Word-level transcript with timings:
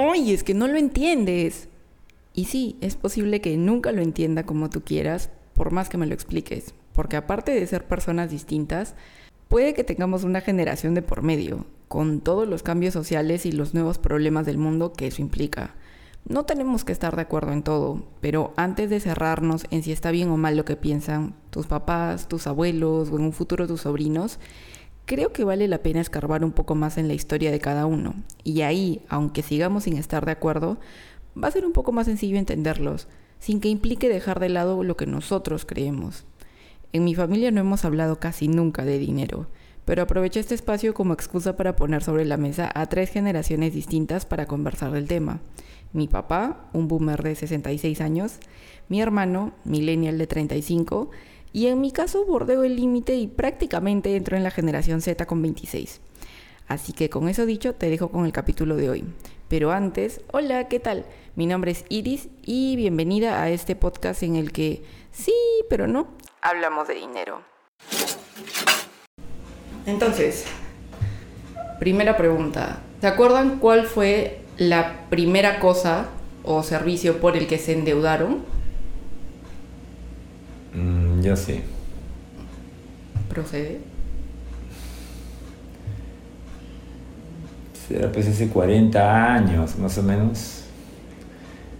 ¡Ay, 0.00 0.32
es 0.32 0.42
que 0.44 0.54
no 0.54 0.66
lo 0.66 0.78
entiendes! 0.78 1.68
Y 2.32 2.46
sí, 2.46 2.78
es 2.80 2.96
posible 2.96 3.42
que 3.42 3.58
nunca 3.58 3.92
lo 3.92 4.00
entienda 4.00 4.44
como 4.44 4.70
tú 4.70 4.80
quieras, 4.80 5.28
por 5.52 5.72
más 5.72 5.90
que 5.90 5.98
me 5.98 6.06
lo 6.06 6.14
expliques, 6.14 6.72
porque 6.94 7.16
aparte 7.16 7.52
de 7.52 7.66
ser 7.66 7.84
personas 7.84 8.30
distintas, 8.30 8.94
puede 9.48 9.74
que 9.74 9.84
tengamos 9.84 10.24
una 10.24 10.40
generación 10.40 10.94
de 10.94 11.02
por 11.02 11.20
medio, 11.20 11.66
con 11.88 12.20
todos 12.20 12.48
los 12.48 12.62
cambios 12.62 12.94
sociales 12.94 13.44
y 13.44 13.52
los 13.52 13.74
nuevos 13.74 13.98
problemas 13.98 14.46
del 14.46 14.56
mundo 14.56 14.94
que 14.94 15.08
eso 15.08 15.20
implica. 15.20 15.74
No 16.26 16.44
tenemos 16.46 16.84
que 16.84 16.92
estar 16.92 17.14
de 17.14 17.22
acuerdo 17.22 17.52
en 17.52 17.62
todo, 17.62 18.02
pero 18.22 18.54
antes 18.56 18.88
de 18.88 19.00
cerrarnos 19.00 19.66
en 19.70 19.82
si 19.82 19.92
está 19.92 20.10
bien 20.10 20.30
o 20.30 20.38
mal 20.38 20.56
lo 20.56 20.64
que 20.64 20.76
piensan 20.76 21.34
tus 21.50 21.66
papás, 21.66 22.26
tus 22.26 22.46
abuelos 22.46 23.10
o 23.10 23.16
en 23.16 23.24
un 23.24 23.32
futuro 23.34 23.66
tus 23.66 23.82
sobrinos, 23.82 24.38
creo 25.10 25.32
que 25.32 25.42
vale 25.42 25.66
la 25.66 25.82
pena 25.82 26.00
escarbar 26.00 26.44
un 26.44 26.52
poco 26.52 26.76
más 26.76 26.96
en 26.96 27.08
la 27.08 27.14
historia 27.14 27.50
de 27.50 27.58
cada 27.58 27.84
uno. 27.84 28.14
Y 28.44 28.60
ahí, 28.60 29.02
aunque 29.08 29.42
sigamos 29.42 29.82
sin 29.82 29.96
estar 29.96 30.24
de 30.24 30.30
acuerdo, 30.30 30.78
va 31.36 31.48
a 31.48 31.50
ser 31.50 31.66
un 31.66 31.72
poco 31.72 31.90
más 31.90 32.06
sencillo 32.06 32.38
entenderlos, 32.38 33.08
sin 33.40 33.58
que 33.58 33.66
implique 33.66 34.08
dejar 34.08 34.38
de 34.38 34.50
lado 34.50 34.84
lo 34.84 34.96
que 34.96 35.06
nosotros 35.06 35.64
creemos. 35.64 36.26
En 36.92 37.02
mi 37.02 37.16
familia 37.16 37.50
no 37.50 37.60
hemos 37.60 37.84
hablado 37.84 38.20
casi 38.20 38.46
nunca 38.46 38.84
de 38.84 38.98
dinero, 38.98 39.48
pero 39.84 40.02
aproveché 40.02 40.38
este 40.38 40.54
espacio 40.54 40.94
como 40.94 41.12
excusa 41.12 41.56
para 41.56 41.74
poner 41.74 42.04
sobre 42.04 42.24
la 42.24 42.36
mesa 42.36 42.70
a 42.72 42.86
tres 42.86 43.10
generaciones 43.10 43.74
distintas 43.74 44.26
para 44.26 44.46
conversar 44.46 44.92
del 44.92 45.08
tema 45.08 45.40
mi 45.92 46.08
papá, 46.08 46.68
un 46.72 46.88
boomer 46.88 47.22
de 47.22 47.34
66 47.34 48.00
años, 48.00 48.38
mi 48.88 49.00
hermano, 49.00 49.52
millennial 49.64 50.18
de 50.18 50.26
35, 50.26 51.10
y 51.52 51.66
en 51.66 51.80
mi 51.80 51.90
caso 51.90 52.24
bordeo 52.24 52.64
el 52.64 52.76
límite 52.76 53.16
y 53.16 53.26
prácticamente 53.26 54.14
entro 54.16 54.36
en 54.36 54.44
la 54.44 54.50
generación 54.50 55.00
Z 55.00 55.26
con 55.26 55.42
26. 55.42 56.00
Así 56.68 56.92
que 56.92 57.10
con 57.10 57.28
eso 57.28 57.46
dicho, 57.46 57.74
te 57.74 57.90
dejo 57.90 58.10
con 58.10 58.26
el 58.26 58.32
capítulo 58.32 58.76
de 58.76 58.90
hoy. 58.90 59.04
Pero 59.48 59.72
antes, 59.72 60.20
hola, 60.30 60.68
¿qué 60.68 60.78
tal? 60.78 61.04
Mi 61.34 61.46
nombre 61.46 61.72
es 61.72 61.84
Iris 61.88 62.28
y 62.44 62.76
bienvenida 62.76 63.42
a 63.42 63.50
este 63.50 63.74
podcast 63.74 64.22
en 64.22 64.36
el 64.36 64.52
que 64.52 64.84
sí, 65.10 65.34
pero 65.68 65.88
no, 65.88 66.08
hablamos 66.42 66.86
de 66.86 66.94
dinero. 66.94 67.42
Entonces, 69.86 70.46
primera 71.80 72.16
pregunta. 72.16 72.80
¿Se 73.00 73.08
acuerdan 73.08 73.58
cuál 73.58 73.86
fue 73.86 74.42
la 74.56 75.08
primera 75.08 75.58
cosa 75.58 76.10
o 76.44 76.62
servicio 76.62 77.20
por 77.20 77.36
el 77.36 77.48
que 77.48 77.58
se 77.58 77.72
endeudaron? 77.72 78.44
Mm, 80.74 80.99
ya 81.22 81.36
sé. 81.36 81.62
¿Procede? 83.28 83.80
Será 87.88 88.10
pues 88.10 88.28
hace 88.28 88.48
40 88.48 89.34
años, 89.34 89.78
más 89.78 89.98
o 89.98 90.02
menos, 90.02 90.64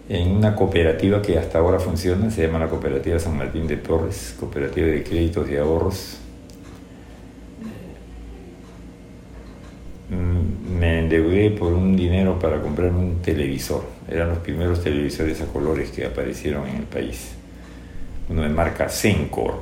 en 0.09 0.33
una 0.33 0.57
cooperativa 0.57 1.23
que 1.23 1.39
hasta 1.39 1.59
ahora 1.59 1.79
funciona, 1.79 2.31
se 2.31 2.47
llama 2.47 2.59
la 2.59 2.69
Cooperativa 2.69 3.19
San 3.19 3.37
Martín 3.37 3.67
de 3.67 3.77
Torres, 3.77 4.35
Cooperativa 4.39 4.89
de 4.89 5.05
Créditos 5.05 5.49
y 5.51 5.57
Ahorros 5.57 6.21
Mm, 10.11 10.79
me 10.81 10.99
endeudé 10.99 11.51
por 11.53 11.73
un 11.73 11.97
dinero 11.97 12.39
para 12.39 12.61
comprar 12.61 12.91
un 12.93 13.23
televisor. 13.23 13.85
Eran 14.09 14.31
los 14.31 14.39
primeros 14.39 14.83
televisores 14.83 15.41
a 15.41 15.47
colores 15.47 15.91
que 15.91 16.05
aparecieron 16.05 16.67
en 16.69 16.77
el 16.77 16.83
país. 16.83 17.37
Uno 18.31 18.43
de 18.43 18.49
marca 18.49 18.89
Sencor. 18.89 19.61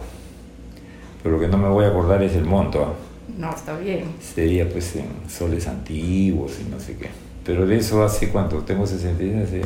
Pero 1.22 1.36
lo 1.36 1.40
que 1.40 1.48
no 1.48 1.58
me 1.58 1.68
voy 1.68 1.84
a 1.86 1.88
acordar 1.88 2.22
es 2.22 2.34
el 2.34 2.44
monto. 2.44 2.84
¿ah? 2.84 2.94
No, 3.36 3.54
está 3.54 3.76
bien. 3.78 4.14
Sería 4.20 4.68
pues 4.68 4.94
en 4.96 5.06
soles 5.28 5.66
antiguos 5.66 6.58
y 6.60 6.70
no 6.70 6.78
sé 6.78 6.96
qué. 6.96 7.08
Pero 7.44 7.66
de 7.66 7.78
eso 7.78 8.02
hace 8.04 8.28
cuánto? 8.28 8.58
Tengo 8.58 8.86
66, 8.86 9.42
hace 9.42 9.62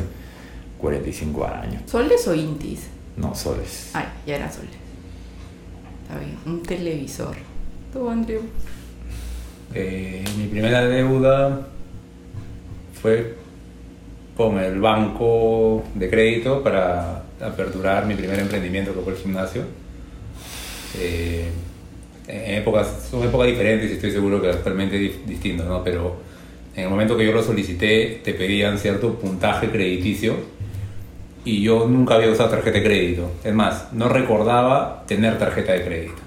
45 0.78 1.47
años. 1.47 1.83
¿Soles 1.86 2.27
o 2.28 2.34
intis? 2.34 2.89
No, 3.17 3.34
soles. 3.34 3.91
Ay, 3.92 4.06
ya 4.27 4.36
eran 4.36 4.53
soles. 4.53 4.70
Está 6.03 6.19
bien. 6.19 6.39
Un 6.47 6.63
televisor. 6.63 7.36
¿Tú, 7.92 8.08
Andrew? 8.08 8.42
Eh, 9.74 10.24
mi 10.36 10.46
primera 10.46 10.84
deuda 10.84 11.67
fue 13.01 13.34
con 14.36 14.58
el 14.58 14.80
banco 14.80 15.83
de 15.95 16.08
crédito 16.08 16.63
para 16.63 17.24
aperturar 17.42 18.07
mi 18.07 18.14
primer 18.14 18.39
emprendimiento 18.39 18.95
que 18.95 19.01
fue 19.01 19.13
el 19.13 19.19
gimnasio. 19.19 19.63
Eh, 20.98 21.48
en 22.29 22.55
épocas, 22.55 23.08
son 23.11 23.25
épocas 23.25 23.48
diferentes 23.48 23.91
y 23.91 23.95
estoy 23.95 24.13
seguro 24.13 24.41
que 24.41 24.48
actualmente 24.48 25.05
es 25.05 25.27
distinto, 25.27 25.64
¿no? 25.64 25.83
pero 25.83 26.17
en 26.75 26.85
el 26.85 26.91
momento 26.91 27.17
que 27.17 27.27
yo 27.27 27.33
lo 27.33 27.42
solicité 27.42 28.20
te 28.25 28.33
pedían 28.33 28.79
cierto 28.79 29.14
puntaje 29.19 29.69
crediticio 29.70 30.36
y 31.45 31.63
yo 31.63 31.89
nunca 31.89 32.14
había 32.14 32.31
usado 32.31 32.51
tarjeta 32.51 32.79
de 32.79 32.85
crédito. 32.85 33.33
Es 33.42 33.52
más, 33.52 33.92
no 33.92 34.08
recordaba 34.08 35.05
tener 35.07 35.39
tarjeta 35.39 35.73
de 35.73 35.83
crédito. 35.83 36.23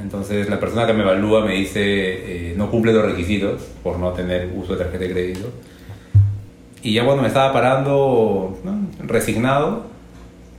Entonces 0.00 0.48
la 0.48 0.60
persona 0.60 0.86
que 0.86 0.92
me 0.92 1.02
evalúa 1.02 1.44
me 1.44 1.54
dice 1.54 1.80
eh, 1.82 2.54
no 2.56 2.70
cumple 2.70 2.92
los 2.92 3.04
requisitos 3.04 3.62
por 3.82 3.98
no 3.98 4.12
tener 4.12 4.50
uso 4.54 4.74
de 4.74 4.84
tarjeta 4.84 5.04
de 5.04 5.10
crédito. 5.10 5.52
Y 6.82 6.94
ya 6.94 7.04
cuando 7.04 7.22
me 7.22 7.28
estaba 7.28 7.52
parando, 7.52 8.58
resignado, 9.06 9.89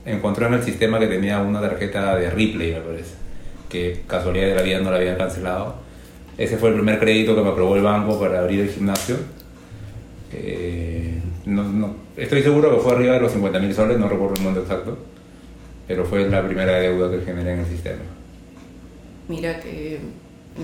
encontré 0.04 0.46
en 0.46 0.54
el 0.54 0.62
sistema 0.62 0.98
que 0.98 1.06
tenía 1.06 1.40
una 1.40 1.60
tarjeta 1.60 2.16
de 2.16 2.30
Ripley, 2.30 2.72
me 2.72 2.80
parece, 2.80 3.14
que 3.68 4.02
casualidad 4.06 4.48
de 4.48 4.54
la 4.54 4.62
vida 4.62 4.80
no 4.80 4.90
la 4.90 4.96
habían 4.96 5.16
cancelado. 5.16 5.76
Ese 6.38 6.56
fue 6.56 6.70
el 6.70 6.76
primer 6.76 6.98
crédito 6.98 7.34
que 7.34 7.42
me 7.42 7.50
aprobó 7.50 7.76
el 7.76 7.82
banco 7.82 8.18
para 8.18 8.40
abrir 8.40 8.60
el 8.60 8.70
gimnasio. 8.70 9.16
Eh, 10.32 11.20
no, 11.44 11.96
estoy 12.16 12.42
seguro 12.42 12.74
que 12.74 12.80
fue 12.82 12.92
arriba 12.92 13.14
de 13.14 13.20
los 13.20 13.32
50 13.32 13.58
mil 13.58 13.74
soles, 13.74 13.98
no 13.98 14.08
recuerdo 14.08 14.34
el 14.36 14.42
monto 14.42 14.60
exacto, 14.60 14.98
pero 15.86 16.04
fue 16.04 16.28
la 16.28 16.42
primera 16.44 16.78
deuda 16.78 17.10
que 17.10 17.24
generé 17.24 17.52
en 17.52 17.60
el 17.60 17.66
sistema 17.66 18.02
mira 19.32 19.60
que 19.60 19.98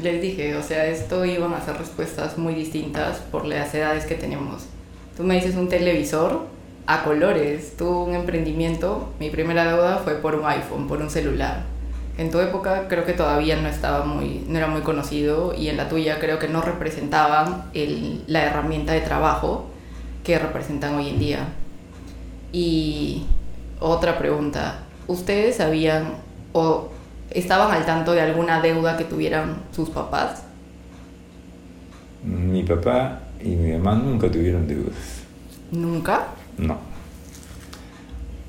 les 0.03 0.21
dije, 0.21 0.55
o 0.57 0.63
sea, 0.63 0.87
esto 0.87 1.25
iban 1.25 1.55
a 1.55 1.65
ser 1.65 1.77
respuestas 1.79 2.37
muy 2.37 2.55
distintas 2.55 3.19
por 3.19 3.47
las 3.47 3.75
edades 3.75 4.05
que 4.05 4.15
tenemos. 4.15 4.67
Tú 5.17 5.25
me 5.25 5.37
dices 5.37 5.57
un 5.57 5.69
televisor 5.69 6.47
a 6.89 7.05
colores, 7.05 7.77
tú 7.77 7.87
un 8.05 8.15
emprendimiento, 8.15 9.13
mi 9.21 9.29
primera 9.29 9.71
deuda 9.71 9.99
fue 9.99 10.15
por 10.15 10.35
un 10.35 10.47
iPhone, 10.47 10.89
por 10.89 11.03
un 11.03 11.11
celular. 11.11 11.65
En 12.17 12.31
tu 12.31 12.41
época 12.41 12.89
creo 12.89 13.05
que 13.05 13.13
todavía 13.13 13.61
no 13.61 13.69
estaba 13.69 14.07
muy, 14.07 14.47
no 14.49 14.57
era 14.57 14.69
muy 14.69 14.81
conocido 14.81 15.53
y 15.55 15.69
en 15.69 15.77
la 15.77 15.91
tuya 15.91 16.19
creo 16.19 16.39
que 16.39 16.49
no 16.49 16.63
representaban 16.63 17.65
el, 17.75 18.25
la 18.27 18.43
herramienta 18.43 18.95
de 18.95 19.03
trabajo 19.03 19.67
que 20.25 20.39
representan 20.39 20.95
hoy 20.95 21.11
en 21.11 21.19
día. 21.19 21.49
Y 22.53 23.27
otra 23.81 24.17
pregunta, 24.17 24.79
¿ustedes 25.09 25.57
sabían 25.57 26.15
o 26.55 26.89
estaban 27.29 27.71
al 27.71 27.85
tanto 27.85 28.13
de 28.13 28.23
alguna 28.23 28.63
deuda 28.63 28.97
que 28.97 29.05
tuvieran 29.05 29.57
sus 29.73 29.91
papás? 29.91 30.43
Mi 32.25 32.63
papá 32.63 33.21
y 33.45 33.51
mi 33.51 33.73
mamá 33.75 33.95
nunca 33.95 34.31
tuvieron 34.31 34.67
deudas. 34.67 35.23
¿Nunca? 35.71 36.29
No. 36.59 36.77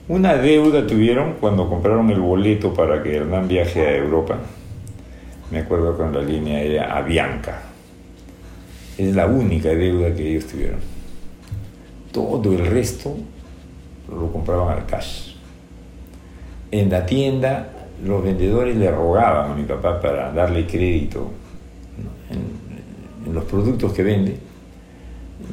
Una 0.07 0.35
deuda 0.35 0.87
tuvieron 0.87 1.35
cuando 1.39 1.69
compraron 1.69 2.09
el 2.09 2.19
boleto 2.19 2.73
para 2.73 3.03
que 3.03 3.17
Hernán 3.17 3.47
viaje 3.47 3.85
a 3.85 3.95
Europa. 3.95 4.37
Me 5.51 5.59
acuerdo 5.59 5.95
con 5.95 6.13
la 6.13 6.21
línea 6.21 6.57
aérea 6.57 6.97
Avianca. 6.97 7.61
Es 8.97 9.15
la 9.15 9.27
única 9.27 9.69
deuda 9.69 10.13
que 10.15 10.31
ellos 10.31 10.47
tuvieron. 10.47 10.79
Todo 12.11 12.51
el 12.51 12.65
resto 12.65 13.15
lo 14.09 14.31
compraban 14.31 14.79
al 14.79 14.85
cash. 14.85 15.35
En 16.71 16.89
la 16.89 17.05
tienda 17.05 17.69
los 18.03 18.23
vendedores 18.23 18.75
le 18.75 18.89
rogaban 18.91 19.51
a 19.51 19.55
mi 19.55 19.63
papá 19.63 19.99
para 19.99 20.31
darle 20.31 20.65
crédito 20.65 21.31
en, 22.29 23.33
los 23.33 23.43
productos 23.43 23.93
que 23.93 24.01
vende. 24.01 24.37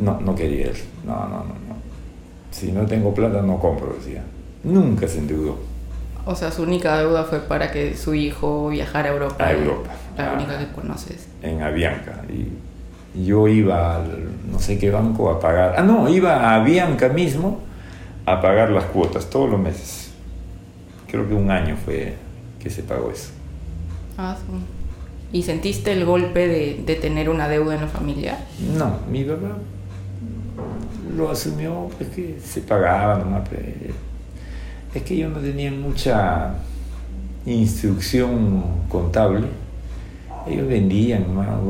No, 0.01 0.19
no 0.21 0.35
quería 0.35 0.67
él. 0.67 0.77
No, 1.05 1.15
no, 1.29 1.45
no, 1.45 1.45
no. 1.45 1.66
Si 2.57 2.73
no 2.73 2.87
tengo 2.87 3.13
plata 3.13 3.43
no 3.43 3.59
compro, 3.59 3.95
decía. 3.95 4.23
Nunca 4.65 5.07
se 5.07 5.19
endeudó. 5.19 5.59
O 6.25 6.35
sea, 6.35 6.51
su 6.51 6.63
única 6.63 6.99
deuda 6.99 7.25
fue 7.25 7.41
para 7.41 7.71
que 7.71 7.97
su 7.97 8.15
hijo 8.15 8.69
viajara 8.69 9.11
a 9.11 9.13
Europa. 9.13 9.45
A 9.45 9.53
Europa. 9.53 9.91
La 10.17 10.33
única 10.33 10.59
que 10.59 10.73
conoces. 10.73 11.29
En 11.43 11.63
Avianca. 11.63 12.23
Y 12.29 13.27
yo 13.27 13.47
iba 13.49 13.97
al 13.97 14.29
no 14.51 14.59
sé 14.59 14.79
qué 14.79 14.91
banco 14.91 15.31
a 15.31 15.39
pagar. 15.39 15.75
Ah, 15.77 15.83
no, 15.83 16.09
iba 16.09 16.35
a 16.35 16.55
Avianca 16.57 17.09
mismo 17.11 17.61
a 18.25 18.41
pagar 18.41 18.71
las 18.71 18.85
cuotas 18.85 19.29
todos 19.29 19.51
los 19.51 19.61
meses. 19.61 20.13
Creo 21.09 21.29
que 21.29 21.35
un 21.35 21.51
año 21.51 21.77
fue 21.77 22.15
se 22.71 22.83
pagó 22.83 23.11
eso. 23.11 23.31
Ah, 24.19 24.37
¿Y 25.33 25.43
sentiste 25.43 25.93
el 25.93 26.05
golpe 26.05 26.49
de, 26.49 26.95
tener 26.97 27.29
una 27.29 27.49
deuda 27.49 27.75
en 27.75 27.83
la 27.83 27.89
familia? 27.89 28.39
No, 28.77 28.99
mi 29.11 29.25
papá 29.25 29.57
lo 31.17 31.31
asumió, 31.31 31.89
pues 31.97 32.11
que 32.11 32.39
se 32.45 32.61
pagaba 32.61 33.19
nomás. 33.19 33.49
Pues. 33.49 33.61
Es 34.95 35.03
que 35.03 35.17
yo 35.17 35.29
no 35.29 35.39
tenía 35.41 35.71
mucha 35.71 36.55
instrucción 37.45 38.63
contable. 38.89 39.47
Ellos 40.49 40.69
vendían, 40.69 41.25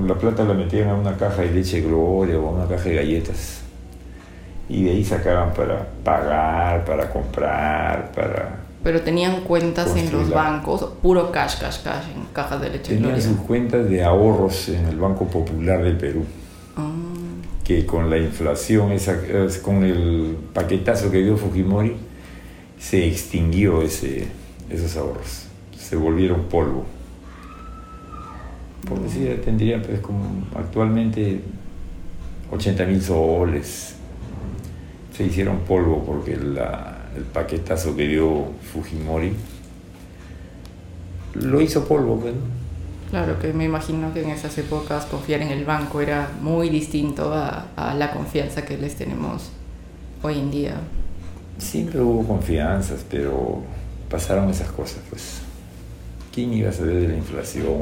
la 0.06 0.14
plata 0.14 0.44
la 0.44 0.52
metían 0.54 0.88
a 0.90 0.94
una 0.94 1.16
caja 1.16 1.42
de 1.42 1.50
leche 1.50 1.80
Gloria 1.80 2.38
o 2.38 2.48
a 2.48 2.52
una 2.52 2.66
caja 2.66 2.88
de 2.90 2.96
galletas. 2.96 3.60
y 4.68 4.84
de 4.84 4.90
ahí 4.90 5.04
sacaban 5.04 5.54
para 5.54 5.86
pagar, 6.04 6.84
para 6.84 7.08
comprar, 7.10 8.10
para... 8.12 8.56
Pero 8.82 9.00
tenían 9.00 9.42
cuentas 9.42 9.88
en 9.96 10.04
los 10.04 10.12
Construir 10.12 10.34
bancos, 10.34 10.84
puro 11.02 11.30
cash, 11.32 11.58
cash, 11.60 11.82
cash, 11.82 12.04
en 12.14 12.26
cajas 12.32 12.60
de 12.60 12.70
leche 12.70 12.94
Tenían 12.94 13.12
Gloria. 13.12 13.22
sus 13.22 13.36
cuentas 13.38 13.88
de 13.88 14.04
ahorros 14.04 14.68
en 14.68 14.86
el 14.86 14.96
Banco 14.98 15.26
Popular 15.26 15.82
del 15.82 15.96
Perú, 15.96 16.24
que 17.66 17.84
con 17.84 18.08
la 18.10 18.18
inflación, 18.18 18.92
esa, 18.92 19.14
es- 19.26 19.58
con 19.58 19.82
el 19.84 20.36
paquetazo 20.52 21.10
que 21.10 21.22
dio 21.22 21.36
Fujimori, 21.36 21.94
se 22.78 23.06
extinguió 23.08 23.82
ese, 23.82 24.28
esos 24.70 24.96
ahorros, 24.96 25.46
se 25.76 25.96
volvieron 25.96 26.44
polvo. 26.44 26.84
Por 28.88 29.00
decir, 29.02 29.40
tendrían 29.44 29.82
pues 29.82 29.98
como 30.00 30.46
actualmente 30.54 31.40
80 32.52 32.84
mil 32.86 33.02
soles, 33.02 33.96
se 35.16 35.24
hicieron 35.24 35.58
polvo 35.60 36.04
porque 36.04 36.36
la- 36.36 36.92
el 37.16 37.22
paquetazo 37.24 37.96
que 37.96 38.06
dio 38.06 38.44
Fujimori 38.72 39.32
lo 41.34 41.60
hizo 41.60 41.86
polvo, 41.88 42.20
pues, 42.20 42.34
¿no? 42.34 42.55
Claro 43.16 43.38
que 43.38 43.50
me 43.54 43.64
imagino 43.64 44.12
que 44.12 44.20
en 44.20 44.28
esas 44.28 44.58
épocas 44.58 45.06
confiar 45.06 45.40
en 45.40 45.48
el 45.48 45.64
banco 45.64 46.02
era 46.02 46.28
muy 46.42 46.68
distinto 46.68 47.32
a, 47.32 47.68
a 47.74 47.94
la 47.94 48.10
confianza 48.12 48.66
que 48.66 48.76
les 48.76 48.94
tenemos 48.94 49.52
hoy 50.22 50.38
en 50.38 50.50
día. 50.50 50.74
Siempre 51.56 51.98
hubo 51.98 52.26
confianzas, 52.28 53.06
pero 53.10 53.62
pasaron 54.10 54.50
esas 54.50 54.68
cosas, 54.68 54.98
pues. 55.08 55.38
¿Quién 56.30 56.52
iba 56.52 56.68
a 56.68 56.72
saber 56.74 57.00
de 57.00 57.08
la 57.08 57.16
inflación? 57.16 57.80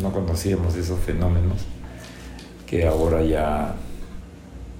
No 0.00 0.12
conocíamos 0.12 0.76
esos 0.76 1.00
fenómenos 1.00 1.56
que 2.68 2.86
ahora 2.86 3.24
ya 3.24 3.74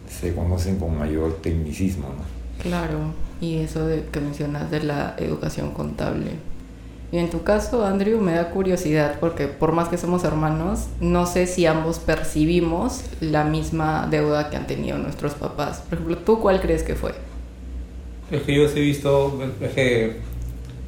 se 0.08 0.32
conocen 0.32 0.78
con 0.78 0.96
mayor 0.96 1.42
tecnicismo, 1.42 2.06
¿no? 2.06 2.62
Claro, 2.62 3.14
y 3.40 3.56
eso 3.56 3.84
de, 3.84 4.04
que 4.12 4.20
mencionas 4.20 4.70
de 4.70 4.84
la 4.84 5.16
educación 5.18 5.72
contable. 5.72 6.34
Y 7.10 7.16
en 7.16 7.30
tu 7.30 7.42
caso, 7.42 7.86
Andrew, 7.86 8.20
me 8.20 8.34
da 8.34 8.50
curiosidad 8.50 9.16
porque 9.18 9.46
por 9.46 9.72
más 9.72 9.88
que 9.88 9.96
somos 9.96 10.24
hermanos, 10.24 10.88
no 11.00 11.24
sé 11.24 11.46
si 11.46 11.64
ambos 11.64 11.98
percibimos 12.00 13.02
la 13.20 13.44
misma 13.44 14.06
deuda 14.10 14.50
que 14.50 14.56
han 14.56 14.66
tenido 14.66 14.98
nuestros 14.98 15.34
papás. 15.34 15.82
Por 15.88 15.94
ejemplo, 15.94 16.18
¿tú 16.18 16.38
cuál 16.40 16.60
crees 16.60 16.82
que 16.82 16.94
fue? 16.94 17.12
Es 18.30 18.42
que 18.42 18.54
yo 18.54 18.68
sí 18.68 18.78
he 18.78 18.82
visto, 18.82 19.40
es 19.62 19.72
que 19.72 20.16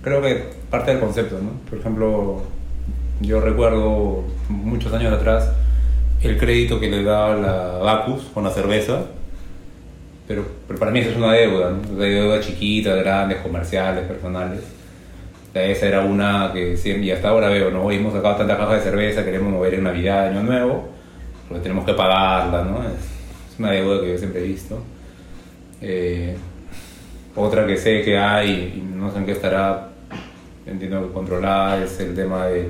creo 0.02 0.20
que 0.20 0.50
parte 0.68 0.90
del 0.90 1.00
concepto, 1.00 1.38
¿no? 1.38 1.52
Por 1.70 1.78
ejemplo, 1.78 2.42
yo 3.22 3.40
recuerdo 3.40 4.24
muchos 4.50 4.92
años 4.92 5.14
atrás 5.14 5.50
el 6.22 6.36
crédito 6.36 6.78
que 6.78 6.90
le 6.90 7.02
daba 7.02 7.34
la 7.34 7.78
Bacus 7.78 8.24
con 8.34 8.44
la 8.44 8.50
cerveza, 8.50 9.06
pero, 10.28 10.44
pero 10.68 10.78
para 10.78 10.90
mí 10.90 11.00
eso 11.00 11.10
es 11.12 11.16
una 11.16 11.32
deuda, 11.32 11.70
¿no? 11.70 11.94
Una 11.94 12.04
deuda 12.04 12.40
chiquita, 12.40 12.94
grandes, 12.96 13.38
comerciales, 13.38 14.06
personales. 14.06 14.60
Esa 15.52 15.86
era 15.86 16.00
una 16.02 16.52
que 16.52 16.76
siempre, 16.76 17.06
y 17.06 17.10
hasta 17.10 17.28
ahora 17.28 17.48
veo, 17.48 17.70
¿no? 17.70 17.90
Hemos 17.90 18.12
sacado 18.12 18.36
tantas 18.36 18.56
cajas 18.56 18.76
de 18.76 18.90
cerveza, 18.90 19.24
queremos 19.24 19.52
mover 19.52 19.74
en 19.74 19.82
Navidad, 19.82 20.28
Año 20.28 20.42
Nuevo, 20.44 20.88
porque 21.48 21.62
tenemos 21.62 21.84
que 21.84 21.94
pagarla, 21.94 22.62
¿no? 22.62 22.82
Es, 22.84 23.58
una 23.58 23.72
deuda 23.72 24.00
que 24.00 24.12
yo 24.12 24.18
siempre 24.18 24.40
he 24.40 24.44
visto. 24.44 24.82
Eh, 25.82 26.36
otra 27.34 27.66
que 27.66 27.76
sé 27.76 28.02
que 28.02 28.16
hay, 28.16 28.74
y 28.76 28.96
no 28.96 29.10
sé 29.10 29.18
en 29.18 29.26
qué 29.26 29.32
estará, 29.32 29.88
entiendo 30.66 31.06
que 31.06 31.12
controlada, 31.12 31.82
es 31.82 31.98
el 32.00 32.14
tema 32.14 32.46
de 32.46 32.68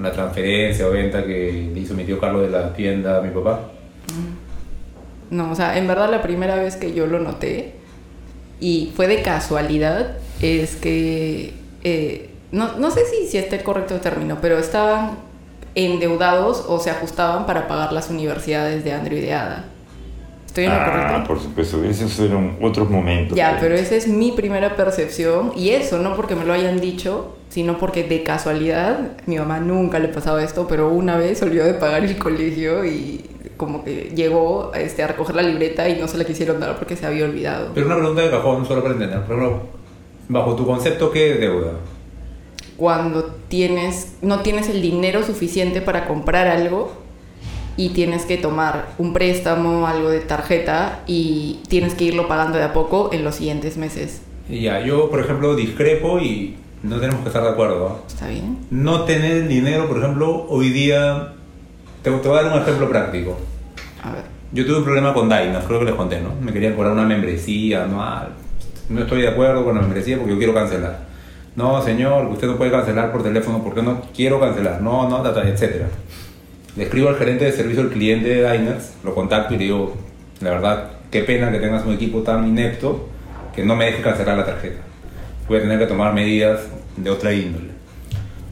la 0.00 0.12
transferencia 0.12 0.86
o 0.86 0.90
venta 0.90 1.24
que 1.24 1.72
hizo 1.74 1.94
mi 1.94 2.04
tío 2.04 2.20
Carlos 2.20 2.42
de 2.42 2.50
la 2.50 2.72
tienda 2.74 3.18
a 3.18 3.20
mi 3.22 3.30
papá. 3.30 3.70
No, 5.30 5.50
o 5.50 5.54
sea, 5.54 5.78
en 5.78 5.88
verdad 5.88 6.10
la 6.10 6.22
primera 6.22 6.56
vez 6.56 6.76
que 6.76 6.92
yo 6.92 7.06
lo 7.06 7.20
noté, 7.20 7.74
y 8.60 8.92
fue 8.94 9.08
de 9.08 9.22
casualidad, 9.22 10.18
es 10.40 10.76
que, 10.76 11.54
eh, 11.82 12.30
no, 12.52 12.78
no 12.78 12.90
sé 12.90 13.02
si, 13.06 13.26
si 13.26 13.58
correcto 13.58 13.94
el 13.94 14.00
término, 14.00 14.38
pero 14.40 14.58
estaban 14.58 15.12
endeudados 15.74 16.64
o 16.68 16.78
se 16.78 16.90
ajustaban 16.90 17.46
para 17.46 17.66
pagar 17.66 17.92
las 17.92 18.10
universidades 18.10 18.84
de 18.84 18.92
Andrew 18.92 19.18
y 19.18 19.22
de 19.22 19.34
Ada. 19.34 19.64
¿Estoy 20.46 20.64
en 20.66 20.70
lo 20.70 20.76
Ah, 20.76 20.84
correcto? 20.84 21.28
por 21.28 21.40
supuesto, 21.40 21.82
esos 21.84 22.12
fueron 22.12 22.56
otros 22.62 22.88
momentos. 22.88 23.36
Ya, 23.36 23.58
pero 23.60 23.74
esa 23.74 23.96
es 23.96 24.06
mi 24.06 24.30
primera 24.30 24.76
percepción 24.76 25.52
y 25.56 25.70
eso 25.70 25.98
no 25.98 26.14
porque 26.14 26.36
me 26.36 26.44
lo 26.44 26.52
hayan 26.52 26.80
dicho, 26.80 27.36
sino 27.48 27.76
porque 27.78 28.04
de 28.04 28.22
casualidad 28.22 29.00
mi 29.26 29.36
mamá 29.36 29.58
nunca 29.58 29.98
le 29.98 30.06
pasaba 30.08 30.44
esto, 30.44 30.68
pero 30.68 30.90
una 30.90 31.16
vez 31.16 31.42
olvidó 31.42 31.64
de 31.64 31.74
pagar 31.74 32.04
el 32.04 32.16
colegio 32.18 32.84
y 32.84 33.24
como 33.56 33.82
que 33.82 34.12
llegó 34.14 34.72
este, 34.74 35.02
a 35.02 35.08
recoger 35.08 35.34
la 35.34 35.42
libreta 35.42 35.88
y 35.88 35.98
no 36.00 36.06
se 36.06 36.18
la 36.18 36.24
quisieron 36.24 36.60
dar 36.60 36.76
porque 36.76 36.94
se 36.94 37.06
había 37.06 37.24
olvidado. 37.24 37.70
Pero 37.74 37.86
una 37.86 37.96
pregunta 37.96 38.22
de 38.22 38.30
cajón, 38.30 38.64
solo 38.64 38.80
para 38.82 38.94
entender. 38.94 39.22
Por 39.24 39.36
ejemplo, 39.36 39.62
bajo 40.28 40.54
tu 40.54 40.66
concepto, 40.66 41.10
¿qué 41.10 41.32
es 41.32 41.40
deuda? 41.40 41.72
Cuando 42.76 43.24
tienes, 43.48 44.16
no 44.20 44.40
tienes 44.40 44.68
el 44.68 44.82
dinero 44.82 45.22
suficiente 45.22 45.80
para 45.80 46.06
comprar 46.06 46.48
algo 46.48 46.92
y 47.76 47.90
tienes 47.90 48.24
que 48.24 48.36
tomar 48.36 48.86
un 48.98 49.12
préstamo, 49.12 49.86
algo 49.86 50.10
de 50.10 50.20
tarjeta 50.20 51.02
y 51.06 51.60
tienes 51.68 51.94
que 51.94 52.04
irlo 52.04 52.28
pagando 52.28 52.58
de 52.58 52.64
a 52.64 52.72
poco 52.72 53.10
en 53.12 53.24
los 53.24 53.36
siguientes 53.36 53.76
meses. 53.76 54.22
Ya, 54.48 54.80
yo, 54.80 55.08
por 55.10 55.20
ejemplo, 55.20 55.54
discrepo 55.56 56.18
y 56.18 56.56
no 56.82 57.00
tenemos 57.00 57.22
que 57.22 57.28
estar 57.28 57.42
de 57.42 57.50
acuerdo. 57.50 58.02
¿Está 58.06 58.28
bien? 58.28 58.58
No 58.70 59.04
tener 59.04 59.48
dinero, 59.48 59.88
por 59.88 59.98
ejemplo, 59.98 60.46
hoy 60.48 60.70
día... 60.70 61.32
Te, 62.02 62.10
te 62.10 62.28
voy 62.28 62.38
a 62.38 62.42
dar 62.42 62.52
un 62.52 62.60
ejemplo 62.60 62.88
práctico. 62.88 63.38
A 64.02 64.12
ver. 64.12 64.24
Yo 64.52 64.66
tuve 64.66 64.78
un 64.78 64.84
problema 64.84 65.14
con 65.14 65.28
Dynas, 65.28 65.64
creo 65.64 65.78
que 65.78 65.86
les 65.86 65.94
conté, 65.94 66.20
¿no? 66.20 66.30
Me 66.40 66.52
querían 66.52 66.74
cobrar 66.74 66.92
una 66.92 67.04
membresía 67.04 67.84
anual. 67.84 68.34
No 68.88 69.00
estoy 69.00 69.22
de 69.22 69.28
acuerdo 69.28 69.64
con 69.64 69.74
la 69.74 69.80
membresía 69.80 70.16
porque 70.16 70.32
yo 70.32 70.38
quiero 70.38 70.54
cancelar. 70.54 70.98
No, 71.56 71.80
señor, 71.82 72.26
usted 72.26 72.48
no 72.48 72.56
puede 72.56 72.70
cancelar 72.70 73.12
por 73.12 73.22
teléfono 73.22 73.62
porque 73.62 73.82
no 73.82 74.02
quiero 74.14 74.40
cancelar. 74.40 74.82
No, 74.82 75.08
no, 75.08 75.24
etcétera. 75.26 75.88
Le 76.76 76.84
escribo 76.84 77.08
al 77.08 77.16
gerente 77.16 77.44
de 77.44 77.52
servicio 77.52 77.82
al 77.82 77.90
cliente 77.90 78.28
de 78.28 78.52
Diners, 78.52 78.94
lo 79.04 79.14
contacto 79.14 79.54
y 79.54 79.58
le 79.58 79.64
digo, 79.64 79.94
la 80.40 80.50
verdad, 80.50 80.90
qué 81.10 81.22
pena 81.22 81.52
que 81.52 81.60
tengas 81.60 81.86
un 81.86 81.94
equipo 81.94 82.22
tan 82.22 82.46
inepto 82.46 83.08
que 83.54 83.64
no 83.64 83.76
me 83.76 83.86
deje 83.86 84.02
cancelar 84.02 84.36
la 84.36 84.44
tarjeta. 84.44 84.80
Voy 85.48 85.58
a 85.58 85.60
tener 85.60 85.78
que 85.78 85.86
tomar 85.86 86.12
medidas 86.12 86.60
de 86.96 87.10
otra 87.10 87.32
índole. 87.32 87.68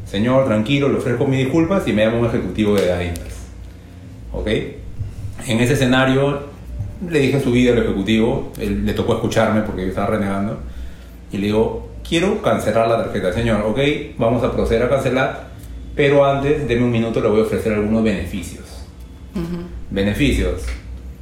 Señor, 0.07 0.47
tranquilo, 0.47 0.89
le 0.89 0.99
ofrezco 0.99 1.27
mis 1.27 1.41
disculpas 1.41 1.89
y 1.89 1.93
me 1.93 2.05
llama 2.05 2.19
un 2.19 2.27
ejecutivo 2.27 2.77
de 2.77 2.83
Diners. 2.83 3.37
¿Ok? 4.33 4.47
En 5.49 5.61
ese 5.61 5.73
escenario 5.73 6.52
le 7.09 7.19
dije 7.19 7.41
su 7.41 7.51
vida 7.53 7.73
al 7.73 7.79
ejecutivo, 7.79 8.53
él 8.59 8.85
le 8.87 8.93
tocó 8.95 9.15
escucharme 9.15 9.63
porque 9.63 9.83
yo 9.83 9.89
estaba 9.89 10.09
renegando, 10.09 10.59
y 11.33 11.39
le 11.39 11.47
digo, 11.47 11.89
quiero 12.07 12.41
cancelar 12.43 12.89
la 12.89 13.05
tarjeta, 13.05 13.33
señor, 13.33 13.63
ok, 13.67 13.79
vamos 14.19 14.43
a 14.45 14.53
proceder 14.53 14.85
a 14.85 14.89
cancelar, 14.89 15.49
pero 15.97 16.25
antes, 16.25 16.67
deme 16.69 16.85
un 16.85 16.91
minuto, 16.93 17.21
le 17.21 17.29
voy 17.29 17.41
a 17.41 17.43
ofrecer 17.45 17.73
algunos 17.73 18.03
beneficios. 18.03 18.65
Beneficios, 19.91 20.63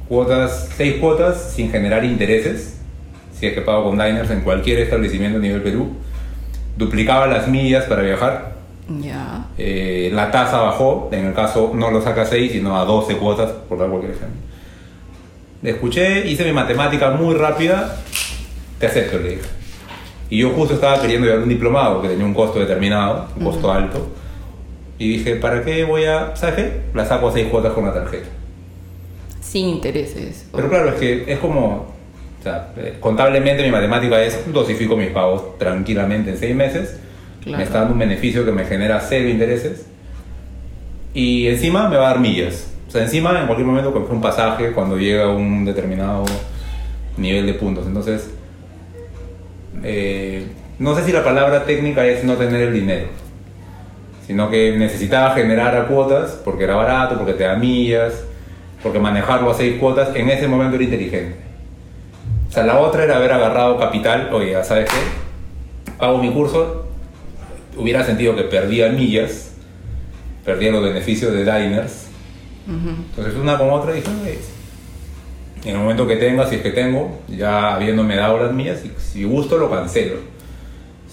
cuotas, 0.07 0.69
seis 0.75 0.95
cuotas 0.99 1.51
sin 1.55 1.71
generar 1.71 2.03
intereses, 2.05 2.77
si 3.37 3.47
es 3.47 3.53
que 3.53 3.61
pago 3.61 3.85
con 3.85 3.93
Diners 3.97 4.29
en 4.29 4.41
cualquier 4.41 4.79
establecimiento 4.79 5.37
a 5.39 5.41
nivel 5.41 5.61
Perú, 5.61 5.89
duplicaba 6.77 7.27
las 7.27 7.47
millas 7.47 7.85
para 7.85 8.01
viajar, 8.03 8.51
Ya. 9.01 9.45
eh, 9.57 10.09
la 10.13 10.31
tasa 10.31 10.59
bajó, 10.61 11.09
en 11.11 11.25
el 11.27 11.33
caso 11.33 11.71
no 11.73 11.91
lo 11.91 12.01
saca 12.01 12.23
a 12.23 12.25
6, 12.25 12.51
sino 12.51 12.77
a 12.77 12.85
12 12.85 13.17
cuotas, 13.17 13.51
por 13.67 13.77
dar 13.79 13.89
cualquier 13.89 14.11
ejemplo. 14.13 14.39
Le 15.61 15.71
escuché, 15.71 16.27
hice 16.27 16.43
mi 16.43 16.53
matemática 16.53 17.11
muy 17.11 17.35
rápida, 17.35 17.97
te 18.79 18.87
acepto, 18.87 19.19
le 19.19 19.29
dije. 19.29 19.41
Y 20.29 20.39
yo 20.39 20.49
justo 20.51 20.73
estaba 20.73 20.99
queriendo 20.99 21.27
llevar 21.27 21.43
un 21.43 21.49
diplomado 21.49 22.01
que 22.01 22.07
tenía 22.07 22.25
un 22.25 22.33
costo 22.33 22.59
determinado, 22.59 23.27
un 23.35 23.45
costo 23.45 23.71
alto. 23.71 24.07
Y 24.97 25.17
dije, 25.17 25.35
¿para 25.35 25.63
qué 25.63 25.83
voy 25.83 26.05
a, 26.05 26.35
¿sabes 26.35 26.55
qué? 26.55 26.81
La 26.93 27.05
saco 27.05 27.29
a 27.29 27.33
6 27.33 27.47
cuotas 27.49 27.73
con 27.73 27.85
la 27.85 27.93
tarjeta. 27.93 28.27
Sin 29.39 29.67
intereses. 29.67 30.47
Pero 30.51 30.69
claro, 30.69 30.89
es 30.89 30.95
que 30.95 31.31
es 31.31 31.37
como, 31.37 31.93
o 32.39 32.43
sea, 32.43 32.73
eh, 32.77 32.97
contablemente 32.99 33.61
mi 33.61 33.69
matemática 33.69 34.23
es 34.23 34.51
dosifico 34.51 34.95
mis 34.95 35.09
pagos 35.09 35.59
tranquilamente 35.59 36.31
en 36.31 36.37
6 36.37 36.55
meses. 36.55 36.97
Claro. 37.43 37.57
Me 37.57 37.63
está 37.63 37.79
dando 37.79 37.93
un 37.93 37.99
beneficio 37.99 38.45
que 38.45 38.51
me 38.51 38.65
genera 38.65 38.99
cero 38.99 39.27
intereses. 39.27 39.85
Y 41.13 41.47
encima 41.47 41.89
me 41.89 41.97
va 41.97 42.05
a 42.05 42.13
dar 42.13 42.19
millas. 42.19 42.70
O 42.91 42.93
sea, 42.93 43.03
encima 43.03 43.39
en 43.39 43.45
cualquier 43.45 43.65
momento 43.65 43.93
compro 43.93 44.13
un 44.13 44.21
pasaje 44.21 44.73
cuando 44.73 44.97
llega 44.97 45.23
a 45.23 45.29
un 45.29 45.63
determinado 45.63 46.25
nivel 47.15 47.45
de 47.45 47.53
puntos. 47.53 47.87
Entonces, 47.87 48.29
eh, 49.81 50.45
no 50.77 50.93
sé 50.93 51.05
si 51.05 51.13
la 51.13 51.23
palabra 51.23 51.63
técnica 51.63 52.05
es 52.05 52.25
no 52.25 52.33
tener 52.33 52.59
el 52.59 52.73
dinero, 52.73 53.07
sino 54.27 54.49
que 54.49 54.75
necesitaba 54.77 55.33
generar 55.33 55.73
a 55.77 55.87
cuotas 55.87 56.31
porque 56.43 56.65
era 56.65 56.75
barato, 56.75 57.15
porque 57.15 57.31
te 57.31 57.45
da 57.45 57.55
millas, 57.55 58.25
porque 58.83 58.99
manejarlo 58.99 59.51
a 59.51 59.53
seis 59.53 59.79
cuotas 59.79 60.13
en 60.13 60.29
ese 60.29 60.49
momento 60.49 60.75
era 60.75 60.83
inteligente. 60.83 61.37
O 62.49 62.51
sea, 62.51 62.65
la 62.65 62.77
otra 62.77 63.05
era 63.05 63.15
haber 63.15 63.31
agarrado 63.31 63.79
capital, 63.79 64.31
oye, 64.33 64.61
¿sabes 64.65 64.89
qué? 64.89 65.93
Pago 65.97 66.17
mi 66.17 66.29
curso, 66.33 66.87
hubiera 67.77 68.03
sentido 68.03 68.35
que 68.35 68.43
perdía 68.43 68.89
millas, 68.89 69.53
perdía 70.43 70.73
los 70.73 70.83
beneficios 70.83 71.31
de 71.31 71.45
Diners. 71.45 72.10
Entonces 72.67 73.35
una 73.35 73.57
con 73.57 73.69
otra 73.71 73.93
dije, 73.93 74.07
"Oye, 74.21 74.39
En 75.63 75.75
el 75.75 75.77
momento 75.77 76.07
que 76.07 76.15
tenga, 76.15 76.47
si 76.47 76.55
es 76.55 76.61
que 76.61 76.71
tengo, 76.71 77.19
ya 77.27 77.75
habiéndome 77.75 78.15
dado 78.15 78.39
las 78.39 78.51
mías, 78.51 78.79
si, 78.81 78.91
si 78.97 79.23
gusto 79.25 79.57
lo 79.57 79.69
cancelo. 79.69 80.15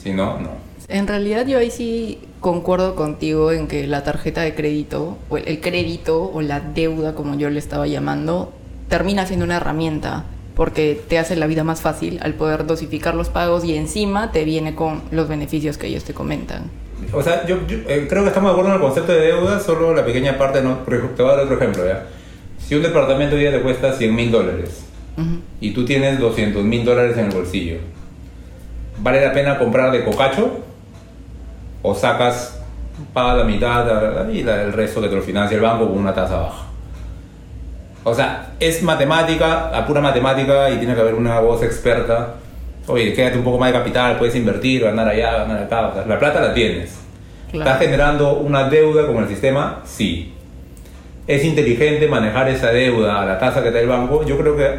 Si 0.03 0.11
no, 0.11 0.41
no. 0.41 0.51
En 0.89 1.07
realidad 1.07 1.47
yo 1.47 1.59
ahí 1.59 1.71
sí 1.71 2.19
concuerdo 2.41 2.95
contigo 2.95 3.53
en 3.53 3.69
que 3.69 3.87
la 3.87 4.05
tarjeta 4.05 4.41
de 4.41 4.55
crédito, 4.55 5.19
o 5.29 5.37
el 5.37 5.61
crédito 5.61 6.31
o 6.33 6.41
la 6.41 6.61
deuda, 6.61 7.15
como 7.15 7.35
yo 7.35 7.51
le 7.51 7.59
estaba 7.59 7.87
llamando, 7.87 8.55
termina 8.89 9.27
siendo 9.27 9.45
una 9.45 9.57
herramienta 9.57 10.25
porque 10.55 11.01
te 11.09 11.19
hace 11.19 11.37
la 11.37 11.47
vida 11.47 11.63
más 11.63 11.83
fácil 11.83 12.19
al 12.23 12.35
poder 12.35 12.67
dosificar 12.67 13.15
los 13.15 13.29
pagos 13.29 13.65
y 13.65 13.77
encima 13.77 14.33
te 14.33 14.45
viene 14.45 14.75
con 14.75 15.03
los 15.11 15.29
beneficios 15.29 15.79
que 15.79 15.87
ellos 15.87 16.05
te 16.05 16.15
comentan. 16.15 16.65
O 17.13 17.23
sea, 17.23 17.47
yo, 17.47 17.67
yo, 17.67 17.77
eh, 17.89 18.07
creo 18.09 18.23
que 18.23 18.29
estamos 18.29 18.51
de 18.51 18.53
acuerdo 18.53 18.71
en 18.71 18.77
el 18.77 18.81
concepto 18.81 19.13
de 19.13 19.21
deuda, 19.21 19.61
solo 19.61 19.95
la 19.95 20.05
pequeña 20.05 20.37
parte, 20.37 20.63
no, 20.63 20.79
te 20.79 21.23
voy 21.23 21.33
a 21.33 21.37
dar 21.37 21.45
otro 21.45 21.57
ejemplo, 21.57 21.87
¿ya? 21.87 22.07
Si 22.59 22.75
un 22.75 22.83
departamento 22.83 23.37
hoy 23.37 23.43
día 23.43 23.53
te 23.53 23.61
cuesta 23.61 23.93
100 23.93 24.15
mil 24.15 24.31
dólares 24.31 24.85
Ujú. 25.17 25.41
y 25.61 25.71
tú 25.73 25.85
tienes 25.85 26.19
200 26.19 26.63
mil 26.65 26.85
dólares 26.85 27.17
en 27.17 27.27
el 27.27 27.31
bolsillo, 27.31 27.79
¿vale 28.99 29.25
la 29.25 29.33
pena 29.33 29.59
comprar 29.59 29.93
de 29.93 30.05
cocacho? 30.05 30.61
¿O 31.83 31.95
sacas, 31.95 32.61
pagas 33.13 33.39
la 33.39 33.45
mitad 33.45 34.29
y 34.31 34.41
el 34.41 34.73
resto 34.73 35.01
que 35.01 35.09
te 35.09 35.15
lo 35.15 35.23
financia 35.23 35.55
el 35.55 35.63
banco 35.63 35.89
con 35.89 35.99
una 35.99 36.13
tasa 36.13 36.37
baja? 36.41 36.65
O 38.05 38.15
sea, 38.15 38.55
es 38.59 38.83
matemática, 38.83 39.69
a 39.69 39.87
pura 39.87 40.01
matemática, 40.01 40.71
y 40.71 40.79
tiene 40.79 40.95
que 40.95 41.01
haber 41.01 41.15
una 41.15 41.41
voz 41.41 41.63
experta. 41.63 42.35
Oye, 42.89 43.13
quédate 43.13 43.39
un 43.39 43.45
poco 43.45 43.59
más 43.59 43.73
de 43.73 43.79
capital, 43.79 44.17
puedes 44.19 44.35
invertir, 44.35 44.83
ganar 44.83 45.09
allá, 45.09 45.39
ganar 45.39 45.63
acá. 45.63 45.89
O 45.89 45.95
sea, 45.95 46.07
la 46.07 46.19
plata 46.19 46.41
la 46.41 46.55
tienes. 46.55 46.99
Claro. 47.51 47.71
¿Estás 47.71 47.83
generando 47.85 48.39
una 48.39 48.69
deuda 48.69 49.07
con 49.07 49.19
el 49.19 49.29
sistema? 49.29 49.83
Sí. 49.85 50.35
¿Es 51.27 51.45
inteligente 51.45 52.09
manejar 52.09 52.49
esa 52.49 52.71
deuda 52.71 53.23
a 53.23 53.27
la 53.27 53.39
tasa 53.39 53.63
que 53.63 53.69
te 53.69 53.75
da 53.75 53.81
el 53.81 53.89
banco? 53.89 54.25
Yo 54.25 54.39
creo 54.39 54.57
que 54.57 54.71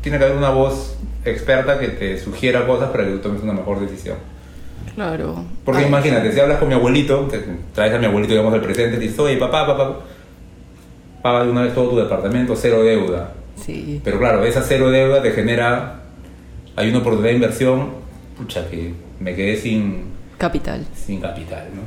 tiene 0.00 0.18
que 0.18 0.24
haber 0.24 0.36
una 0.36 0.50
voz 0.50 0.96
experta 1.24 1.78
que 1.78 1.88
te 1.88 2.18
sugiera 2.18 2.66
cosas 2.66 2.90
para 2.90 3.04
que 3.04 3.10
tú 3.10 3.18
tomes 3.18 3.42
una 3.42 3.52
mejor 3.52 3.80
decisión. 3.80 4.16
Claro. 4.94 5.44
Porque 5.64 5.82
Ay, 5.82 5.88
imagínate, 5.88 6.32
si 6.32 6.40
hablas 6.40 6.58
con 6.58 6.68
mi 6.68 6.74
abuelito, 6.74 7.26
te 7.30 7.40
traes 7.74 7.92
a 7.92 7.98
mi 7.98 8.06
abuelito, 8.06 8.32
digamos, 8.32 8.54
al 8.54 8.62
presente, 8.62 8.96
y 8.96 9.00
dices, 9.00 9.18
oye, 9.18 9.36
papá, 9.36 9.66
papá, 9.66 9.96
paga 11.22 11.44
de 11.44 11.50
una 11.50 11.62
vez 11.62 11.74
todo 11.74 11.90
tu 11.90 11.96
departamento, 11.96 12.56
cero 12.56 12.82
deuda. 12.82 13.32
Sí. 13.56 14.00
Pero 14.04 14.18
claro, 14.18 14.44
esa 14.44 14.62
cero 14.62 14.90
deuda 14.90 15.20
te 15.20 15.32
genera, 15.32 16.02
hay 16.76 16.90
una 16.90 16.98
oportunidad 16.98 17.30
de 17.30 17.36
inversión, 17.36 17.88
pucha, 18.36 18.68
que 18.70 18.94
me 19.18 19.34
quedé 19.34 19.56
sin, 19.56 20.04
Capital. 20.38 20.84
sin 20.94 21.20
capital, 21.20 21.68
¿no? 21.74 21.82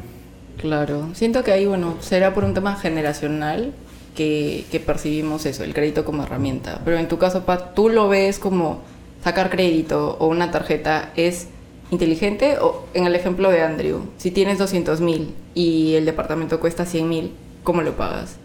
Claro. 0.60 1.10
Siento 1.13 1.43
que 1.43 1.51
ahí, 1.51 1.65
bueno, 1.65 1.96
será 2.01 2.34
por 2.34 2.43
un 2.43 2.53
tema 2.53 2.75
generacional 2.75 3.72
que, 4.15 4.65
que 4.72 4.79
percibimos 4.79 5.46
eso, 5.46 5.63
el 5.63 5.74
crédito 5.74 6.03
como 6.03 6.24
herramienta. 6.24 6.81
Pero 6.84 6.98
en 6.98 7.08
tu 7.08 7.17
caso, 7.17 7.46
Pat, 7.46 7.75
¿tú 7.75 7.89
lo 7.89 8.10
ves 8.10 8.39
como 8.39 8.81
sacar 9.24 9.50
crédito 9.50 10.17
o 10.19 10.27
una 10.27 10.51
tarjeta 10.51 11.13
es 11.15 11.48
inteligente? 11.91 12.58
O 12.60 12.88
en 12.93 13.05
el 13.05 13.15
ejemplo 13.15 13.51
de 13.51 13.62
Andrew, 13.62 14.01
si 14.17 14.31
tienes 14.31 14.58
200 14.58 15.00
mil 15.01 15.34
y 15.53 15.93
el 15.93 16.05
departamento 16.05 16.60
cuesta 16.60 16.86
100 16.86 17.08
mil, 17.08 17.31
¿cómo 17.63 17.84
lo 17.84 17.96
pagas? 17.96 18.38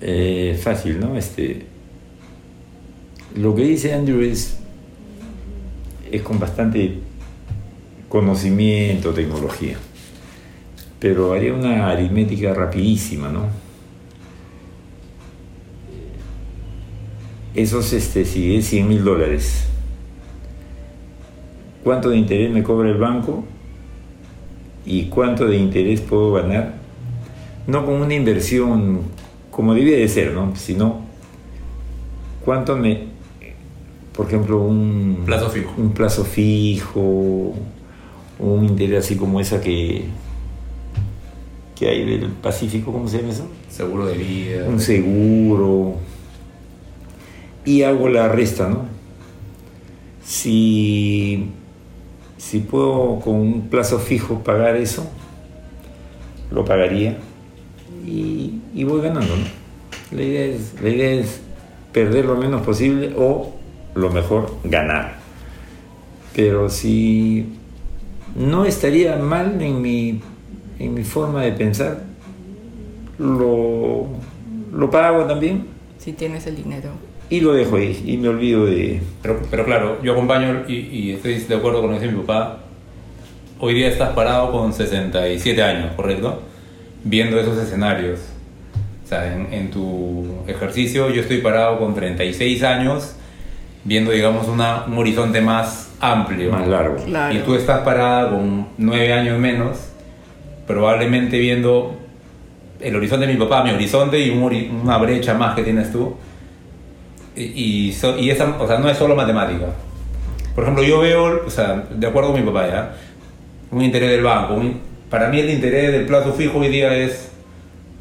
Eh, 0.00 0.58
fácil, 0.60 0.98
¿no? 1.00 1.16
Este, 1.16 1.66
lo 3.34 3.54
que 3.54 3.62
dice 3.62 3.92
Andrew 3.92 4.20
es, 4.20 4.58
es 6.10 6.22
con 6.22 6.38
bastante 6.38 6.98
conocimiento, 8.08 9.12
tecnología, 9.12 9.76
pero 11.00 11.32
haría 11.32 11.52
una 11.52 11.90
aritmética 11.90 12.54
rapidísima, 12.54 13.28
¿no? 13.28 13.46
Esos, 17.54 17.92
este, 17.92 18.24
si 18.24 18.56
es 18.56 18.66
100 18.66 18.88
mil 18.88 19.04
dólares, 19.04 19.64
¿cuánto 21.82 22.10
de 22.10 22.16
interés 22.16 22.50
me 22.52 22.62
cobra 22.62 22.90
el 22.90 22.98
banco? 22.98 23.44
¿Y 24.86 25.04
cuánto 25.04 25.46
de 25.46 25.56
interés 25.56 26.00
puedo 26.00 26.32
ganar? 26.32 26.74
No 27.66 27.84
con 27.84 27.94
una 27.94 28.14
inversión 28.14 29.02
como 29.50 29.74
debía 29.74 29.96
de 29.96 30.08
ser, 30.08 30.32
¿no? 30.32 30.54
Sino, 30.56 31.00
¿cuánto 32.44 32.76
me, 32.76 33.13
por 34.14 34.26
ejemplo, 34.26 34.60
un 34.60 35.22
Plazo 35.26 35.50
fijo. 35.50 35.74
un 35.76 35.92
plazo 35.92 36.24
fijo, 36.24 37.52
un 38.38 38.64
interés 38.64 39.04
así 39.04 39.16
como 39.16 39.40
esa 39.40 39.60
que, 39.60 40.04
que 41.74 41.88
hay 41.88 42.04
del 42.04 42.28
Pacífico, 42.28 42.92
¿cómo 42.92 43.08
se 43.08 43.18
llama 43.18 43.32
eso? 43.32 43.48
Seguro 43.68 44.06
de 44.06 44.16
vida. 44.16 44.66
Un 44.68 44.80
seguro. 44.80 45.94
Y 47.64 47.82
hago 47.82 48.08
la 48.08 48.28
resta, 48.28 48.68
¿no? 48.68 48.84
Si, 50.24 51.48
si 52.36 52.60
puedo 52.60 53.18
con 53.20 53.34
un 53.34 53.68
plazo 53.68 53.98
fijo 53.98 54.44
pagar 54.44 54.76
eso, 54.76 55.10
lo 56.50 56.64
pagaría 56.64 57.18
y, 58.06 58.60
y 58.74 58.84
voy 58.84 59.02
ganando, 59.02 59.34
¿no? 59.36 59.44
La 60.16 60.22
idea, 60.22 60.44
es, 60.44 60.74
la 60.80 60.88
idea 60.88 61.10
es 61.20 61.40
perder 61.92 62.26
lo 62.26 62.36
menos 62.36 62.62
posible 62.62 63.12
o 63.16 63.54
lo 63.94 64.10
mejor 64.10 64.54
ganar. 64.64 65.14
Pero 66.34 66.68
si 66.68 67.46
no 68.36 68.64
estaría 68.64 69.16
mal 69.16 69.60
en 69.62 69.80
mi, 69.80 70.20
en 70.78 70.94
mi 70.94 71.04
forma 71.04 71.42
de 71.42 71.52
pensar, 71.52 72.02
lo, 73.18 74.06
lo 74.72 74.90
pago 74.90 75.24
también 75.26 75.66
Si 75.98 76.12
tienes 76.12 76.46
el 76.48 76.56
dinero. 76.56 76.90
y 77.30 77.40
lo 77.40 77.52
dejo 77.52 77.76
ahí 77.76 78.02
y 78.04 78.16
me 78.16 78.28
olvido 78.28 78.66
de... 78.66 79.00
Pero, 79.22 79.40
pero 79.50 79.64
claro, 79.64 80.02
yo 80.02 80.12
acompaño 80.12 80.64
y, 80.68 80.74
y 80.74 81.12
estoy 81.12 81.34
de 81.38 81.54
acuerdo 81.54 81.80
con 81.80 81.92
lo 81.92 81.96
que 81.98 82.02
dice 82.04 82.16
mi 82.16 82.22
papá. 82.24 82.58
Hoy 83.60 83.74
día 83.74 83.88
estás 83.88 84.10
parado 84.14 84.50
con 84.50 84.72
67 84.72 85.62
años, 85.62 85.92
¿correcto? 85.94 86.42
Viendo 87.04 87.38
esos 87.38 87.56
escenarios. 87.56 88.18
O 89.04 89.06
sea, 89.06 89.32
en, 89.32 89.52
en 89.52 89.70
tu 89.70 90.24
ejercicio 90.48 91.08
yo 91.10 91.20
estoy 91.22 91.38
parado 91.38 91.78
con 91.78 91.94
36 91.94 92.62
años, 92.64 93.14
viendo, 93.84 94.10
digamos, 94.10 94.48
una, 94.48 94.84
un 94.86 94.98
horizonte 94.98 95.40
más 95.40 95.92
amplio. 96.00 96.50
más 96.50 96.66
largo. 96.66 96.96
Claro. 97.04 97.34
Y 97.34 97.38
tú 97.40 97.54
estás 97.54 97.80
parada 97.80 98.30
con 98.30 98.66
9 98.78 99.12
años 99.12 99.38
menos, 99.38 99.78
probablemente 100.66 101.38
viendo 101.38 101.96
el 102.80 102.96
horizonte 102.96 103.26
de 103.26 103.32
mi 103.34 103.38
papá, 103.38 103.62
mi 103.62 103.70
horizonte 103.70 104.18
y 104.20 104.30
un 104.30 104.42
una 104.82 104.98
brecha 104.98 105.34
más 105.34 105.54
que 105.54 105.62
tienes 105.62 105.90
tú. 105.92 106.14
Y, 107.36 107.42
y, 107.88 107.92
so- 107.92 108.18
y 108.18 108.30
esa, 108.30 108.56
o 108.60 108.66
sea, 108.66 108.78
no 108.78 108.88
es 108.88 108.96
solo 108.96 109.16
matemática. 109.16 109.66
Por 110.54 110.64
ejemplo, 110.64 110.84
yo 110.84 111.00
veo, 111.00 111.42
o 111.46 111.50
sea, 111.50 111.84
de 111.90 112.06
acuerdo 112.06 112.32
con 112.32 112.40
mi 112.40 112.46
papá, 112.46 112.66
¿ya? 112.68 112.94
Un 113.70 113.82
interés 113.82 114.10
del 114.10 114.22
banco. 114.22 114.54
un- 114.54 114.80
para 115.10 115.28
mí 115.28 115.38
el 115.38 115.50
interés 115.50 115.92
del 115.92 116.06
plazo 116.06 116.32
fijo 116.32 116.58
hoy 116.58 116.68
día 116.68 116.92
es, 116.96 117.30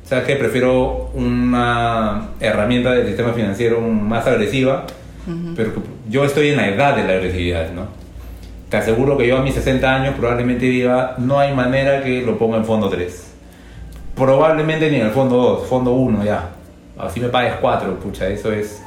¿sabes 0.04 0.26
qué? 0.26 0.36
Prefiero 0.36 1.12
una 1.14 2.30
herramienta 2.40 2.92
del 2.92 3.06
sistema 3.08 3.34
financiero 3.34 3.80
más 3.82 4.26
agresiva, 4.26 4.86
pero 5.56 5.72
yo 6.10 6.26
estoy 6.26 6.50
en 6.50 6.58
la 6.58 6.68
edad 6.70 6.96
de 6.96 7.04
la 7.04 7.14
agresividad, 7.14 7.72
¿no? 7.72 7.88
Te 8.70 8.78
aseguro 8.78 9.18
que 9.18 9.28
yo 9.28 9.38
a 9.38 9.42
mis 9.42 9.54
60 9.54 9.94
años 9.94 10.16
probablemente 10.18 10.66
diga, 10.66 11.16
no 11.20 11.40
hay 11.40 11.54
manera 11.54 12.04
que 12.04 12.22
lo 12.24 12.38
ponga 12.38 12.58
en 12.58 12.66
fondo 12.66 12.90
3. 12.90 13.32
Probablemente 14.16 14.90
ni 14.90 14.98
en 14.98 15.08
el 15.08 15.12
fondo 15.12 15.38
2, 15.38 15.68
fondo 15.68 15.92
1 15.92 16.26
ya. 16.26 16.50
Así 16.98 17.20
me 17.20 17.30
pagues 17.30 17.54
4, 17.62 18.00
pucha, 18.00 18.28
eso 18.28 18.52
es... 18.52 18.82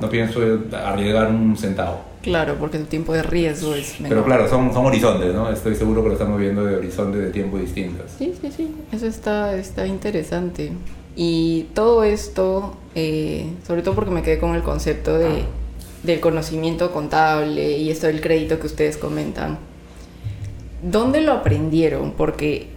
No 0.00 0.10
pienso 0.10 0.40
arriesgar 0.84 1.28
un 1.28 1.56
centavo. 1.56 2.10
Claro, 2.22 2.56
porque 2.60 2.78
tu 2.78 2.84
tiempo 2.84 3.14
de 3.14 3.22
riesgo 3.22 3.74
es 3.74 3.98
menor. 3.98 4.10
Pero 4.10 4.24
claro, 4.26 4.48
son, 4.48 4.74
son 4.74 4.84
horizontes, 4.84 5.34
¿no? 5.34 5.50
Estoy 5.50 5.74
seguro 5.74 6.02
que 6.02 6.08
lo 6.08 6.14
estamos 6.14 6.38
viendo 6.38 6.64
de 6.64 6.76
horizontes 6.76 7.22
de 7.22 7.30
tiempo 7.30 7.56
distintos. 7.56 8.10
Sí, 8.18 8.34
sí, 8.40 8.52
sí, 8.54 8.74
eso 8.92 9.06
está, 9.06 9.56
está 9.56 9.86
interesante. 9.86 10.72
Y 11.16 11.68
todo 11.74 12.04
esto, 12.04 12.76
eh, 12.94 13.46
sobre 13.66 13.82
todo 13.82 13.94
porque 13.94 14.10
me 14.10 14.22
quedé 14.22 14.38
con 14.38 14.54
el 14.54 14.62
concepto 14.62 15.18
de, 15.18 15.44
del 16.02 16.20
conocimiento 16.20 16.92
contable 16.92 17.78
y 17.78 17.90
esto 17.90 18.06
del 18.06 18.20
crédito 18.20 18.58
que 18.58 18.66
ustedes 18.66 18.96
comentan. 18.96 19.58
¿Dónde 20.82 21.20
lo 21.20 21.32
aprendieron? 21.32 22.12
Porque 22.12 22.68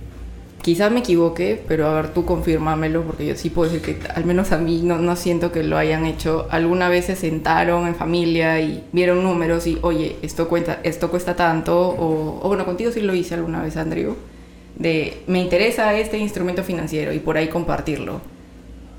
quizás 0.62 0.92
me 0.92 1.00
equivoque, 1.00 1.62
pero 1.68 1.88
a 1.88 1.94
ver, 1.94 2.14
tú 2.14 2.26
confírmamelo, 2.26 3.04
porque 3.04 3.26
yo 3.26 3.36
sí 3.36 3.50
puedo 3.50 3.72
decir 3.72 4.00
que 4.00 4.08
al 4.08 4.26
menos 4.26 4.52
a 4.52 4.58
mí 4.58 4.82
no, 4.84 4.98
no 4.98 5.16
siento 5.16 5.52
que 5.52 5.64
lo 5.64 5.78
hayan 5.78 6.06
hecho. 6.06 6.48
Alguna 6.52 6.90
vez 6.90 7.06
se 7.06 7.16
sentaron 7.16 7.88
en 7.88 7.96
familia 7.96 8.60
y 8.60 8.84
vieron 8.92 9.24
números 9.24 9.68
y, 9.68 9.78
oye, 9.82 10.18
esto, 10.22 10.50
cuenta, 10.50 10.80
esto 10.84 11.10
cuesta 11.10 11.36
tanto, 11.36 11.80
o, 11.80 12.40
o 12.42 12.48
bueno, 12.48 12.66
contigo 12.66 12.92
sí 12.92 13.02
lo 13.02 13.16
hice 13.16 13.36
alguna 13.36 13.62
vez, 13.62 13.78
Andrew 13.78 14.16
de 14.76 15.22
me 15.28 15.40
interesa 15.40 15.98
este 15.98 16.18
instrumento 16.18 16.64
financiero 16.64 17.14
y 17.14 17.20
por 17.20 17.38
ahí 17.38 17.48
compartirlo. 17.48 18.22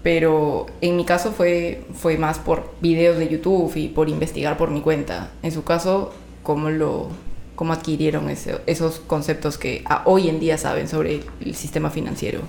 Pero 0.04 0.66
en 0.82 0.96
mi 0.99 1.06
caso 1.06 1.32
fue, 1.32 1.82
fue 1.94 2.18
más 2.18 2.38
por 2.38 2.75
videos 2.82 3.16
de 3.16 3.26
YouTube 3.26 3.75
y 3.75 3.88
por 3.88 4.11
investigar 4.11 4.58
por 4.58 4.70
mi 4.70 4.82
cuenta. 4.82 5.32
En 5.42 5.50
su 5.50 5.64
caso, 5.64 6.12
¿cómo, 6.42 6.68
lo, 6.68 7.08
cómo 7.56 7.73
adquirieron 7.73 8.28
esos 8.28 9.00
conceptos 9.00 9.56
que 9.56 9.82
hoy 10.04 10.28
en 10.28 10.40
día 10.40 10.58
saben 10.58 10.88
sobre 10.88 11.23
el 11.40 11.54
sistema 11.54 11.88
financiero? 11.88 12.40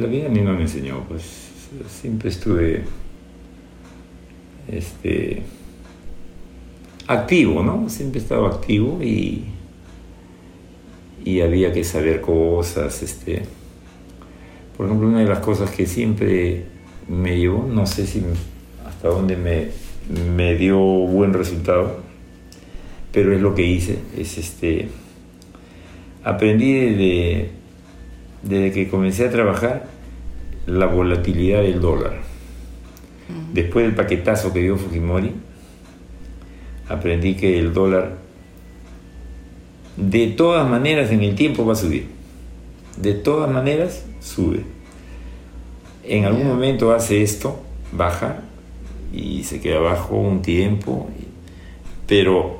La 0.00 0.06
vida 0.08 0.26
a 0.26 0.30
mí 0.30 0.40
no 0.40 0.52
me 0.54 0.62
enseñó, 0.62 1.04
pues 1.08 1.22
siempre 1.88 2.30
estuve 2.30 2.82
este, 4.66 5.44
activo, 7.06 7.62
¿no? 7.62 7.88
Siempre 7.88 8.18
he 8.18 8.22
estado 8.24 8.46
activo 8.46 9.00
y, 9.00 9.44
y 11.24 11.40
había 11.40 11.72
que 11.72 11.84
saber 11.84 12.20
cosas. 12.20 13.00
Este. 13.04 13.57
Por 14.78 14.86
ejemplo, 14.86 15.08
una 15.08 15.18
de 15.18 15.26
las 15.26 15.40
cosas 15.40 15.72
que 15.72 15.86
siempre 15.86 16.62
me 17.08 17.36
llevó, 17.36 17.66
no 17.66 17.84
sé 17.84 18.06
si 18.06 18.22
hasta 18.86 19.08
dónde 19.08 19.36
me, 19.36 19.70
me 20.36 20.54
dio 20.54 20.78
buen 20.78 21.34
resultado, 21.34 21.98
pero 23.10 23.34
es 23.34 23.42
lo 23.42 23.56
que 23.56 23.66
hice, 23.66 23.98
es 24.16 24.38
este, 24.38 24.88
aprendí 26.22 26.72
desde, 26.74 27.50
desde 28.44 28.72
que 28.72 28.88
comencé 28.88 29.26
a 29.26 29.30
trabajar 29.32 29.88
la 30.66 30.86
volatilidad 30.86 31.62
del 31.62 31.80
dólar. 31.80 32.20
Después 33.52 33.84
del 33.84 33.96
paquetazo 33.96 34.52
que 34.52 34.60
dio 34.60 34.76
Fujimori, 34.76 35.32
aprendí 36.88 37.34
que 37.34 37.58
el 37.58 37.72
dólar 37.72 38.16
de 39.96 40.28
todas 40.28 40.70
maneras 40.70 41.10
en 41.10 41.24
el 41.24 41.34
tiempo 41.34 41.66
va 41.66 41.72
a 41.72 41.76
subir. 41.76 42.17
De 43.00 43.14
todas 43.14 43.50
maneras 43.50 44.04
sube. 44.20 44.64
En 46.04 46.24
algún 46.24 46.46
momento 46.46 46.92
hace 46.92 47.22
esto, 47.22 47.60
baja 47.92 48.40
y 49.12 49.44
se 49.44 49.60
queda 49.60 49.76
abajo 49.76 50.16
un 50.16 50.42
tiempo, 50.42 51.08
pero 52.06 52.58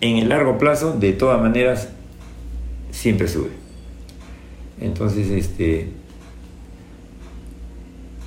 en 0.00 0.18
el 0.18 0.28
largo 0.28 0.58
plazo, 0.58 0.92
de 0.92 1.12
todas 1.12 1.40
maneras, 1.40 1.88
siempre 2.90 3.26
sube. 3.26 3.50
Entonces, 4.80 5.30
este, 5.30 5.88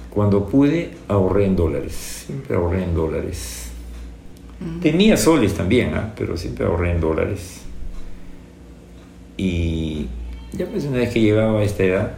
cuando 0.10 0.48
pude, 0.48 0.92
ahorré 1.08 1.46
en 1.46 1.56
dólares, 1.56 2.24
siempre 2.26 2.56
ahorré 2.56 2.84
en 2.84 2.96
dólares. 2.96 3.70
Tenía 4.82 5.18
soles 5.18 5.54
también, 5.54 5.94
¿ah? 5.94 6.14
pero 6.18 6.36
siempre 6.36 6.66
ahorré 6.66 6.92
en 6.92 7.00
dólares. 7.00 7.62
Y 9.38 10.08
ya 10.54 10.66
pues 10.66 10.86
una 10.86 10.98
vez 10.98 11.14
que 11.14 11.22
llegaba 11.22 11.60
a 11.60 11.64
esta 11.64 11.84
edad, 11.84 12.12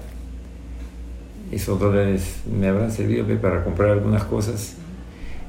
esos 1.52 1.80
dólares 1.80 2.42
me 2.46 2.68
habrán 2.68 2.92
servido 2.92 3.26
para 3.40 3.64
comprar 3.64 3.92
algunas 3.92 4.24
cosas 4.24 4.76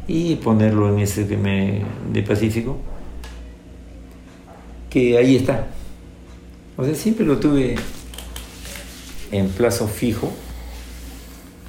y 0.07 0.37
ponerlo 0.37 0.89
en 0.89 1.01
ese 1.01 1.25
de 1.25 2.23
Pacífico, 2.23 2.79
que 4.89 5.17
ahí 5.19 5.37
está. 5.37 5.69
O 6.77 6.85
sea, 6.85 6.95
siempre 6.95 7.27
lo 7.27 7.39
tuve 7.39 7.77
en 9.31 9.49
plazo 9.51 9.87
fijo 9.87 10.33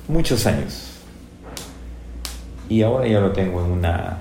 muchos 0.08 0.46
años. 0.46 0.88
Y 2.70 2.82
ahora 2.82 3.08
ya 3.08 3.20
lo 3.20 3.32
tengo 3.32 3.64
en 3.64 3.72
una... 3.72 4.18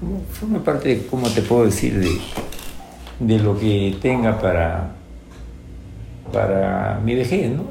Como 0.00 0.22
forma 0.32 0.62
parte 0.64 1.06
¿cómo 1.10 1.28
te 1.28 1.42
puedo 1.42 1.66
decir? 1.66 2.00
De, 2.00 2.18
de 3.20 3.38
lo 3.38 3.58
que 3.58 3.96
tenga 4.00 4.40
para, 4.40 4.92
para 6.34 7.00
mi 7.04 7.14
vejez, 7.14 7.50
¿no? 7.50 7.64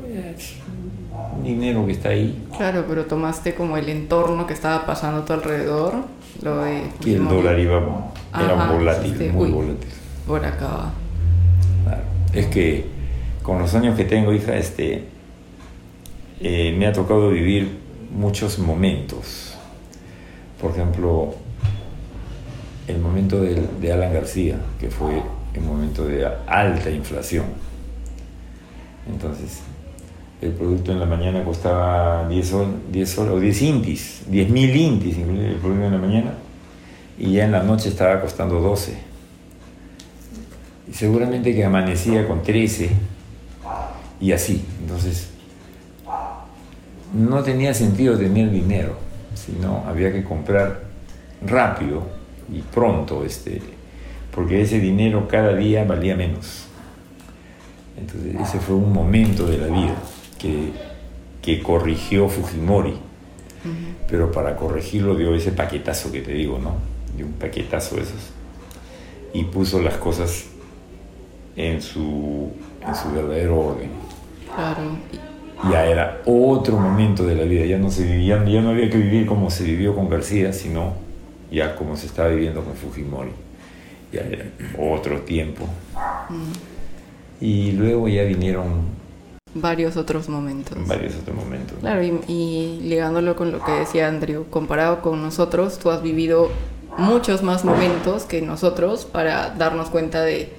dinero 1.43 1.85
que 1.85 1.91
está 1.91 2.09
ahí. 2.09 2.41
Claro, 2.55 2.85
pero 2.87 3.05
tomaste 3.05 3.53
como 3.53 3.75
el 3.77 3.89
entorno 3.89 4.47
que 4.47 4.53
estaba 4.53 4.85
pasando 4.85 5.21
a 5.21 5.25
tu 5.25 5.33
alrededor, 5.33 5.93
lo 6.41 6.63
de... 6.63 6.83
Y 7.03 7.15
el 7.15 7.27
dólar 7.27 7.59
iba, 7.59 7.81
era 8.33 8.71
volátil, 8.71 9.31
muy 9.33 9.51
volátil. 9.51 9.89
Por 10.25 10.45
acá 10.45 10.93
Es 12.33 12.47
que 12.47 12.85
con 13.41 13.59
los 13.59 13.75
años 13.75 13.97
que 13.97 14.05
tengo, 14.05 14.31
hija, 14.31 14.55
este, 14.55 15.03
eh, 16.39 16.73
me 16.77 16.87
ha 16.87 16.93
tocado 16.93 17.29
vivir 17.29 17.77
muchos 18.15 18.57
momentos. 18.59 19.55
Por 20.61 20.71
ejemplo, 20.71 21.35
el 22.87 22.99
momento 22.99 23.41
de, 23.41 23.67
de 23.81 23.91
Alan 23.91 24.13
García, 24.13 24.57
que 24.79 24.89
fue 24.89 25.21
el 25.53 25.61
momento 25.61 26.05
de 26.05 26.25
alta 26.47 26.89
inflación. 26.89 27.72
Entonces, 29.07 29.59
el 30.41 30.51
producto 30.51 30.91
en 30.91 30.99
la 30.99 31.05
mañana 31.05 31.43
costaba 31.43 32.27
10 32.27 32.47
sol, 32.47 32.67
10 32.91 33.09
sol 33.09 33.29
o 33.29 33.39
10 33.39 33.61
intis, 33.61 34.23
10 34.27 34.49
mil 34.49 34.75
intis 34.75 35.17
el 35.17 35.55
producto 35.55 35.85
en 35.85 35.91
la 35.91 35.97
mañana, 35.97 36.33
y 37.17 37.33
ya 37.33 37.45
en 37.45 37.51
la 37.51 37.63
noche 37.63 37.89
estaba 37.89 38.19
costando 38.21 38.59
12. 38.59 38.97
Y 40.89 40.93
seguramente 40.93 41.53
que 41.53 41.63
amanecía 41.63 42.27
con 42.27 42.43
13 42.43 42.89
y 44.19 44.31
así. 44.31 44.65
Entonces, 44.81 45.29
no 47.13 47.43
tenía 47.43 47.73
sentido 47.73 48.17
tener 48.17 48.49
dinero, 48.49 48.97
sino 49.35 49.83
había 49.87 50.11
que 50.11 50.23
comprar 50.23 50.81
rápido 51.45 52.03
y 52.51 52.61
pronto, 52.61 53.23
este, 53.23 53.61
porque 54.33 54.61
ese 54.61 54.79
dinero 54.79 55.27
cada 55.27 55.55
día 55.55 55.83
valía 55.83 56.15
menos. 56.15 56.62
Entonces, 57.97 58.35
ese 58.39 58.59
fue 58.59 58.75
un 58.75 58.91
momento 58.91 59.45
de 59.45 59.57
la 59.57 59.67
vida 59.67 59.95
que, 60.39 61.61
corrigió 61.61 62.29
Fujimori. 62.29 62.95
Pero 64.09 64.31
para 64.31 64.55
corregirlo 64.55 65.15
dio 65.15 65.33
ese 65.33 65.51
paquetazo 65.51 66.11
que 66.11 66.21
te 66.21 66.33
digo, 66.33 66.59
¿no? 66.59 66.75
Dio 67.15 67.25
un 67.25 67.33
paquetazo 67.33 67.95
de 67.95 68.01
esos. 68.03 68.31
Y 69.33 69.45
puso 69.45 69.81
las 69.81 69.95
cosas 69.95 70.45
en 71.55 71.81
su, 71.81 72.51
en 72.85 72.95
su 72.95 73.11
verdadero 73.11 73.59
orden. 73.59 73.89
Claro. 74.53 74.81
Ya 75.71 75.85
era 75.85 76.21
otro 76.25 76.77
momento 76.77 77.25
de 77.25 77.35
la 77.35 77.43
vida, 77.43 77.65
ya 77.65 77.77
no, 77.77 77.89
se 77.89 78.05
vivía, 78.05 78.43
ya 78.45 78.61
no 78.61 78.71
había 78.71 78.89
que 78.89 78.97
vivir 78.97 79.25
como 79.25 79.49
se 79.49 79.63
vivió 79.63 79.95
con 79.95 80.09
García, 80.09 80.51
sino 80.51 80.93
ya 81.49 81.75
como 81.75 81.95
se 81.95 82.07
estaba 82.07 82.29
viviendo 82.29 82.63
con 82.63 82.75
Fujimori. 82.75 83.31
Ya 84.11 84.21
era 84.21 84.45
otro 84.77 85.21
tiempo. 85.21 85.67
Y 87.43 87.73
luego 87.73 88.07
ya 88.07 88.23
vinieron 88.23 88.85
varios 89.53 89.97
otros 89.97 90.29
momentos. 90.29 90.77
Varios 90.87 91.13
otros 91.15 91.35
momentos. 91.35 91.77
Claro, 91.81 92.01
y, 92.01 92.21
y, 92.29 92.79
ligándolo 92.83 93.35
con 93.35 93.51
lo 93.51 93.61
que 93.61 93.73
decía 93.73 94.07
Andrew, 94.07 94.45
comparado 94.49 95.01
con 95.01 95.21
nosotros, 95.21 95.77
tú 95.77 95.91
has 95.91 96.01
vivido 96.01 96.49
muchos 96.97 97.43
más 97.43 97.65
momentos 97.65 98.23
que 98.23 98.41
nosotros 98.41 99.03
para 99.03 99.49
darnos 99.49 99.89
cuenta 99.89 100.21
de 100.21 100.53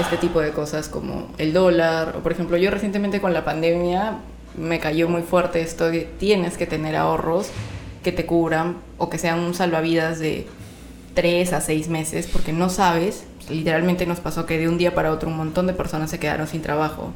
este 0.00 0.16
tipo 0.16 0.40
de 0.40 0.50
cosas 0.50 0.88
como 0.88 1.28
el 1.38 1.52
dólar, 1.52 2.16
o 2.18 2.22
por 2.24 2.32
ejemplo, 2.32 2.56
yo 2.56 2.72
recientemente 2.72 3.20
con 3.20 3.32
la 3.32 3.44
pandemia 3.44 4.18
me 4.58 4.80
cayó 4.80 5.08
muy 5.08 5.22
fuerte 5.22 5.60
esto 5.60 5.88
de 5.88 6.08
tienes 6.18 6.56
que 6.56 6.66
tener 6.66 6.96
ahorros 6.96 7.50
que 8.02 8.10
te 8.10 8.26
cubran 8.26 8.78
o 8.98 9.08
que 9.08 9.18
sean 9.18 9.38
un 9.38 9.54
salvavidas 9.54 10.18
de 10.18 10.48
tres 11.14 11.52
a 11.52 11.60
seis 11.60 11.88
meses, 11.88 12.26
porque 12.26 12.52
no 12.52 12.70
sabes, 12.70 13.22
literalmente 13.50 14.06
nos 14.06 14.20
pasó 14.20 14.46
que 14.46 14.58
de 14.58 14.68
un 14.68 14.78
día 14.78 14.94
para 14.94 15.12
otro 15.12 15.28
un 15.28 15.36
montón 15.36 15.66
de 15.66 15.72
personas 15.72 16.10
se 16.10 16.18
quedaron 16.18 16.46
sin 16.46 16.62
trabajo, 16.62 17.12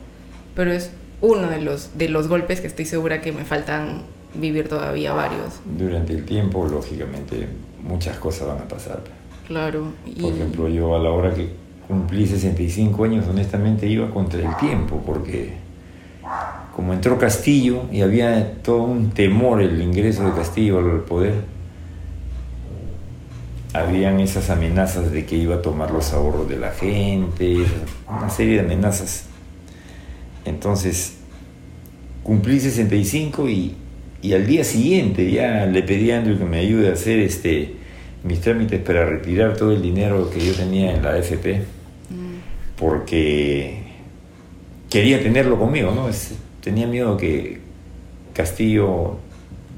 pero 0.55 0.73
es 0.73 0.91
uno 1.21 1.49
de 1.49 1.61
los, 1.61 1.97
de 1.99 2.09
los 2.09 2.29
golpes 2.29 2.61
que 2.61 2.67
estoy 2.67 2.85
segura 2.85 3.21
que 3.21 3.33
me 3.33 3.45
faltan 3.45 4.03
vivir 4.35 4.69
todavía 4.69 5.13
varios. 5.13 5.61
Durante 5.65 6.13
el 6.13 6.25
tiempo, 6.25 6.67
lógicamente, 6.67 7.49
muchas 7.83 8.19
cosas 8.19 8.49
van 8.49 8.59
a 8.59 8.69
pasar. 8.69 9.03
Claro. 9.47 9.93
Por 10.05 10.33
ejemplo, 10.33 10.69
yo 10.69 10.95
a 10.95 10.99
la 10.99 11.11
hora 11.11 11.35
que 11.35 11.51
cumplí 11.87 12.27
65 12.27 13.05
años, 13.05 13.27
honestamente 13.29 13.87
iba 13.87 14.11
contra 14.11 14.41
el 14.41 14.57
tiempo, 14.57 15.03
porque 15.05 15.55
como 16.77 16.93
entró 16.93 17.19
Castillo 17.19 17.85
y 17.91 18.03
había 18.03 18.63
todo 18.63 18.83
un 18.83 19.11
temor 19.11 19.63
el 19.63 19.81
ingreso 19.81 20.25
de 20.25 20.33
Castillo 20.33 20.79
al 20.79 21.01
poder, 21.01 21.35
habían 23.81 24.21
esas 24.21 24.51
amenazas 24.51 25.11
de 25.11 25.27
que 25.27 25.37
iba 25.37 25.57
a 25.57 25.63
tomar 25.63 25.91
los 25.91 26.13
ahorros 26.13 26.49
de 26.49 26.57
la 26.57 26.71
gente, 26.71 27.57
una 28.09 28.31
serie 28.31 28.55
de 28.55 28.61
amenazas 28.61 29.29
entonces, 30.49 31.15
cumplí 32.23 32.59
65 32.59 33.49
y, 33.49 33.75
y 34.23 34.33
al 34.33 34.47
día 34.47 34.65
siguiente 34.65 35.31
ya 35.31 35.67
le 35.67 35.83
pedí 35.83 36.11
a 36.11 36.19
Andrew 36.19 36.39
que 36.39 36.45
me 36.45 36.59
ayude 36.59 36.89
a 36.89 36.95
hacer 36.95 37.19
este, 37.19 37.75
mis 38.25 38.41
trámites 38.41 38.81
para 38.81 39.05
retirar 39.05 39.57
todo 39.57 39.73
el 39.73 39.83
dinero 39.83 40.31
que 40.31 40.45
yo 40.45 40.55
tenía 40.55 40.95
en 40.95 41.03
la 41.03 41.11
AFP, 41.11 41.59
mm. 42.11 42.79
porque 42.79 43.83
quería 44.91 45.23
tenerlo 45.23 45.59
conmigo, 45.59 45.93
¿no? 45.95 46.09
tenía 46.63 46.87
miedo 46.87 47.17
que 47.17 47.61
Castillo 48.33 49.19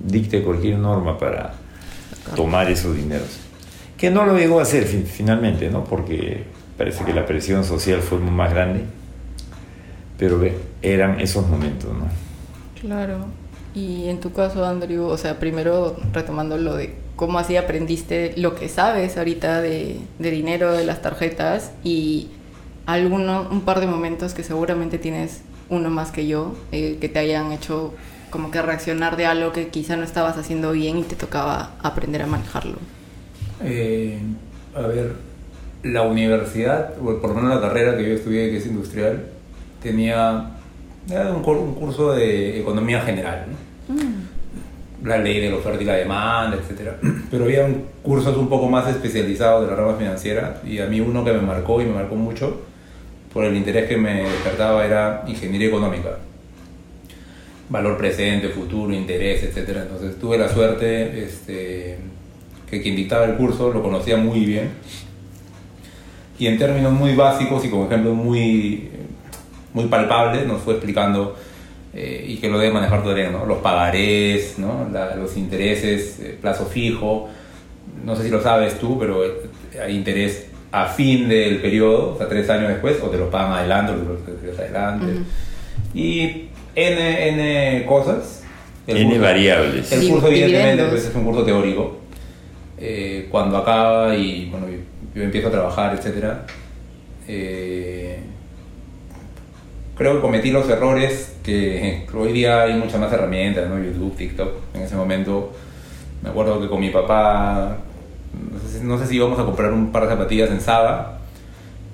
dicte 0.05 0.43
cualquier 0.43 0.79
norma 0.79 1.19
para 1.19 1.55
tomar 2.37 2.71
esos 2.71 2.97
dineros. 2.97 3.50
Que 4.01 4.11
no 4.11 4.25
lo 4.25 4.37
llegó 4.37 4.59
a 4.61 4.63
hacer 4.63 4.85
finalmente, 4.85 5.69
¿no? 5.71 5.85
Porque 5.85 6.45
parece 6.79 7.05
que 7.05 7.13
la 7.13 7.27
presión 7.27 7.65
social 7.65 8.01
fue 8.01 8.19
más 8.19 8.51
grande 8.51 8.85
pero 10.21 10.39
eran 10.83 11.19
esos 11.19 11.49
momentos, 11.49 11.91
¿no? 11.95 12.07
Claro. 12.79 13.25
Y 13.75 14.11
en 14.11 14.21
tu 14.21 14.33
caso, 14.35 14.67
Andrew, 14.67 15.07
o 15.07 15.17
sea, 15.17 15.41
primero 15.41 15.97
retomando 16.13 16.59
lo 16.59 16.77
de 16.77 16.95
cómo 17.17 17.39
así 17.39 17.57
aprendiste 17.57 18.35
lo 18.37 18.55
que 18.55 18.69
sabes 18.69 19.17
ahorita 19.17 19.63
de, 19.63 19.99
de 20.19 20.31
dinero, 20.31 20.73
de 20.73 20.85
las 20.85 21.01
tarjetas 21.01 21.73
y 21.83 22.29
alguno, 22.85 23.49
un 23.51 23.63
par 23.63 23.81
de 23.81 23.87
momentos 23.87 24.35
que 24.35 24.43
seguramente 24.43 24.99
tienes 24.99 25.41
uno 25.71 25.89
más 25.89 26.11
que 26.11 26.27
yo, 26.27 26.55
eh, 26.71 26.99
que 27.01 27.09
te 27.09 27.19
hayan 27.19 27.53
hecho 27.53 27.95
como 28.29 28.51
que 28.51 28.61
reaccionar 28.61 29.17
de 29.17 29.25
algo 29.25 29.53
que 29.53 29.69
quizá 29.69 29.97
no 29.97 30.05
estabas 30.05 30.37
haciendo 30.37 30.73
bien 30.73 30.99
y 30.99 31.03
te 31.03 31.17
tocaba 31.17 31.77
aprender 31.83 32.21
a 32.21 32.27
manejarlo? 32.27 32.79
Eh, 33.65 34.19
a 34.75 34.81
ver, 34.83 35.13
la 35.83 36.03
universidad, 36.03 36.95
o 37.01 37.19
por 37.21 37.31
lo 37.31 37.37
menos 37.37 37.55
la 37.55 37.61
carrera 37.69 37.97
que 37.97 38.09
yo 38.09 38.15
estudié, 38.15 38.51
que 38.51 38.59
es 38.59 38.67
industrial, 38.67 39.27
tenía 39.83 40.51
era 41.11 41.33
un, 41.33 41.43
cur- 41.43 41.59
un 41.59 41.75
curso 41.75 42.13
de 42.13 42.61
economía 42.61 43.01
general, 43.01 43.47
¿no? 43.49 45.09
la 45.09 45.17
ley 45.17 45.41
de 45.41 45.49
la 45.51 45.57
oferta 45.57 45.83
y 45.83 45.87
la 45.87 45.95
demanda, 45.95 46.57
etc. 46.59 46.91
Pero 47.31 47.45
había 47.45 47.65
un- 47.65 47.85
cursos 48.03 48.37
un 48.37 48.49
poco 48.49 48.69
más 48.69 48.87
especializados 48.89 49.65
de 49.65 49.71
la 49.71 49.77
rama 49.77 49.97
financiera 49.97 50.61
y 50.65 50.79
a 50.79 50.87
mí 50.87 51.01
uno 51.01 51.25
que 51.25 51.33
me 51.33 51.41
marcó 51.41 51.81
y 51.81 51.87
me 51.87 51.95
marcó 51.95 52.15
mucho 52.17 52.61
por 53.33 53.45
el 53.45 53.57
interés 53.57 53.89
que 53.89 53.97
me 53.97 54.23
despertaba 54.25 54.85
era 54.85 55.25
ingeniería 55.27 55.69
económica. 55.69 56.19
Valor 57.71 57.97
presente, 57.97 58.49
futuro, 58.49 58.93
interés, 58.93 59.43
etc. 59.45 59.69
Entonces 59.83 60.19
tuve 60.19 60.37
la 60.37 60.49
suerte 60.49 61.25
este, 61.25 61.97
que 62.71 62.81
quien 62.83 62.97
dictaba 62.97 63.25
el 63.25 63.35
curso 63.35 63.73
lo 63.73 63.83
conocía 63.83 64.17
muy 64.17 64.45
bien 64.45 64.71
y 66.39 66.47
en 66.47 66.59
términos 66.59 66.93
muy 66.93 67.15
básicos 67.15 67.65
y 67.65 67.69
con 67.69 67.87
ejemplos 67.87 68.15
muy, 68.15 68.89
muy 69.75 69.85
palpables 69.87 70.47
nos 70.47 70.63
fue 70.63 70.75
explicando 70.75 71.37
eh, 71.93 72.25
y 72.29 72.37
que 72.37 72.49
lo 72.49 72.59
debe 72.59 72.73
manejar 72.73 73.03
todavía, 73.03 73.31
¿no? 73.31 73.45
Los 73.45 73.59
pagarés, 73.59 74.59
¿no? 74.59 74.89
La- 74.93 75.17
los 75.17 75.37
intereses, 75.37 76.19
eh, 76.21 76.39
plazo 76.41 76.65
fijo. 76.67 77.29
No 78.05 78.15
sé 78.17 78.23
si 78.23 78.29
lo 78.31 78.41
sabes 78.43 78.79
tú, 78.79 78.99
pero 78.99 79.23
hay 79.83 79.97
interés 79.97 80.47
a 80.73 80.87
fin 80.87 81.29
del 81.29 81.61
periodo, 81.61 82.15
o 82.15 82.17
sea, 82.17 82.29
tres 82.29 82.49
años 82.49 82.69
después, 82.69 82.97
o 83.03 83.09
te 83.09 83.19
lo 83.19 83.29
pagan 83.29 83.53
adelante, 83.53 83.93
o 83.93 83.97
te 83.97 84.03
lo 84.05 84.53
lo 84.53 84.59
adelante. 84.59 85.07
Y 85.93 86.47
N, 86.77 87.29
N 87.29 87.85
cosas. 87.87 88.45
El 88.87 88.97
N 88.99 89.07
curso- 89.11 89.21
variables. 89.23 89.93
El 89.93 90.09
curso, 90.09 90.29
evidentemente, 90.29 90.85
pues, 90.85 91.05
es 91.07 91.15
un 91.15 91.25
curso 91.25 91.43
teórico. 91.43 92.00
Eh, 92.81 93.29
cuando 93.31 93.59
acaba 93.59 94.15
y 94.17 94.49
bueno, 94.51 94.67
yo, 94.69 94.79
yo 95.15 95.23
empiezo 95.23 95.49
a 95.49 95.51
trabajar, 95.51 95.95
etc. 95.95 96.25
eh, 97.29 98.21
creo 99.97 100.15
que 100.15 100.21
cometí 100.21 100.51
los 100.51 100.69
errores 100.69 101.37
que 101.43 102.07
hoy 102.15 102.33
día 102.33 102.63
hay 102.63 102.75
muchas 102.75 102.99
más 103.01 103.13
herramientas, 103.13 103.69
¿no? 103.69 103.79
YouTube, 103.79 104.17
TikTok. 104.17 104.49
En 104.75 104.83
ese 104.83 104.97
momento 104.97 105.53
me 106.23 106.31
acuerdo 106.31 106.61
que 106.61 106.69
con 106.69 106.81
mi 106.81 106.91
papá, 106.91 107.77
no 108.53 108.59
sé, 108.61 108.79
si- 108.79 108.85
no 108.87 108.99
sé 108.99 109.07
si 109.07 109.17
íbamos 109.17 109.39
a 109.39 109.45
comprar 109.45 109.73
un 109.73 109.93
par 109.93 110.05
de 110.05 110.09
zapatillas 110.11 110.51
en 110.51 110.61
Saba 110.61 111.19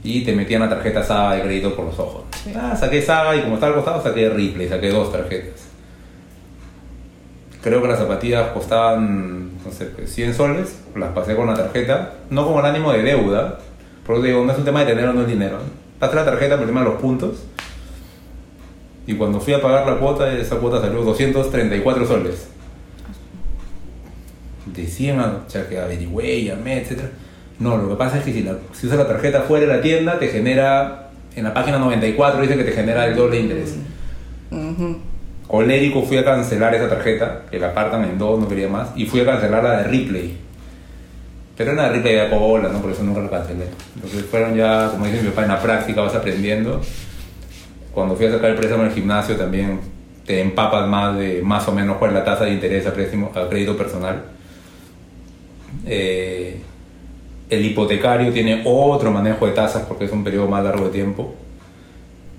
y 0.05 0.23
te 0.25 0.35
metían 0.37 0.61
la 0.61 0.69
tarjeta 0.69 1.03
Saba 1.03 1.35
de 1.35 1.43
crédito 1.43 1.75
por 1.75 1.87
los 1.87 1.99
ojos. 1.99 2.23
Ah, 2.55 2.77
saqué 2.79 3.03
Saba 3.03 3.35
y 3.35 3.41
como 3.43 3.55
estaba 3.55 3.73
al 3.73 3.83
costado 3.83 4.03
saqué 4.03 4.29
Ripley, 4.31 4.69
saqué 4.69 4.91
dos 4.91 5.11
tarjetas. 5.11 5.67
Creo 7.63 7.83
que 7.83 7.89
las 7.89 7.99
zapatillas 7.99 8.51
costaban, 8.51 9.46
no 9.67 9.73
sé, 9.73 9.87
pues, 9.87 10.15
100 10.15 10.35
soles, 10.35 10.79
las 10.95 11.11
pasé 11.11 11.35
con 11.35 11.47
la 11.47 11.55
tarjeta, 11.55 12.15
no 12.31 12.47
con 12.47 12.59
el 12.61 12.67
ánimo 12.67 12.93
de 12.93 13.03
deuda, 13.03 13.59
por 14.07 14.17
eso 14.17 14.25
digo, 14.25 14.45
no 14.45 14.53
es 14.53 14.59
un 14.59 14.65
tema 14.65 14.81
de 14.81 14.87
tener 14.87 15.09
o 15.09 15.13
no 15.13 15.23
el 15.23 15.27
dinero. 15.27 15.59
Pasé 15.99 16.15
la 16.15 16.25
tarjeta 16.25 16.57
por 16.57 16.69
el 16.69 16.75
los 16.75 16.95
puntos 17.01 17.43
y 19.07 19.15
cuando 19.15 19.41
fui 19.41 19.55
a 19.55 19.61
pagar 19.61 19.87
la 19.87 19.99
cuota, 19.99 20.33
esa 20.33 20.57
cuota 20.57 20.81
salió 20.81 21.03
234 21.03 22.07
soles. 22.07 22.49
Decían, 24.67 25.21
o 25.21 25.51
sea, 25.51 25.69
que 25.69 25.79
averigüé, 25.79 26.45
llamé, 26.45 26.83
etc. 26.83 27.03
No, 27.59 27.77
lo 27.77 27.89
que 27.89 27.95
pasa 27.95 28.19
es 28.19 28.25
que 28.25 28.33
si, 28.33 28.47
usas 28.87 28.99
la 28.99 29.09
tarjeta 29.09 29.43
fuera 29.43 29.67
de 29.67 29.77
la 29.77 29.81
tienda, 29.81 30.19
te 30.19 30.29
genera, 30.29 31.11
en 31.35 31.45
la 31.45 31.55
página 31.55 31.79
94 31.79 32.43
dice 32.43 32.57
que 32.57 32.65
te 32.65 32.73
genera 32.73 33.07
el 33.07 33.17
doble 33.17 33.37
de 33.37 33.43
interés. 33.43 33.75
Colérico 35.47 36.03
fui 36.03 36.19
a 36.19 36.25
cancelar 36.25 36.75
esa 36.75 36.89
tarjeta, 36.89 37.43
que 37.51 37.59
la 37.59 37.69
apartan 37.69 38.05
en 38.05 38.19
dos, 38.19 38.41
no 38.41 38.49
quería 38.49 38.69
más, 38.69 38.89
y 38.97 39.07
fui 39.07 39.21
a 39.21 39.25
cancelar 39.25 39.63
la 39.63 39.79
de 39.79 39.85
Ripley. 39.85 40.37
Pero 41.57 41.73
era 41.73 41.81
una 41.81 41.93
Ripley 41.93 42.15
de 42.15 42.31
cola, 42.31 42.69
¿no? 42.69 42.81
Por 42.81 42.91
eso 42.91 43.03
nunca 43.03 43.21
la 43.21 43.31
cancelé. 43.31 43.67
Entonces 43.95 44.25
fueron 44.27 44.57
ya, 44.57 44.91
como 44.91 45.07
dice 45.07 45.23
mi 45.23 45.29
papá, 45.29 45.43
en 45.43 45.49
la 45.49 45.63
práctica 45.63 46.03
vas 46.03 46.15
aprendiendo. 46.15 46.81
Cuando 47.93 48.17
fui 48.17 48.27
a 48.27 48.33
sacar 48.33 48.51
el 48.51 48.57
préstamo 48.57 48.83
en 48.83 48.89
el 48.89 48.95
gimnasio 48.95 49.37
también 49.37 49.81
te 50.27 50.41
empapas 50.41 50.89
más 50.89 51.17
de 51.17 51.41
más 51.43 51.67
o 51.69 51.73
menos 51.73 51.97
cuál 51.99 52.11
es 52.11 52.17
la 52.17 52.25
tasa 52.25 52.45
de 52.45 52.53
interés 52.53 52.87
a, 52.87 52.93
préstamo, 52.93 53.31
a 53.35 53.49
crédito 53.49 53.77
personal. 53.77 54.25
Eh, 55.87 56.61
el 57.49 57.65
hipotecario 57.65 58.33
tiene 58.33 58.63
otro 58.67 59.13
manejo 59.13 59.47
de 59.47 59.53
tasas 59.53 59.85
porque 59.87 60.07
es 60.07 60.13
un 60.13 60.25
periodo 60.25 60.49
más 60.49 60.65
largo 60.65 60.87
de 60.87 60.91
tiempo. 60.91 61.35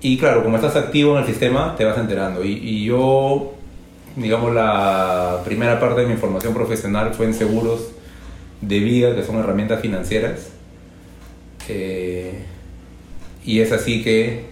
Y 0.00 0.16
claro, 0.18 0.44
como 0.44 0.56
estás 0.56 0.76
activo 0.76 1.14
en 1.14 1.24
el 1.24 1.26
sistema, 1.26 1.74
te 1.76 1.84
vas 1.84 1.98
enterando. 1.98 2.44
Y, 2.44 2.52
y 2.52 2.84
yo, 2.84 3.54
digamos, 4.16 4.54
la 4.54 5.42
primera 5.44 5.80
parte 5.80 6.02
de 6.02 6.06
mi 6.06 6.16
formación 6.16 6.54
profesional 6.54 7.14
fue 7.14 7.26
en 7.26 7.34
seguros 7.34 7.88
de 8.60 8.78
vida, 8.78 9.14
que 9.14 9.22
son 9.24 9.36
herramientas 9.36 9.80
financieras. 9.80 10.50
Eh, 11.68 12.44
y 13.44 13.60
es 13.60 13.72
así 13.72 14.02
que 14.02 14.46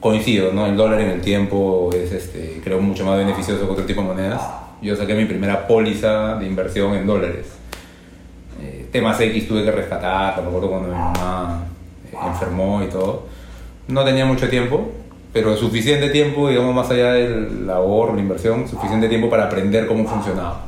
coincido, 0.00 0.52
¿no? 0.52 0.66
El 0.66 0.76
dólar 0.76 1.00
en 1.00 1.10
el 1.10 1.20
tiempo 1.20 1.90
es, 1.92 2.12
este, 2.12 2.60
creo, 2.62 2.80
mucho 2.80 3.04
más 3.04 3.16
beneficioso 3.16 3.66
que 3.66 3.72
otro 3.72 3.84
tipo 3.84 4.02
de 4.02 4.08
monedas. 4.08 4.42
Yo 4.82 4.94
saqué 4.94 5.14
mi 5.14 5.24
primera 5.24 5.66
póliza 5.66 6.36
de 6.36 6.46
inversión 6.46 6.94
en 6.94 7.06
dólares. 7.06 7.46
Eh, 8.60 8.88
temas 8.92 9.20
X 9.20 9.48
tuve 9.48 9.64
que 9.64 9.70
rescatar, 9.70 10.40
me 10.42 10.48
acuerdo 10.48 10.68
cuando 10.68 10.88
mi 10.88 10.94
mamá 10.94 11.66
enfermó 12.26 12.82
y 12.84 12.88
todo. 12.88 13.26
No 13.88 14.04
tenía 14.04 14.26
mucho 14.26 14.48
tiempo, 14.48 14.90
pero 15.32 15.56
suficiente 15.56 16.08
tiempo, 16.10 16.48
digamos, 16.48 16.74
más 16.74 16.90
allá 16.90 17.12
del 17.12 17.68
ahorro, 17.70 18.14
la 18.14 18.20
inversión, 18.20 18.68
suficiente 18.68 19.08
tiempo 19.08 19.30
para 19.30 19.44
aprender 19.44 19.86
cómo 19.86 20.08
funcionaba. 20.08 20.66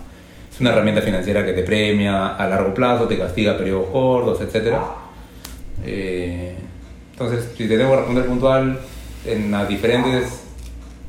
Es 0.53 0.61
una 0.61 0.71
herramienta 0.71 1.03
financiera 1.03 1.45
que 1.45 1.53
te 1.53 1.63
premia 1.63 2.37
a 2.37 2.47
largo 2.49 2.75
plazo, 2.75 3.09
te 3.09 3.19
castiga 3.19 3.57
periodos 3.57 3.89
cortos, 3.91 4.41
etc. 4.41 4.77
Eh, 5.85 6.55
entonces, 7.13 7.51
si 7.57 7.67
te 7.67 7.77
que 7.77 7.85
responder 7.85 8.27
puntual, 8.27 8.79
en 9.27 9.51
las 9.51 9.69
diferentes 9.69 10.43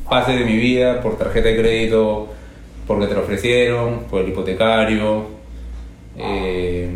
fases 0.07 0.39
de 0.39 0.45
mi 0.45 0.57
vida, 0.57 1.01
por 1.01 1.17
tarjeta 1.17 1.49
de 1.49 1.57
crédito, 1.57 2.29
porque 2.87 3.05
te 3.05 3.13
lo 3.13 3.21
ofrecieron, 3.21 4.05
por 4.09 4.21
el 4.21 4.29
hipotecario, 4.29 5.25
eh, 6.17 6.89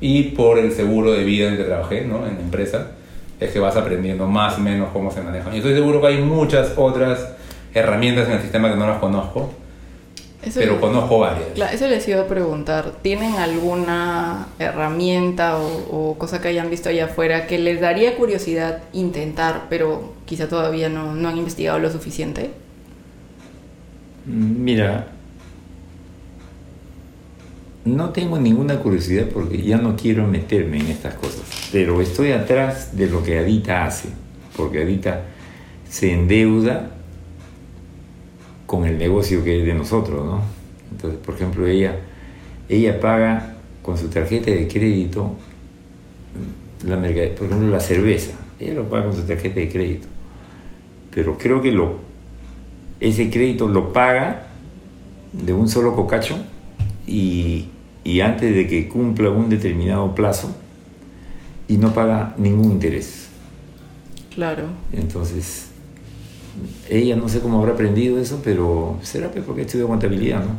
y 0.00 0.22
por 0.22 0.58
el 0.58 0.72
seguro 0.72 1.12
de 1.12 1.24
vida 1.24 1.48
en 1.48 1.56
que 1.56 1.64
trabajé, 1.64 2.02
¿no? 2.02 2.26
en 2.26 2.34
la 2.34 2.40
empresa, 2.40 2.92
es 3.40 3.50
que 3.50 3.58
vas 3.58 3.76
aprendiendo 3.76 4.26
más 4.26 4.56
o 4.56 4.60
menos 4.60 4.88
cómo 4.92 5.10
se 5.10 5.20
manejan. 5.22 5.54
Y 5.54 5.58
estoy 5.58 5.74
seguro 5.74 6.00
que 6.00 6.08
hay 6.08 6.18
muchas 6.18 6.72
otras 6.76 7.34
herramientas 7.74 8.28
en 8.28 8.34
el 8.34 8.42
sistema 8.42 8.70
que 8.70 8.76
no 8.76 8.86
las 8.86 8.98
conozco, 8.98 9.50
Eso, 10.42 10.60
pero 10.60 10.80
conozco 10.80 11.18
varias. 11.18 11.48
Claro, 11.54 11.74
eso 11.74 11.86
les 11.88 12.06
iba 12.08 12.22
a 12.22 12.26
preguntar. 12.26 12.92
¿Tienen 13.02 13.34
alguna 13.34 14.46
herramienta 14.58 15.58
o, 15.58 16.10
o 16.10 16.18
cosa 16.18 16.40
que 16.40 16.48
hayan 16.48 16.70
visto 16.70 16.88
allá 16.88 17.06
afuera 17.06 17.46
que 17.46 17.58
les 17.58 17.80
daría 17.80 18.16
curiosidad 18.16 18.82
intentar, 18.92 19.64
pero 19.68 20.14
quizá 20.24 20.48
todavía 20.48 20.88
no, 20.88 21.14
no 21.14 21.28
han 21.28 21.36
investigado 21.36 21.78
lo 21.78 21.90
suficiente? 21.90 22.50
Mira, 24.24 25.06
no 27.86 28.10
tengo 28.10 28.38
ninguna 28.38 28.80
curiosidad 28.80 29.26
porque 29.32 29.62
ya 29.62 29.78
no 29.78 29.94
quiero 29.96 30.26
meterme 30.26 30.78
en 30.80 30.88
estas 30.88 31.14
cosas, 31.14 31.42
pero 31.70 32.00
estoy 32.00 32.32
atrás 32.32 32.96
de 32.96 33.06
lo 33.06 33.22
que 33.22 33.38
Adita 33.38 33.86
hace, 33.86 34.08
porque 34.56 34.82
Adita 34.82 35.22
se 35.88 36.12
endeuda 36.12 36.90
con 38.66 38.86
el 38.86 38.98
negocio 38.98 39.44
que 39.44 39.60
es 39.60 39.66
de 39.66 39.74
nosotros, 39.74 40.26
¿no? 40.26 40.42
Entonces, 40.90 41.20
por 41.24 41.36
ejemplo, 41.36 41.66
ella, 41.66 41.94
ella 42.68 43.00
paga 43.00 43.54
con 43.82 43.96
su 43.96 44.08
tarjeta 44.08 44.50
de 44.50 44.66
crédito, 44.66 45.36
la 46.84 46.96
por 46.96 47.46
ejemplo, 47.46 47.68
la 47.68 47.80
cerveza, 47.80 48.32
ella 48.58 48.74
lo 48.74 48.88
paga 48.88 49.04
con 49.04 49.14
su 49.14 49.22
tarjeta 49.22 49.60
de 49.60 49.68
crédito, 49.68 50.08
pero 51.14 51.38
creo 51.38 51.62
que 51.62 51.70
lo, 51.70 51.98
ese 52.98 53.30
crédito 53.30 53.68
lo 53.68 53.92
paga 53.92 54.48
de 55.32 55.52
un 55.52 55.68
solo 55.68 55.94
cocacho 55.94 56.36
y, 57.06 57.68
y 58.06 58.20
antes 58.20 58.54
de 58.54 58.68
que 58.68 58.86
cumpla 58.86 59.30
un 59.30 59.48
determinado 59.48 60.14
plazo 60.14 60.54
y 61.66 61.76
no 61.76 61.92
paga 61.92 62.36
ningún 62.38 62.70
interés. 62.70 63.26
Claro. 64.32 64.68
Entonces, 64.92 65.70
ella 66.88 67.16
no 67.16 67.28
sé 67.28 67.40
cómo 67.40 67.58
habrá 67.58 67.72
aprendido 67.72 68.20
eso, 68.20 68.40
pero 68.44 68.96
será 69.02 69.32
pues 69.32 69.44
porque 69.44 69.62
estudió 69.62 69.88
contabilidad, 69.88 70.38
¿no? 70.38 70.52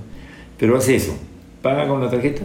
Pero 0.57 0.75
hace 0.75 0.97
eso, 0.97 1.15
paga 1.61 1.87
con 1.87 2.03
la 2.03 2.09
tarjeta 2.09 2.43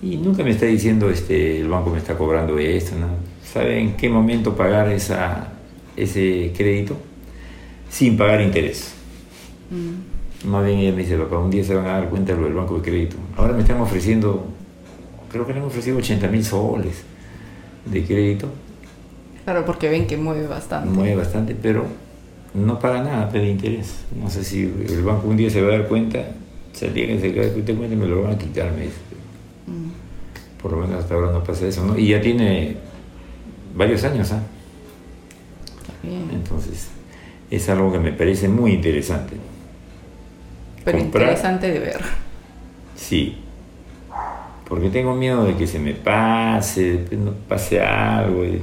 y 0.00 0.16
nunca 0.16 0.42
me 0.42 0.52
está 0.52 0.64
diciendo 0.64 1.10
este, 1.10 1.60
el 1.60 1.68
banco 1.68 1.90
me 1.90 1.98
está 1.98 2.16
cobrando 2.16 2.58
esto, 2.58 2.96
¿no? 2.98 3.08
¿Sabe 3.44 3.78
en 3.78 3.98
qué 3.98 4.08
momento 4.08 4.56
pagar 4.56 4.88
esa, 4.88 5.52
ese 5.94 6.54
crédito 6.56 6.96
sin 7.90 8.16
pagar 8.16 8.40
interés? 8.40 8.94
Mm. 9.70 10.11
Más 10.44 10.64
bien 10.64 10.78
ella 10.78 10.92
me 10.92 11.02
dice, 11.02 11.16
papá, 11.16 11.38
un 11.38 11.50
día 11.50 11.62
se 11.62 11.74
van 11.74 11.86
a 11.86 11.92
dar 11.92 12.08
cuenta 12.08 12.32
de 12.32 12.40
lo 12.40 12.46
del 12.46 12.54
banco 12.54 12.76
de 12.76 12.82
crédito. 12.82 13.16
Ahora 13.36 13.52
me 13.52 13.60
están 13.60 13.80
ofreciendo, 13.80 14.44
creo 15.30 15.46
que 15.46 15.52
le 15.52 15.60
han 15.60 15.66
ofrecido 15.66 15.98
80 15.98 16.28
mil 16.28 16.44
soles 16.44 17.04
de 17.86 18.04
crédito. 18.04 18.48
Claro, 19.44 19.64
porque 19.64 19.88
ven 19.88 20.06
que 20.06 20.16
mueve 20.16 20.46
bastante. 20.46 20.88
Mueve 20.88 21.16
bastante, 21.16 21.54
pero 21.60 21.84
no 22.54 22.78
paga 22.78 23.02
nada 23.02 23.26
de 23.26 23.48
interés. 23.48 24.04
No 24.20 24.28
sé 24.30 24.44
si 24.44 24.62
el 24.62 25.02
banco 25.02 25.28
un 25.28 25.36
día 25.36 25.50
se 25.50 25.62
va 25.62 25.74
a 25.74 25.78
dar 25.78 25.88
cuenta, 25.88 26.24
se 26.72 26.90
día 26.90 27.06
que 27.06 27.20
se 27.20 27.34
cae 27.34 27.50
cuenta 27.50 27.72
y 27.94 27.96
me 27.96 28.06
lo 28.06 28.22
van 28.22 28.32
a 28.32 28.38
quitar, 28.38 28.72
me 28.72 28.82
dice. 28.82 28.96
Mm. 29.66 30.60
Por 30.60 30.72
lo 30.72 30.78
menos 30.78 31.02
hasta 31.02 31.14
ahora 31.14 31.32
no 31.32 31.42
pasa 31.42 31.66
eso, 31.66 31.84
¿no? 31.84 31.96
Y 31.98 32.08
ya 32.08 32.20
tiene 32.20 32.76
varios 33.76 34.02
años, 34.04 34.32
¿ah? 34.32 34.42
Bien. 36.02 36.28
Entonces, 36.32 36.88
es 37.50 37.68
algo 37.68 37.92
que 37.92 37.98
me 37.98 38.12
parece 38.12 38.48
muy 38.48 38.72
interesante. 38.72 39.36
Pero 40.84 40.98
comprar- 40.98 41.22
interesante 41.24 41.70
de 41.70 41.78
ver. 41.78 42.00
Sí. 42.96 43.38
Porque 44.68 44.88
tengo 44.88 45.14
miedo 45.14 45.44
de 45.44 45.54
que 45.56 45.66
se 45.66 45.78
me 45.78 45.92
pase, 45.92 46.96
después 46.98 47.20
no 47.20 47.32
pase 47.48 47.80
algo. 47.80 48.44
Y, 48.44 48.62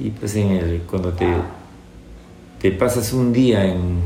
y 0.00 0.10
pues 0.10 0.34
en 0.36 0.50
el, 0.52 0.82
cuando 0.88 1.12
te, 1.12 1.26
te 2.60 2.70
pasas 2.72 3.12
un 3.12 3.32
día 3.32 3.64
en- 3.64 4.00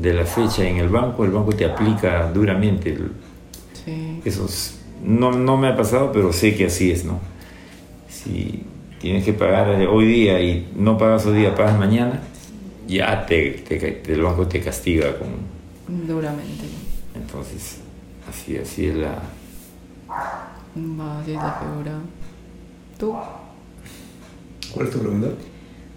de 0.00 0.14
la 0.14 0.24
fecha 0.24 0.64
en 0.66 0.76
el 0.76 0.88
banco, 0.88 1.24
el 1.24 1.30
banco 1.32 1.52
te 1.52 1.64
aplica 1.64 2.30
duramente. 2.32 2.90
el- 2.92 3.12
Sí. 3.84 4.20
Esos, 4.24 4.76
no, 5.02 5.32
no 5.32 5.56
me 5.56 5.68
ha 5.68 5.76
pasado, 5.76 6.10
pero 6.12 6.32
sé 6.32 6.54
que 6.56 6.66
así 6.66 6.90
es, 6.90 7.04
¿no? 7.04 7.18
Si 8.08 8.64
tienes 9.00 9.24
que 9.24 9.32
pagar 9.32 9.68
hoy 9.88 10.06
día 10.06 10.40
y 10.42 10.68
no 10.76 10.98
pagas 10.98 11.24
hoy 11.26 11.38
día, 11.38 11.54
pagas 11.54 11.78
mañana, 11.78 12.20
ya 12.86 13.24
te, 13.26 13.50
te- 13.50 14.02
el 14.12 14.22
banco 14.22 14.46
te 14.46 14.60
castiga 14.60 15.16
con, 15.18 15.28
Duramente. 15.88 16.64
entonces, 17.14 17.78
así, 18.28 18.56
así 18.58 18.86
es 18.86 18.96
la... 18.96 19.22
Va, 20.10 21.20
así 21.20 21.30
es 21.32 21.36
la 21.36 21.52
figura. 21.60 21.92
¿Tú? 22.98 23.14
¿Cuál 24.72 24.86
es 24.86 24.92
tu 24.92 24.98
pregunta? 25.00 25.28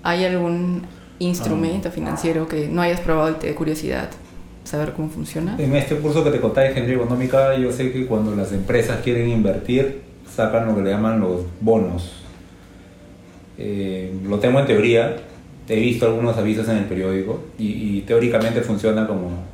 ¿Hay 0.03 0.23
algún 0.25 0.83
instrumento 1.19 1.89
Ah. 1.89 1.91
financiero 1.91 2.47
que 2.47 2.67
no 2.67 2.81
hayas 2.81 3.01
probado 3.01 3.31
y 3.31 3.33
te 3.35 3.47
dé 3.47 3.55
curiosidad 3.55 4.09
saber 4.63 4.93
cómo 4.93 5.09
funciona? 5.09 5.55
En 5.59 5.75
este 5.75 5.97
curso 5.97 6.23
que 6.23 6.31
te 6.31 6.39
contaba 6.39 6.63
de 6.63 6.69
ingeniería 6.71 7.03
económica, 7.03 7.55
yo 7.57 7.71
sé 7.71 7.91
que 7.91 8.05
cuando 8.07 8.35
las 8.35 8.51
empresas 8.53 9.01
quieren 9.03 9.27
invertir, 9.29 10.01
sacan 10.33 10.67
lo 10.67 10.75
que 10.75 10.81
le 10.83 10.91
llaman 10.91 11.19
los 11.19 11.41
bonos. 11.59 12.13
Eh, 13.57 14.13
lo 14.27 14.39
tengo 14.39 14.59
en 14.59 14.65
teoría, 14.65 15.17
he 15.67 15.75
visto 15.79 16.05
algunos 16.07 16.37
avisos 16.37 16.67
en 16.69 16.77
el 16.77 16.85
periódico 16.85 17.43
y, 17.59 17.97
y 17.97 18.01
teóricamente 18.01 18.61
funciona 18.61 19.05
como... 19.05 19.50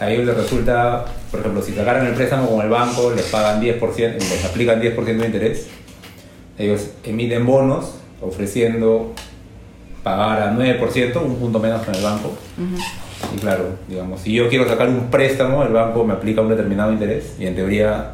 A 0.00 0.10
ellos 0.10 0.24
les 0.24 0.34
resulta, 0.34 1.04
por 1.30 1.40
ejemplo, 1.40 1.60
si 1.60 1.72
sacaran 1.72 2.06
el 2.06 2.14
préstamo 2.14 2.48
con 2.48 2.62
el 2.62 2.70
banco, 2.70 3.12
les 3.14 3.26
pagan 3.26 3.60
10%, 3.60 4.14
les 4.14 4.44
aplican 4.46 4.80
10% 4.80 5.04
de 5.04 5.26
interés. 5.26 5.68
Ellos 6.58 6.88
emiten 7.04 7.44
bonos 7.44 7.96
ofreciendo 8.22 9.12
pagar 10.02 10.42
a 10.42 10.52
9%, 10.54 11.22
un 11.22 11.36
punto 11.36 11.58
menos 11.58 11.86
en 11.86 11.94
el 11.94 12.02
banco. 12.02 12.32
Y 13.34 13.38
claro, 13.40 13.76
digamos, 13.88 14.22
si 14.22 14.32
yo 14.32 14.48
quiero 14.48 14.66
sacar 14.66 14.88
un 14.88 15.10
préstamo, 15.10 15.62
el 15.64 15.72
banco 15.74 16.02
me 16.02 16.14
aplica 16.14 16.40
un 16.40 16.48
determinado 16.48 16.92
interés 16.92 17.36
y 17.38 17.44
en 17.44 17.54
teoría 17.54 18.12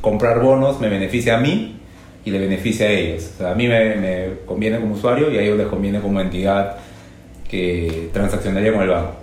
comprar 0.00 0.40
bonos 0.40 0.78
me 0.80 0.88
beneficia 0.88 1.36
a 1.36 1.40
mí 1.40 1.80
y 2.24 2.30
le 2.30 2.38
beneficia 2.38 2.86
a 2.86 2.90
ellos. 2.90 3.28
O 3.34 3.38
sea, 3.38 3.50
a 3.50 3.54
mí 3.56 3.66
me, 3.66 3.96
me 3.96 4.28
conviene 4.46 4.78
como 4.78 4.94
usuario 4.94 5.32
y 5.32 5.38
a 5.38 5.42
ellos 5.42 5.58
les 5.58 5.66
conviene 5.66 6.00
como 6.00 6.20
entidad 6.20 6.76
que 7.48 8.08
transaccionaría 8.12 8.72
con 8.72 8.82
el 8.82 8.88
banco. 8.88 9.21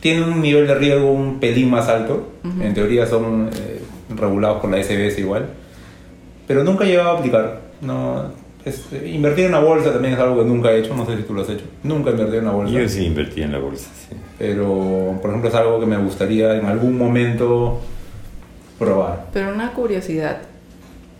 Tienen 0.00 0.24
un 0.24 0.40
nivel 0.40 0.66
de 0.66 0.74
riesgo 0.74 1.10
un 1.10 1.40
pelín 1.40 1.70
más 1.70 1.88
alto, 1.88 2.28
Ujú. 2.44 2.62
en 2.62 2.74
teoría 2.74 3.06
son 3.06 3.50
eh, 3.52 3.80
regulados 4.16 4.60
por 4.60 4.70
la 4.70 4.78
SBS 4.82 5.18
igual, 5.20 5.46
pero 6.46 6.62
nunca 6.64 6.84
he 6.84 6.88
llegado 6.88 7.10
a 7.10 7.18
aplicar. 7.18 7.60
No, 7.80 8.30
es- 8.64 8.86
invertir 9.04 9.46
en 9.46 9.50
una 9.54 9.60
bolsa 9.60 9.92
también 9.92 10.14
es 10.14 10.20
algo 10.20 10.38
que 10.38 10.44
nunca 10.48 10.70
he 10.72 10.78
hecho, 10.78 10.94
no 10.94 11.04
sé 11.06 11.16
si 11.16 11.22
tú 11.24 11.34
lo 11.34 11.42
has 11.42 11.48
hecho. 11.50 11.64
Nunca 11.82 12.10
he 12.10 12.12
invertido 12.12 12.38
en 12.38 12.44
una 12.44 12.52
bolsa. 12.54 12.72
Yo 12.74 12.88
sí 12.88 13.04
invertí 13.06 13.42
en 13.42 13.52
la 13.52 13.58
bolsa, 13.58 13.88
sí. 14.08 14.16
Pero, 14.38 15.18
por 15.20 15.30
ejemplo, 15.30 15.48
es 15.48 15.54
algo 15.56 15.80
que 15.80 15.86
me 15.86 15.96
gustaría 15.98 16.56
en 16.56 16.66
algún 16.66 16.96
momento 16.96 17.80
probar. 18.78 19.26
Pero 19.32 19.52
una 19.52 19.72
curiosidad. 19.72 20.38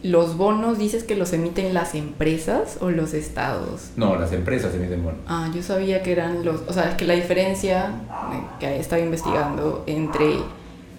¿Los 0.03 0.37
bonos 0.37 0.79
dices 0.79 1.03
que 1.03 1.17
los 1.17 1.33
emiten 1.33 1.75
las 1.75 1.95
empresas 1.97 2.79
o 2.81 2.91
los 2.91 3.15
estados? 3.15 3.91
No, 3.97 4.17
las 4.17 4.33
empresas 4.33 4.73
emiten 4.75 5.03
bonos. 5.03 5.21
Ah, 5.27 5.51
yo 5.53 5.63
sabía 5.63 6.03
que 6.05 6.13
eran 6.13 6.45
los... 6.45 6.63
O 6.69 6.73
sea, 6.73 6.91
es 6.91 6.95
que 6.95 7.05
la 7.05 7.15
diferencia 7.15 7.87
eh, 8.33 8.43
que 8.61 8.79
estaba 8.79 9.03
investigando 9.03 9.83
entre 9.87 10.37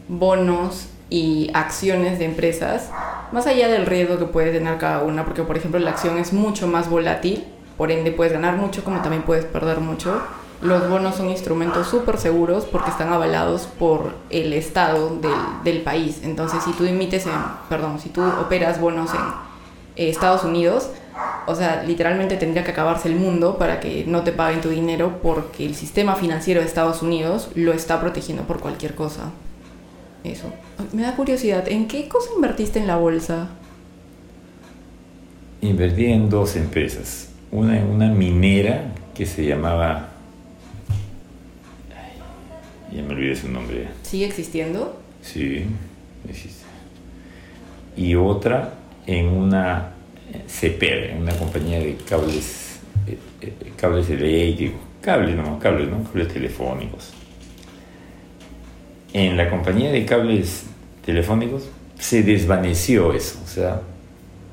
bonos 0.09 0.89
y 1.09 1.49
acciones 1.53 2.19
de 2.19 2.25
empresas, 2.25 2.91
más 3.31 3.47
allá 3.47 3.69
del 3.69 3.85
riesgo 3.85 4.17
que 4.17 4.25
puede 4.25 4.51
tener 4.51 4.77
cada 4.77 5.03
una, 5.03 5.23
porque 5.23 5.43
por 5.43 5.57
ejemplo 5.57 5.79
la 5.79 5.91
acción 5.91 6.17
es 6.17 6.33
mucho 6.33 6.67
más 6.67 6.89
volátil, 6.89 7.45
por 7.77 7.91
ende 7.91 8.11
puedes 8.11 8.33
ganar 8.33 8.57
mucho 8.57 8.83
como 8.83 9.01
también 9.01 9.23
puedes 9.23 9.45
perder 9.45 9.79
mucho. 9.79 10.21
Los 10.61 10.89
bonos 10.89 11.15
son 11.15 11.29
instrumentos 11.29 11.87
súper 11.87 12.17
seguros 12.17 12.65
porque 12.65 12.89
están 12.89 13.13
avalados 13.13 13.67
por 13.79 14.13
el 14.29 14.51
Estado 14.51 15.15
del, 15.15 15.31
del 15.63 15.81
país. 15.83 16.19
Entonces, 16.23 16.63
si 16.63 16.73
tú 16.73 16.83
emites 16.83 17.25
en, 17.25 17.31
perdón, 17.69 17.99
si 17.99 18.09
tú 18.09 18.21
operas 18.21 18.81
bonos 18.81 19.13
en 19.13 19.21
eh, 19.95 20.09
Estados 20.09 20.43
Unidos, 20.43 20.89
o 21.47 21.55
sea, 21.55 21.83
literalmente 21.83 22.35
tendría 22.35 22.63
que 22.63 22.71
acabarse 22.71 23.07
el 23.07 23.15
mundo 23.15 23.57
para 23.57 23.79
que 23.79 24.03
no 24.05 24.23
te 24.23 24.31
paguen 24.31 24.61
tu 24.61 24.69
dinero 24.69 25.19
porque 25.23 25.65
el 25.65 25.75
sistema 25.75 26.15
financiero 26.15 26.59
de 26.59 26.67
Estados 26.67 27.01
Unidos 27.01 27.49
lo 27.55 27.73
está 27.73 27.99
protegiendo 28.01 28.43
por 28.43 28.59
cualquier 28.59 28.95
cosa. 28.95 29.31
Eso. 30.23 30.51
Me 30.91 31.03
da 31.03 31.15
curiosidad, 31.15 31.67
¿en 31.69 31.87
qué 31.87 32.09
cosa 32.09 32.29
invertiste 32.35 32.79
en 32.79 32.87
la 32.87 32.97
bolsa? 32.97 33.47
Invertí 35.61 36.07
en 36.07 36.29
dos 36.29 36.55
empresas. 36.55 37.29
Una 37.51 37.79
en 37.79 37.87
una 37.87 38.09
minera 38.09 38.91
que 39.13 39.25
se 39.25 39.45
llamaba... 39.45 40.08
Ya 42.91 43.03
me 43.03 43.13
olvidé 43.13 43.35
su 43.35 43.49
nombre. 43.49 43.87
¿Sigue 44.03 44.25
existiendo? 44.25 44.99
Sí, 45.21 45.65
existe. 46.27 46.65
Y 47.95 48.15
otra 48.15 48.73
en 49.05 49.27
una 49.27 49.91
eh, 50.33 50.43
CEPER, 50.47 51.11
en 51.11 51.21
una 51.23 51.33
compañía 51.33 51.79
de 51.79 51.97
cables, 52.07 52.79
eh, 53.07 53.17
eh, 53.41 53.53
cables 53.75 54.09
eléctricos, 54.09 54.79
cables, 55.01 55.35
no, 55.35 55.59
cables, 55.59 55.89
¿no? 55.89 56.03
Cables 56.03 56.27
telefónicos. 56.29 57.11
En 59.13 59.35
la 59.37 59.49
compañía 59.49 59.91
de 59.91 60.05
cables 60.05 60.65
telefónicos 61.03 61.67
se 61.97 62.23
desvaneció 62.23 63.13
eso, 63.13 63.39
o 63.43 63.47
sea, 63.47 63.81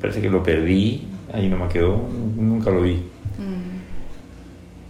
parece 0.00 0.20
que 0.20 0.30
lo 0.30 0.42
perdí, 0.42 1.06
ahí 1.32 1.48
no 1.48 1.58
me 1.58 1.68
quedó, 1.68 2.08
nunca 2.36 2.70
lo 2.70 2.82
vi. 2.82 2.94
Mm, 2.94 3.76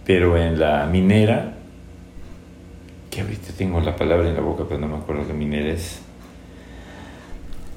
Pero 0.05 0.37
en 0.37 0.59
la 0.59 0.87
minera, 0.87 1.56
que 3.17 3.23
ahorita 3.23 3.51
tengo 3.57 3.81
la 3.81 3.95
palabra 3.95 4.29
en 4.29 4.35
la 4.35 4.41
boca, 4.41 4.65
pero 4.69 4.79
no 4.79 4.87
me 4.87 4.97
acuerdo 4.97 5.25
qué 5.25 5.33
minera 5.33 5.73
es, 5.73 5.97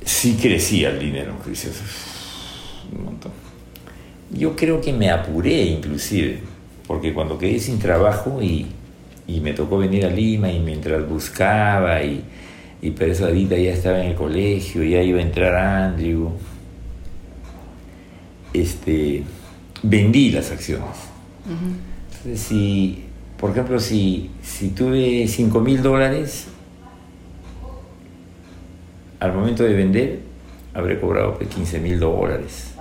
sí 0.04 0.36
crecía 0.38 0.90
el 0.90 0.98
dinero, 0.98 1.34
creció 1.42 1.70
un 2.92 3.04
montón. 3.06 3.32
Yo 4.30 4.54
creo 4.54 4.82
que 4.82 4.92
me 4.92 5.08
apuré 5.08 5.62
inclusive, 5.62 6.40
porque 6.86 7.14
cuando 7.14 7.38
quedé 7.38 7.58
sin 7.58 7.78
trabajo 7.78 8.42
y, 8.42 8.66
y 9.26 9.40
me 9.40 9.54
tocó 9.54 9.78
venir 9.78 10.04
a 10.04 10.10
Lima 10.10 10.52
y 10.52 10.60
mientras 10.60 11.08
buscaba 11.08 12.02
y, 12.02 12.22
y 12.82 12.94
eso 13.02 13.24
ahorita 13.24 13.56
ya 13.56 13.72
estaba 13.72 14.00
en 14.04 14.10
el 14.10 14.16
colegio, 14.16 14.84
ya 14.84 15.00
iba 15.02 15.20
a 15.20 15.22
entrar 15.22 15.54
Andrew, 15.54 16.32
este, 18.52 19.22
vendí 19.82 20.32
las 20.32 20.50
acciones. 20.50 20.84
ujú. 21.46 21.76
Entonces, 22.10 22.40
si, 22.40 23.04
por 23.40 23.50
ejemplo, 23.52 23.80
si, 23.80 24.30
si 24.42 24.68
tuve 24.68 25.26
5 25.26 25.60
mil 25.60 25.82
dólares, 25.82 26.48
al 29.18 29.32
momento 29.32 29.62
de 29.64 29.72
vender, 29.72 30.20
habré 30.74 31.00
cobrado 31.00 31.38
pues, 31.38 31.48
15 31.48 31.80
mil 31.80 31.98
dólares. 31.98 32.74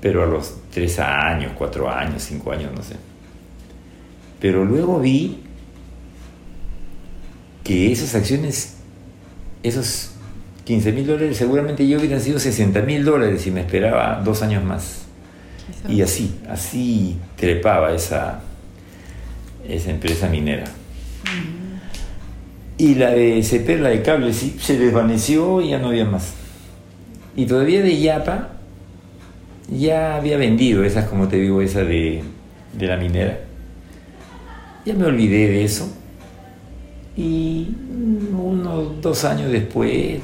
Pero 0.00 0.22
a 0.22 0.26
los 0.26 0.54
3 0.70 0.98
años, 1.00 1.52
4 1.58 1.90
años, 1.90 2.22
5 2.22 2.52
años, 2.52 2.72
no 2.74 2.82
sé. 2.82 2.96
Pero 4.40 4.64
luego 4.64 4.98
vi 4.98 5.42
que 7.64 7.92
esas 7.92 8.14
acciones, 8.14 8.76
esos 9.62 10.12
15 10.64 10.92
mil 10.92 11.06
dólares, 11.06 11.36
seguramente 11.36 11.86
yo 11.86 11.98
hubieran 11.98 12.22
sido 12.22 12.38
60 12.38 12.80
mil 12.80 13.04
dólares 13.04 13.42
si 13.42 13.50
me 13.50 13.60
esperaba 13.60 14.22
dos 14.24 14.42
años 14.42 14.64
más. 14.64 15.05
Y 15.88 16.02
así, 16.02 16.34
así 16.48 17.16
trepaba 17.36 17.92
esa, 17.92 18.40
esa 19.68 19.90
empresa 19.90 20.28
minera. 20.28 20.64
Y 22.78 22.94
la 22.96 23.10
de 23.10 23.42
CEPER, 23.42 23.80
la 23.80 23.88
de 23.88 24.02
cable, 24.02 24.32
sí, 24.32 24.56
se 24.60 24.78
desvaneció 24.78 25.60
y 25.60 25.70
ya 25.70 25.78
no 25.78 25.88
había 25.88 26.04
más. 26.04 26.34
Y 27.34 27.46
todavía 27.46 27.82
de 27.82 27.98
Yapa, 28.00 28.50
ya 29.68 30.16
había 30.16 30.36
vendido 30.36 30.84
esas, 30.84 31.06
como 31.06 31.28
te 31.28 31.36
digo, 31.36 31.62
esa 31.62 31.82
de, 31.84 32.22
de 32.72 32.86
la 32.86 32.96
minera. 32.96 33.40
Ya 34.84 34.94
me 34.94 35.06
olvidé 35.06 35.48
de 35.48 35.64
eso. 35.64 35.92
Y 37.16 37.68
unos 38.32 39.00
dos 39.00 39.24
años 39.24 39.50
después, 39.50 40.20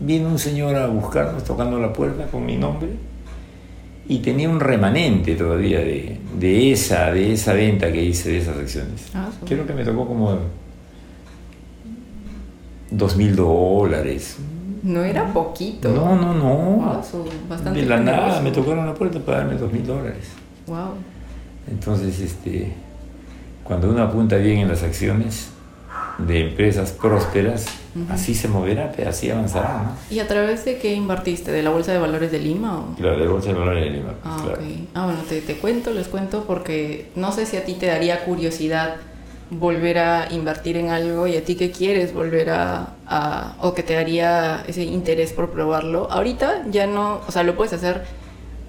vino 0.00 0.28
un 0.28 0.38
señor 0.38 0.76
a 0.76 0.86
buscarnos 0.86 1.44
tocando 1.44 1.78
la 1.78 1.92
puerta 1.92 2.26
con 2.26 2.46
mi 2.46 2.56
nombre 2.56 3.11
y 4.08 4.18
tenía 4.18 4.48
un 4.48 4.60
remanente 4.60 5.34
todavía 5.34 5.78
de, 5.78 6.18
de 6.38 6.72
esa, 6.72 7.12
de 7.12 7.32
esa 7.32 7.52
venta 7.54 7.90
que 7.92 8.02
hice 8.02 8.30
de 8.30 8.38
esas 8.38 8.56
acciones. 8.56 9.08
Ah, 9.14 9.28
sí. 9.30 9.46
Creo 9.46 9.66
que 9.66 9.72
me 9.72 9.84
tocó 9.84 10.06
como 10.06 10.38
dos 12.90 13.16
mil 13.16 13.36
dólares. 13.36 14.38
No 14.82 15.04
era 15.04 15.32
poquito. 15.32 15.90
No, 15.92 16.16
no, 16.16 16.34
no. 16.34 16.54
Wow, 16.76 17.02
bastante 17.48 17.80
de 17.80 17.86
la 17.86 18.00
nada 18.00 18.40
me 18.40 18.50
tocaron 18.50 18.84
la 18.84 18.94
puerta 18.94 19.20
para 19.20 19.38
darme 19.38 19.54
dos 19.54 19.72
mil 19.72 19.86
dólares. 19.86 20.30
Wow. 20.66 20.94
Entonces, 21.70 22.18
este, 22.18 22.72
cuando 23.62 23.88
uno 23.88 24.02
apunta 24.02 24.36
bien 24.36 24.58
en 24.58 24.68
las 24.68 24.82
acciones 24.82 25.51
de 26.18 26.40
empresas 26.50 26.92
prósperas, 26.92 27.66
así 28.10 28.34
se 28.34 28.46
moverá, 28.48 28.92
así 29.08 29.30
avanzará, 29.30 29.82
¿no? 29.82 30.14
¿Y 30.14 30.20
a 30.20 30.28
través 30.28 30.64
de 30.64 30.78
qué 30.78 30.94
invertiste? 30.94 31.50
¿De 31.50 31.62
la 31.62 31.70
Bolsa 31.70 31.92
de 31.92 31.98
Valores 31.98 32.30
de 32.30 32.38
Lima? 32.38 32.78
O? 32.78 32.94
Claro, 32.96 33.18
de 33.18 33.26
Bolsa 33.26 33.48
de 33.48 33.54
Valores 33.58 33.84
de 33.84 33.90
Lima. 33.90 34.12
pues, 34.12 34.18
Ah, 34.24 34.40
claro. 34.44 34.62
Ah, 34.94 35.04
bueno, 35.06 35.20
te, 35.28 35.40
te 35.40 35.54
cuento, 35.56 35.90
les 35.90 36.08
cuento 36.08 36.44
porque 36.46 37.10
no 37.16 37.32
sé 37.32 37.46
si 37.46 37.56
a 37.56 37.64
ti 37.64 37.74
te 37.74 37.86
daría 37.86 38.24
curiosidad 38.24 38.96
volver 39.50 39.98
a 39.98 40.28
invertir 40.32 40.76
en 40.78 40.88
algo 40.90 41.26
y 41.26 41.36
a 41.36 41.44
ti 41.44 41.56
que 41.56 41.70
quieres 41.70 42.14
volver 42.14 42.50
a, 42.50 42.94
a- 43.06 43.56
o 43.60 43.74
que 43.74 43.82
te 43.82 43.94
daría 43.94 44.64
ese 44.68 44.84
interés 44.84 45.32
por 45.32 45.50
probarlo. 45.50 46.10
Ahorita 46.10 46.62
ya 46.70 46.86
no, 46.86 47.20
o 47.26 47.32
sea, 47.32 47.42
lo 47.42 47.56
puedes 47.56 47.72
hacer 47.72 48.04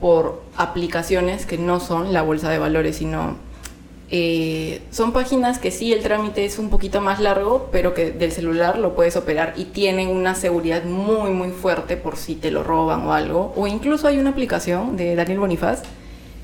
por 0.01 0.41
aplicaciones 0.57 1.45
que 1.45 1.57
no 1.57 1.79
son 1.79 2.11
la 2.13 2.21
bolsa 2.23 2.49
de 2.49 2.57
valores, 2.57 2.97
sino 2.97 3.35
eh, 4.15 4.83
son 4.91 5.11
páginas 5.11 5.57
que 5.57 5.71
sí 5.71 5.91
el 5.91 6.03
trámite 6.03 6.45
es 6.45 6.59
un 6.59 6.69
poquito 6.69 7.01
más 7.01 7.19
largo, 7.19 7.69
pero 7.71 7.95
que 7.95 8.11
del 8.11 8.31
celular 8.31 8.77
lo 8.77 8.93
puedes 8.93 9.15
operar 9.15 9.55
y 9.57 9.65
tienen 9.65 10.09
una 10.09 10.35
seguridad 10.35 10.83
muy 10.83 11.31
muy 11.31 11.49
fuerte 11.49 11.97
por 11.97 12.15
si 12.15 12.35
te 12.35 12.51
lo 12.51 12.63
roban 12.63 13.07
o 13.07 13.13
algo. 13.13 13.51
O 13.55 13.65
incluso 13.65 14.07
hay 14.07 14.19
una 14.19 14.29
aplicación 14.29 14.97
de 14.97 15.15
Daniel 15.15 15.39
Bonifaz 15.39 15.81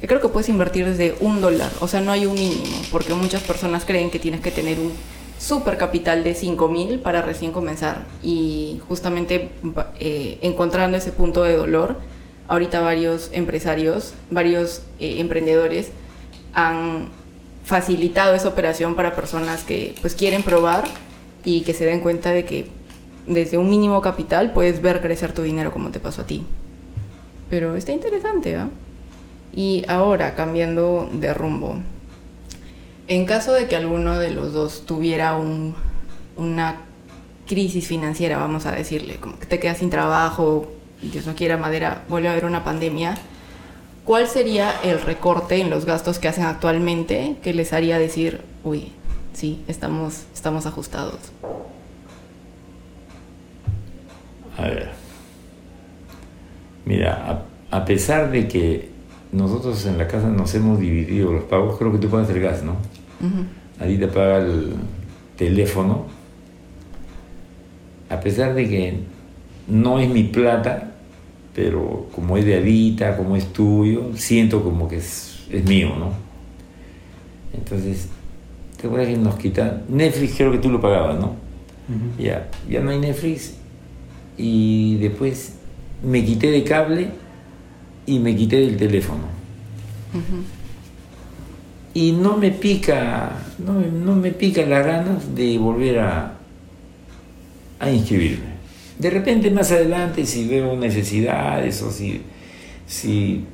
que 0.01 0.08
creo 0.08 0.19
que 0.19 0.29
puedes 0.29 0.49
invertir 0.49 0.84
desde 0.84 1.13
un 1.19 1.41
dólar, 1.41 1.69
o 1.79 1.88
sea, 1.88 2.01
no 2.01 2.12
hay 2.12 2.25
un 2.25 2.34
mínimo, 2.34 2.75
porque 2.91 3.13
muchas 3.13 3.43
personas 3.43 3.86
creen 3.86 4.10
que 4.10 4.17
tienes 4.17 4.41
que 4.41 4.49
tener 4.49 4.79
un 4.79 4.91
super 5.38 5.77
capital 5.77 6.23
de 6.23 6.34
5 6.34 6.69
mil 6.69 6.99
para 7.01 7.21
recién 7.21 7.51
comenzar. 7.51 8.08
Y 8.23 8.82
justamente 8.88 9.51
eh, 9.99 10.39
encontrando 10.41 10.97
ese 10.97 11.12
punto 11.12 11.43
de 11.43 11.55
dolor, 11.55 11.97
ahorita 12.47 12.82
varios 12.82 13.29
empresarios, 13.32 14.15
varios 14.32 14.82
eh, 14.99 15.19
emprendedores 15.19 15.91
han 16.55 17.10
facilitado 17.69 18.34
esa 18.34 18.47
operación 18.47 18.95
para 18.95 19.15
personas 19.15 19.63
que 19.63 19.93
pues 20.01 20.15
quieren 20.15 20.41
probar 20.41 20.86
y 21.45 21.62
que 21.62 21.75
se 21.75 21.86
den 21.86 21.99
cuenta 21.99 22.32
de 22.32 22.43
que 22.43 22.67
desde 23.27 23.60
un 23.60 23.69
mínimo 23.69 24.01
capital 24.01 24.53
puedes 24.53 24.82
ver 24.82 25.01
crecer 25.01 25.34
tu 25.34 25.43
dinero 25.43 25.71
como 25.71 25.91
te 25.91 25.99
pasó 25.99 26.23
a 26.23 26.25
ti. 26.25 26.43
Pero 27.47 27.75
está 27.75 27.91
interesante, 27.91 28.55
¿ah? 28.55 28.69
Y 29.53 29.84
ahora, 29.88 30.34
cambiando 30.34 31.08
de 31.13 31.32
rumbo, 31.32 31.77
en 33.08 33.25
caso 33.25 33.53
de 33.53 33.67
que 33.67 33.75
alguno 33.75 34.17
de 34.17 34.32
los 34.32 34.51
dos 34.51 34.86
tuviera 34.88 35.36
un- 35.38 35.75
una 36.38 36.77
crisis 37.47 37.88
financiera, 37.88 38.38
vamos 38.39 38.65
a 38.65 38.71
decirle, 38.71 39.17
como 39.17 39.38
que 39.38 39.45
te 39.45 39.60
quedas 39.60 39.77
sin 39.77 39.91
trabajo, 39.91 40.71
Dios 41.03 41.27
no 41.27 41.36
quiera 41.36 41.55
madera, 41.58 42.03
vuelve 42.10 42.29
a 42.29 42.32
haber 42.32 42.45
una 42.45 42.63
pandemia, 42.63 43.15
¿cuál 44.05 44.27
sería 44.27 44.73
el 44.83 45.01
recorte 45.01 45.62
en 45.62 45.69
los 45.69 45.85
gastos 45.85 46.19
que 46.19 46.27
hacen 46.27 46.45
actualmente 46.45 47.38
que 47.43 47.53
les 47.53 47.73
haría 47.73 47.99
decir, 47.99 48.41
uy, 48.63 48.91
sí, 49.33 49.63
estamos, 49.67 50.23
estamos 50.33 50.65
ajustados? 50.65 51.19
A 54.57 54.63
ver. 54.63 54.89
Mira, 56.85 57.45
a, 57.71 57.77
a 57.77 57.85
pesar 57.85 58.31
de 58.31 58.47
que 58.47 58.89
nosotros 59.31 59.85
en 59.85 59.97
la 59.97 60.07
casa 60.07 60.27
nos 60.27 60.53
hemos 60.55 60.79
dividido 60.79 61.31
los 61.31 61.43
pagos, 61.43 61.77
creo 61.77 61.91
que 61.91 61.99
tú 61.99 62.09
pagas 62.09 62.29
el 62.29 62.41
gas, 62.41 62.63
¿no? 62.63 62.71
Ujú. 63.21 63.45
A 63.79 63.85
ti 63.85 63.97
te 63.97 64.07
paga 64.07 64.39
el 64.39 64.73
teléfono. 65.38 66.05
A 68.09 68.19
pesar 68.19 68.55
de 68.55 68.67
que 68.67 68.99
no 69.67 69.99
es 69.99 70.09
mi 70.09 70.23
plata, 70.23 70.88
pero 71.55 72.07
como 72.15 72.38
es 72.38 72.45
de 72.45 72.55
Adita, 72.57 73.17
como 73.17 73.35
es 73.35 73.51
tuyo, 73.53 74.12
siento 74.15 74.63
como 74.63 74.88
que 74.88 74.97
es, 74.97 75.45
es 75.51 75.63
mío, 75.65 75.89
¿no? 75.97 76.12
Entonces, 77.53 78.07
¿te 78.79 78.88
acuerdas 78.88 79.09
que 79.09 79.17
nos 79.17 79.35
quitan? 79.35 79.83
Netflix 79.89 80.35
creo 80.38 80.51
que 80.51 80.59
tú 80.59 80.69
lo 80.69 80.79
pagabas, 80.79 81.19
¿no? 81.19 81.35
Ya, 82.19 82.47
ya 82.69 82.81
no 82.81 82.91
hay 82.91 82.99
Netflix. 82.99 83.55
Y 84.38 84.95
después 84.97 85.55
me 86.03 86.23
quité 86.23 86.51
de 86.51 86.63
cable 86.63 87.09
y 88.05 88.19
me 88.19 88.35
quité 88.35 88.57
del 88.57 88.77
teléfono. 88.77 89.23
Y 91.93 92.12
no 92.13 92.38
me 92.38 92.51
pica, 92.51 93.31
no, 93.57 93.73
me- 93.73 93.88
no 93.88 94.15
me 94.15 94.31
pica 94.31 94.63
las 94.65 94.85
ganas 94.85 95.35
de 95.35 95.57
volver 95.57 95.99
a, 95.99 96.35
a 97.79 97.91
inscribirme. 97.91 98.48
De 98.99 99.09
repente 99.09 99.49
más 99.49 99.71
adelante 99.71 100.25
si 100.25 100.47
veo 100.47 100.75
necesidades 100.75 101.81
o 101.81 101.89
si, 101.89 102.21
si 102.85 103.45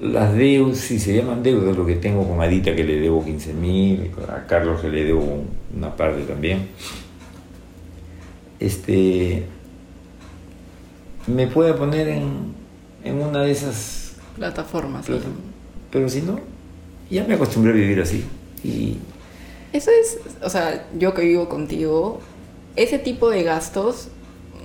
las 0.00 0.34
deudas, 0.34 0.78
si 0.78 0.98
se 0.98 1.14
llaman 1.14 1.42
deudas, 1.42 1.76
lo 1.76 1.86
que 1.86 1.94
tengo 1.96 2.28
con 2.28 2.40
Adita 2.40 2.74
que 2.74 2.84
le 2.84 2.96
debo 2.96 3.24
15 3.24 3.52
mil, 3.54 4.10
a 4.28 4.46
Carlos 4.46 4.80
que 4.80 4.88
le 4.88 5.04
debo 5.04 5.44
una 5.76 5.94
parte 5.94 6.22
también, 6.22 6.68
este, 8.58 9.44
me 11.26 11.46
puede 11.46 11.74
poner 11.74 12.08
en, 12.08 12.54
en 13.04 13.20
una 13.20 13.42
de 13.42 13.52
esas 13.52 14.16
Plataformas. 14.36 15.06
sí. 15.06 15.12
pero 15.90 16.08
si 16.08 16.22
no, 16.22 16.40
ya 17.10 17.24
me 17.24 17.34
acostumbré 17.34 17.72
a 17.72 17.74
vivir 17.74 18.00
así. 18.00 18.24
Y 18.64 18.96
Eso 19.72 19.90
es, 19.90 20.18
o 20.42 20.48
sea, 20.48 20.86
yo 20.98 21.12
que 21.14 21.22
vivo 21.22 21.48
contigo, 21.48 22.20
ese 22.76 22.98
tipo 22.98 23.30
de 23.30 23.42
gastos 23.42 24.08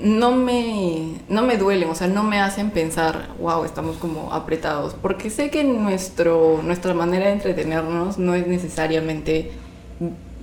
no 0.01 0.31
me, 0.31 1.21
no 1.29 1.43
me 1.43 1.57
duelen, 1.57 1.89
o 1.89 1.95
sea, 1.95 2.07
no 2.07 2.23
me 2.23 2.39
hacen 2.39 2.71
pensar, 2.71 3.29
wow, 3.39 3.63
estamos 3.63 3.97
como 3.97 4.33
apretados, 4.33 4.93
porque 4.93 5.29
sé 5.29 5.49
que 5.49 5.63
nuestro, 5.63 6.61
nuestra 6.63 6.93
manera 6.93 7.27
de 7.27 7.33
entretenernos 7.33 8.17
no 8.17 8.35
es 8.35 8.45
necesariamente 8.47 9.51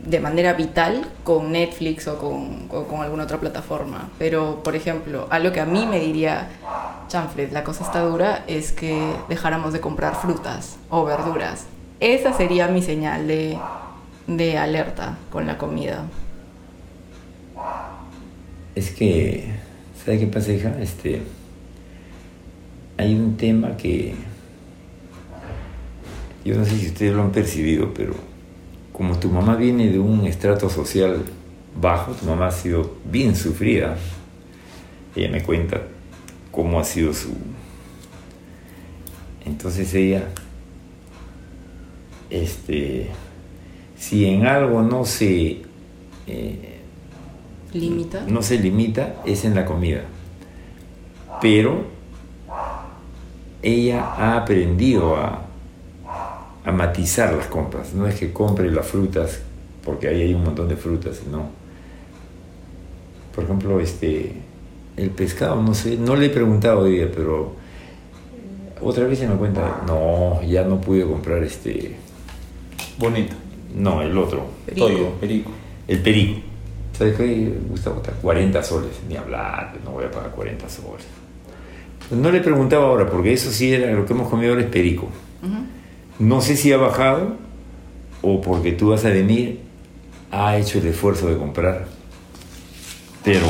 de 0.05 0.21
manera 0.21 0.55
vital 0.55 1.07
con 1.23 1.53
Netflix 1.53 2.09
o 2.09 2.19
con, 2.19 2.67
o 2.71 2.85
con 2.85 3.03
alguna 3.03 3.25
otra 3.25 3.39
plataforma. 3.39 4.09
Pero, 4.19 4.63
por 4.63 4.75
ejemplo, 4.75 5.29
algo 5.31 5.53
que 5.53 5.61
a 5.61 5.65
mí 5.65 5.87
me 5.87 6.01
diría, 6.01 6.49
chanfles, 7.09 7.53
la 7.53 7.63
cosa 7.63 7.85
está 7.85 8.01
dura, 8.01 8.43
es 8.47 8.73
que 8.73 9.15
dejáramos 9.29 9.73
de 9.73 9.81
comprar 9.81 10.17
frutas 10.17 10.77
o 10.91 11.05
verduras. 11.05 11.67
Esa 12.01 12.33
sería 12.33 12.67
mi 12.67 12.83
señal 12.83 13.29
de, 13.29 13.57
de 14.27 14.59
alerta 14.59 15.19
con 15.31 15.47
la 15.47 15.57
comida. 15.57 16.05
Es 18.75 18.91
que, 18.91 19.45
¿sabe 20.05 20.19
qué 20.21 20.27
pasa, 20.27 20.53
hija? 20.53 20.77
Este, 20.81 21.23
hay 22.97 23.15
un 23.15 23.37
tema 23.37 23.77
que 23.77 24.15
yo 26.45 26.57
no 26.57 26.65
sé 26.65 26.79
si 26.79 26.87
ustedes 26.87 27.13
lo 27.13 27.23
han 27.23 27.33
percibido, 27.33 27.93
pero 27.95 28.15
como 28.93 29.19
tu 29.19 29.29
mamá 29.29 29.57
viene 29.57 29.89
de 29.89 29.99
un 29.99 30.27
estrato 30.27 30.69
social 30.69 31.23
bajo, 31.81 32.13
tu 32.13 32.27
mamá 32.27 32.49
ha 32.49 32.53
sido 32.53 32.97
bien 33.11 33.37
sufrida. 33.37 33.97
Ella 35.15 35.31
me 35.31 35.43
cuenta 35.43 35.83
cómo 36.51 36.81
ha 36.81 36.85
sido 36.85 37.13
su... 37.13 37.31
Entonces 39.45 39.93
ella, 39.95 40.29
este, 42.31 43.09
si 43.99 44.27
en 44.27 44.47
algo 44.47 44.83
no 44.83 45.05
se... 45.05 45.63
eh, 46.27 46.72
¿Limita? 47.73 48.25
no 48.27 48.43
se 48.43 48.59
limita 48.59 49.17
es 49.25 49.45
en 49.45 49.55
la 49.55 49.65
comida. 49.65 50.03
Pero 51.41 51.85
ella 53.63 54.05
ha 54.17 54.37
aprendido 54.37 55.17
a, 55.17 55.47
a 56.65 56.73
matizar 56.73 57.33
las 57.35 57.47
compras. 57.47 57.95
No 57.95 58.07
es 58.07 58.15
que 58.19 58.33
compre 58.33 58.71
las 58.71 58.87
frutas 58.87 59.41
porque 59.85 60.09
ahí 60.09 60.23
hay 60.23 60.35
un 60.35 60.45
montón 60.45 60.69
de 60.69 60.77
frutas, 60.77 61.21
sino, 61.23 61.47
por 63.35 63.45
ejemplo, 63.45 63.81
este, 63.81 64.33
el 64.97 65.11
pescado, 65.11 65.61
no 65.61 65.75
sé, 65.75 65.97
no 65.97 66.17
le 66.17 66.27
he 66.27 66.31
preguntado 66.31 66.81
hoy 66.81 66.93
día, 66.97 67.11
pero 67.15 67.55
otra 68.81 69.07
vez 69.07 69.19
se 69.19 69.29
me 69.29 69.35
cuenta, 69.37 69.83
no, 69.87 70.43
ya 70.43 70.65
no 70.65 70.81
pude 70.81 71.05
comprar 71.05 71.43
este, 71.43 71.97
Bonito. 72.99 73.35
no, 73.75 74.03
el 74.03 74.17
otro, 74.17 74.47
Perico. 74.67 74.87
Toyo, 74.87 75.11
perico. 75.21 75.51
el 75.89 75.99
perico. 76.01 76.41
¿Sabes 76.97 77.17
qué, 77.17 77.53
Gustavo? 77.69 78.03
40 78.21 78.63
soles, 78.63 78.93
ni 79.09 79.17
hablar, 79.17 79.75
no 79.85 79.93
voy 79.93 80.05
a 80.05 80.11
pagar 80.11 80.31
40 80.31 80.69
soles. 80.69 81.07
No 82.11 82.31
le 82.31 82.41
preguntaba 82.41 82.87
ahora, 82.87 83.09
porque 83.09 83.33
eso 83.33 83.51
sí 83.51 83.73
era 83.73 83.91
lo 83.93 84.05
que 84.05 84.13
hemos 84.13 84.29
comido 84.29 84.53
ahora 84.53 84.65
es 84.65 84.71
perico. 84.71 85.09
No 86.19 86.41
sé 86.41 86.57
si 86.57 86.73
ha 86.73 86.77
bajado 86.77 87.37
o 88.21 88.41
porque 88.41 88.73
tú 88.73 88.91
vas 88.91 89.05
a 89.05 89.09
venir, 89.09 89.61
ha 90.31 90.57
hecho 90.57 90.79
el 90.79 90.87
esfuerzo 90.87 91.29
de 91.29 91.37
comprar. 91.37 91.87
Pero 93.25 93.47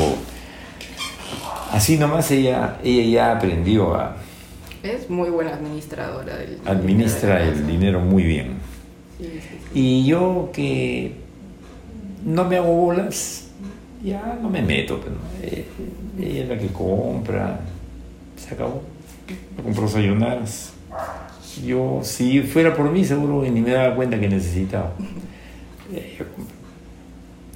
así 1.71 1.97
nomás 1.97 2.31
ella, 2.31 2.79
ella 2.83 3.03
ya 3.03 3.37
aprendió 3.37 3.93
a, 3.95 4.17
Es 4.81 5.09
muy 5.09 5.29
buena 5.29 5.53
administradora 5.53 6.37
del 6.37 6.59
Administra 6.65 7.39
dinero 7.39 7.51
de 7.51 7.59
el 7.59 7.67
dinero 7.67 7.99
muy 7.99 8.23
bien. 8.23 8.53
Sí, 9.17 9.25
sí, 9.25 9.39
sí. 9.41 9.79
Y 9.79 10.05
yo 10.05 10.49
que 10.53 11.15
no 12.25 12.45
me 12.45 12.57
hago 12.57 12.73
bolas, 12.73 13.49
ya 14.03 14.37
no 14.41 14.49
me 14.49 14.61
meto. 14.61 14.99
Pero, 14.99 15.15
no. 15.15 15.21
Eh, 15.41 15.65
ella 16.19 16.43
es 16.43 16.49
la 16.49 16.57
que 16.57 16.67
compra. 16.67 17.59
Se 18.35 18.53
acabó. 18.53 18.83
Me 19.57 19.63
compró 19.63 19.87
sayunaras. 19.87 20.73
Yo, 21.65 21.99
si 22.03 22.41
fuera 22.41 22.75
por 22.75 22.91
mí, 22.91 23.05
seguro 23.05 23.41
que 23.41 23.51
ni 23.51 23.61
me 23.61 23.71
daba 23.71 23.95
cuenta 23.95 24.19
que 24.19 24.27
necesitaba. 24.27 24.93
Ella 25.91 26.25
compra. 26.35 26.55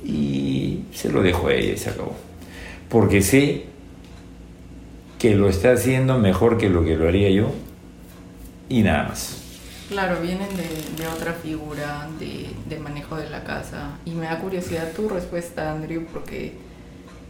Y 0.06 0.84
se 0.94 1.10
lo 1.10 1.22
dejo 1.22 1.48
a 1.48 1.54
ella 1.54 1.74
y 1.74 1.78
se 1.78 1.90
acabó. 1.90 2.14
Porque 2.90 3.22
sé 3.22 3.66
que 5.20 5.36
lo 5.36 5.50
está 5.50 5.74
haciendo 5.74 6.20
mejor 6.20 6.58
que 6.58 6.70
lo 6.70 6.86
que 6.86 6.96
lo 6.96 7.08
haría 7.08 7.30
yo. 7.30 7.52
Y 8.70 8.84
nada 8.84 9.10
más. 9.10 9.37
Claro, 9.90 10.20
vienen 10.22 10.50
de, 10.58 11.02
de 11.02 11.08
otra 11.08 11.34
figura 11.34 12.10
de, 12.20 12.50
de 12.68 12.80
manejo 12.80 13.16
de 13.16 13.30
la 13.30 13.44
casa. 13.44 13.98
Y 14.04 14.12
me 14.12 14.26
da 14.26 14.40
curiosidad 14.40 14.92
tu 14.94 15.08
respuesta, 15.08 15.72
Andrew, 15.72 16.06
porque 16.12 16.54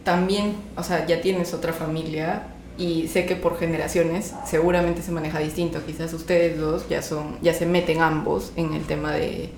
también, 0.02 0.56
o 0.76 0.82
sea, 0.82 1.06
ya 1.06 1.20
tienes 1.20 1.54
otra 1.54 1.72
familia 1.72 2.48
y 2.76 3.08
sé 3.08 3.26
que 3.26 3.36
por 3.36 3.58
generaciones 3.58 4.34
seguramente 4.44 5.02
se 5.02 5.12
maneja 5.12 5.38
distinto. 5.38 5.80
Quizás 5.86 6.12
ustedes 6.14 6.58
dos 6.58 6.88
ya 6.88 7.02
son, 7.02 7.38
ya 7.42 7.54
se 7.54 7.66
meten 7.66 8.00
ambos 8.00 8.52
en 8.56 8.74
el 8.74 8.82
tema 8.84 9.12
de, 9.12 9.50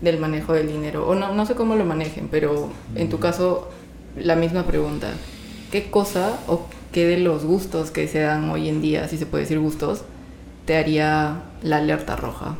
del 0.00 0.18
manejo 0.18 0.52
del 0.52 0.68
dinero. 0.68 1.06
O 1.06 1.14
no, 1.14 1.32
no 1.34 1.46
sé 1.46 1.54
cómo 1.54 1.76
lo 1.76 1.84
manejen, 1.84 2.28
pero 2.28 2.68
en 2.96 3.08
tu 3.08 3.20
caso, 3.20 3.68
la 4.16 4.34
misma 4.34 4.64
pregunta. 4.64 5.12
¿Qué 5.70 5.90
cosa 5.90 6.38
o 6.48 6.66
qué 6.90 7.06
de 7.06 7.18
los 7.18 7.44
gustos 7.44 7.92
que 7.92 8.08
se 8.08 8.20
dan 8.20 8.50
hoy 8.50 8.68
en 8.68 8.82
día, 8.82 9.06
si 9.06 9.18
se 9.18 9.26
puede 9.26 9.44
decir 9.44 9.60
gustos, 9.60 10.02
te 10.70 10.76
haría 10.76 11.34
la 11.64 11.78
alerta 11.78 12.14
roja? 12.14 12.54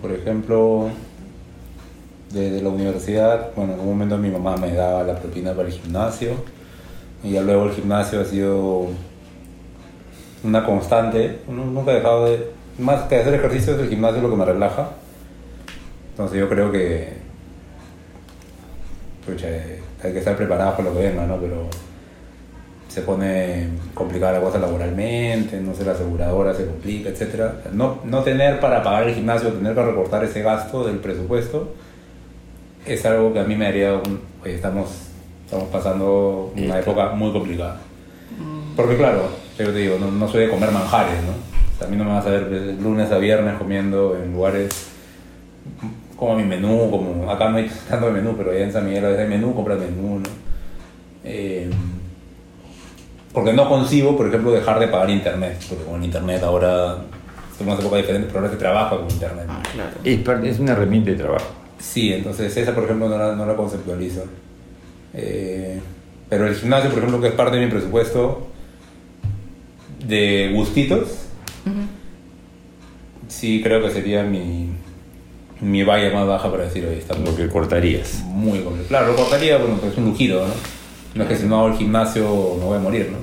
Por 0.00 0.12
ejemplo, 0.12 0.90
desde 2.30 2.62
la 2.62 2.68
universidad, 2.68 3.48
bueno, 3.56 3.72
en 3.72 3.80
un 3.80 3.86
momento 3.86 4.16
mi 4.16 4.30
mamá 4.30 4.56
me 4.56 4.70
daba 4.72 5.02
la 5.02 5.16
propina 5.16 5.54
para 5.54 5.66
el 5.66 5.74
gimnasio 5.74 6.34
y 7.24 7.32
ya 7.32 7.42
luego 7.42 7.64
el 7.64 7.72
gimnasio 7.72 8.20
ha 8.20 8.24
sido 8.24 8.86
una 10.44 10.64
constante. 10.64 11.40
Nu- 11.48 11.66
Nunca 11.66 11.90
he 11.90 11.94
dejado 11.96 12.26
de... 12.26 12.48
Más 12.78 13.02
que 13.08 13.16
hacer 13.16 13.34
ejercicio, 13.34 13.74
el 13.74 13.88
gimnasio 13.88 14.18
es 14.18 14.22
lo 14.22 14.30
que 14.30 14.36
me 14.36 14.44
relaja. 14.44 14.90
Entonces 16.12 16.38
yo 16.38 16.48
creo 16.48 16.70
que... 16.70 17.12
Pucha, 19.26 19.48
eh, 19.48 19.82
hay 20.04 20.12
que 20.12 20.20
estar 20.20 20.36
preparados 20.36 20.76
para 20.76 20.90
lo 20.90 20.94
que 20.94 21.08
venga, 21.08 21.26
¿no? 21.26 21.38
Pero 21.38 21.68
se 22.98 23.04
pone 23.04 23.68
complicada 23.94 24.32
la 24.32 24.40
cosa 24.40 24.58
laboralmente, 24.58 25.60
no 25.60 25.72
sé, 25.72 25.84
la 25.84 25.92
aseguradora 25.92 26.52
se 26.52 26.66
complica, 26.66 27.10
etc. 27.10 27.70
No, 27.72 28.00
no 28.04 28.22
tener 28.22 28.58
para 28.58 28.82
pagar 28.82 29.08
el 29.08 29.14
gimnasio, 29.14 29.52
tener 29.52 29.74
que 29.74 29.82
recortar 29.82 30.24
ese 30.24 30.42
gasto 30.42 30.84
del 30.84 30.96
presupuesto, 30.98 31.74
es 32.84 33.04
algo 33.06 33.32
que 33.32 33.38
a 33.38 33.44
mí 33.44 33.54
me 33.54 33.66
haría 33.66 33.94
un... 33.94 34.20
Oye, 34.42 34.54
estamos, 34.54 34.88
estamos 35.44 35.68
pasando 35.68 36.52
una 36.56 36.80
época 36.80 37.10
muy 37.10 37.32
complicada. 37.32 37.78
Porque 38.74 38.96
claro, 38.96 39.28
yo 39.56 39.66
te 39.66 39.78
digo, 39.78 39.96
no, 39.98 40.10
no 40.10 40.28
soy 40.28 40.46
de 40.46 40.50
comer 40.50 40.72
manjares, 40.72 41.22
¿no? 41.22 41.32
O 41.32 41.78
sea, 41.78 41.86
a 41.86 41.90
mí 41.90 41.96
no 41.96 42.04
me 42.04 42.10
vas 42.10 42.26
a 42.26 42.30
ver 42.30 42.48
de 42.48 42.72
lunes 42.74 43.12
a 43.12 43.18
viernes 43.18 43.56
comiendo 43.58 44.16
en 44.16 44.32
lugares 44.32 44.88
como 46.16 46.34
mi 46.34 46.44
menú, 46.44 46.90
como 46.90 47.30
acá 47.30 47.48
no 47.48 47.58
hay 47.58 47.70
tanto 47.88 48.06
de 48.06 48.12
menú, 48.12 48.34
pero 48.36 48.50
allá 48.50 48.64
en 48.64 48.72
San 48.72 48.84
Miguel 48.84 49.04
a 49.04 49.08
veces 49.08 49.22
hay 49.22 49.30
menú, 49.30 49.54
compras 49.54 49.78
menú, 49.78 50.18
¿no? 50.18 50.28
Eh, 51.22 51.70
porque 53.32 53.52
no 53.52 53.68
consigo, 53.68 54.16
por 54.16 54.28
ejemplo, 54.28 54.50
dejar 54.52 54.78
de 54.80 54.88
pagar 54.88 55.10
internet, 55.10 55.58
porque 55.68 55.84
con 55.84 56.02
internet 56.02 56.42
ahora 56.42 56.96
son 57.56 57.66
unas 57.68 57.80
épocas 57.80 57.98
diferentes, 57.98 58.30
pero 58.32 58.40
ahora 58.44 58.52
se 58.52 58.58
trabaja 58.58 58.96
con 58.96 59.10
internet. 59.10 59.46
Ah, 59.48 59.62
claro. 59.72 59.90
Es, 60.04 60.18
parte- 60.20 60.48
es 60.48 60.58
una 60.58 60.72
herramienta 60.72 61.10
de 61.10 61.16
trabajo. 61.16 61.46
Sí, 61.78 62.12
entonces 62.12 62.56
esa, 62.56 62.74
por 62.74 62.84
ejemplo, 62.84 63.08
no 63.08 63.18
la, 63.18 63.34
no 63.36 63.46
la 63.46 63.54
conceptualizo. 63.54 64.24
Eh, 65.14 65.80
pero 66.28 66.46
el 66.46 66.54
gimnasio, 66.54 66.90
por 66.90 66.98
ejemplo, 66.98 67.20
que 67.20 67.28
es 67.28 67.34
parte 67.34 67.56
de 67.56 67.64
mi 67.66 67.70
presupuesto 67.70 68.48
de 70.06 70.50
gustitos, 70.54 71.08
Ujú. 71.66 71.76
sí 73.28 73.60
creo 73.62 73.82
que 73.82 73.90
sería 73.90 74.22
mi, 74.22 74.70
mi 75.60 75.82
valla 75.82 76.12
más 76.12 76.26
baja 76.26 76.50
para 76.50 76.64
decir, 76.64 76.84
oye, 76.86 76.98
está 76.98 77.14
Lo 77.18 77.34
que 77.36 77.48
cortarías. 77.48 78.22
muy 78.24 78.60
complejo. 78.60 78.88
Claro, 78.88 79.08
lo 79.08 79.16
cortaría, 79.16 79.58
bueno, 79.58 79.76
pues 79.76 79.92
es 79.92 79.98
un 79.98 80.06
lujido, 80.06 80.46
¿no? 80.46 80.54
No 81.14 81.22
es 81.24 81.28
que 81.28 81.36
si 81.36 81.46
no 81.46 81.58
hago 81.58 81.68
el 81.68 81.74
gimnasio 81.74 82.22
me 82.58 82.64
voy 82.64 82.76
a 82.76 82.80
morir, 82.80 83.10
¿no? 83.10 83.18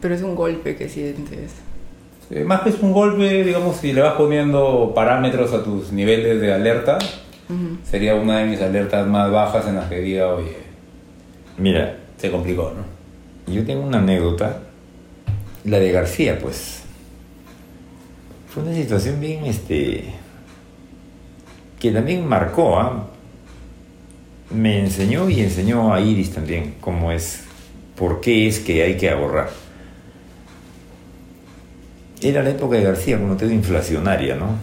Pero 0.00 0.14
es 0.14 0.22
un 0.22 0.34
golpe 0.34 0.76
que 0.76 0.88
sientes. 0.88 1.54
Eh, 2.30 2.44
más 2.44 2.60
que 2.60 2.70
es 2.70 2.80
un 2.80 2.92
golpe, 2.92 3.44
digamos, 3.44 3.76
si 3.76 3.92
le 3.92 4.02
vas 4.02 4.14
poniendo 4.14 4.92
parámetros 4.94 5.52
a 5.52 5.62
tus 5.62 5.92
niveles 5.92 6.40
de 6.40 6.52
alerta, 6.52 6.98
sería 7.88 8.16
una 8.16 8.38
de 8.38 8.46
mis 8.46 8.60
alertas 8.60 9.06
más 9.06 9.30
bajas 9.30 9.66
en 9.68 9.76
las 9.76 9.88
que 9.88 10.00
diga, 10.00 10.34
oye, 10.34 10.66
Mira, 11.58 11.96
se 12.18 12.30
complicó, 12.30 12.72
¿no? 12.76 13.52
yo 13.52 13.64
tengo 13.64 13.86
una 13.86 13.98
anécdota, 13.98 14.60
la 15.64 15.78
de 15.78 15.92
García, 15.92 16.38
pues. 16.38 16.82
Fue 18.48 18.62
una 18.62 18.74
situación 18.74 19.20
bien, 19.20 19.46
este, 19.46 20.12
que 21.78 21.92
también 21.92 22.26
marcó, 22.26 22.78
¿ah? 22.78 23.06
Me 24.50 24.80
enseñó 24.80 25.28
y 25.28 25.40
enseñó 25.40 25.92
a 25.92 26.00
Iris 26.00 26.32
también 26.32 26.76
cómo 26.80 27.10
es, 27.10 27.42
por 27.96 28.20
qué 28.20 28.46
es 28.46 28.60
que 28.60 28.82
hay 28.82 28.96
que 28.96 29.10
ahorrar. 29.10 29.50
Era 32.20 32.42
la 32.42 32.50
época 32.50 32.76
de 32.76 32.84
García, 32.84 33.18
como 33.18 33.36
te 33.36 33.46
digo, 33.46 33.58
inflacionaria, 33.58 34.36
¿no? 34.36 34.56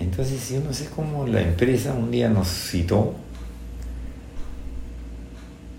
Entonces 0.00 0.50
yo 0.50 0.60
no 0.60 0.72
sé 0.72 0.88
cómo 0.94 1.26
la 1.26 1.40
empresa 1.40 1.94
un 1.94 2.10
día 2.10 2.28
nos 2.28 2.48
citó 2.48 3.14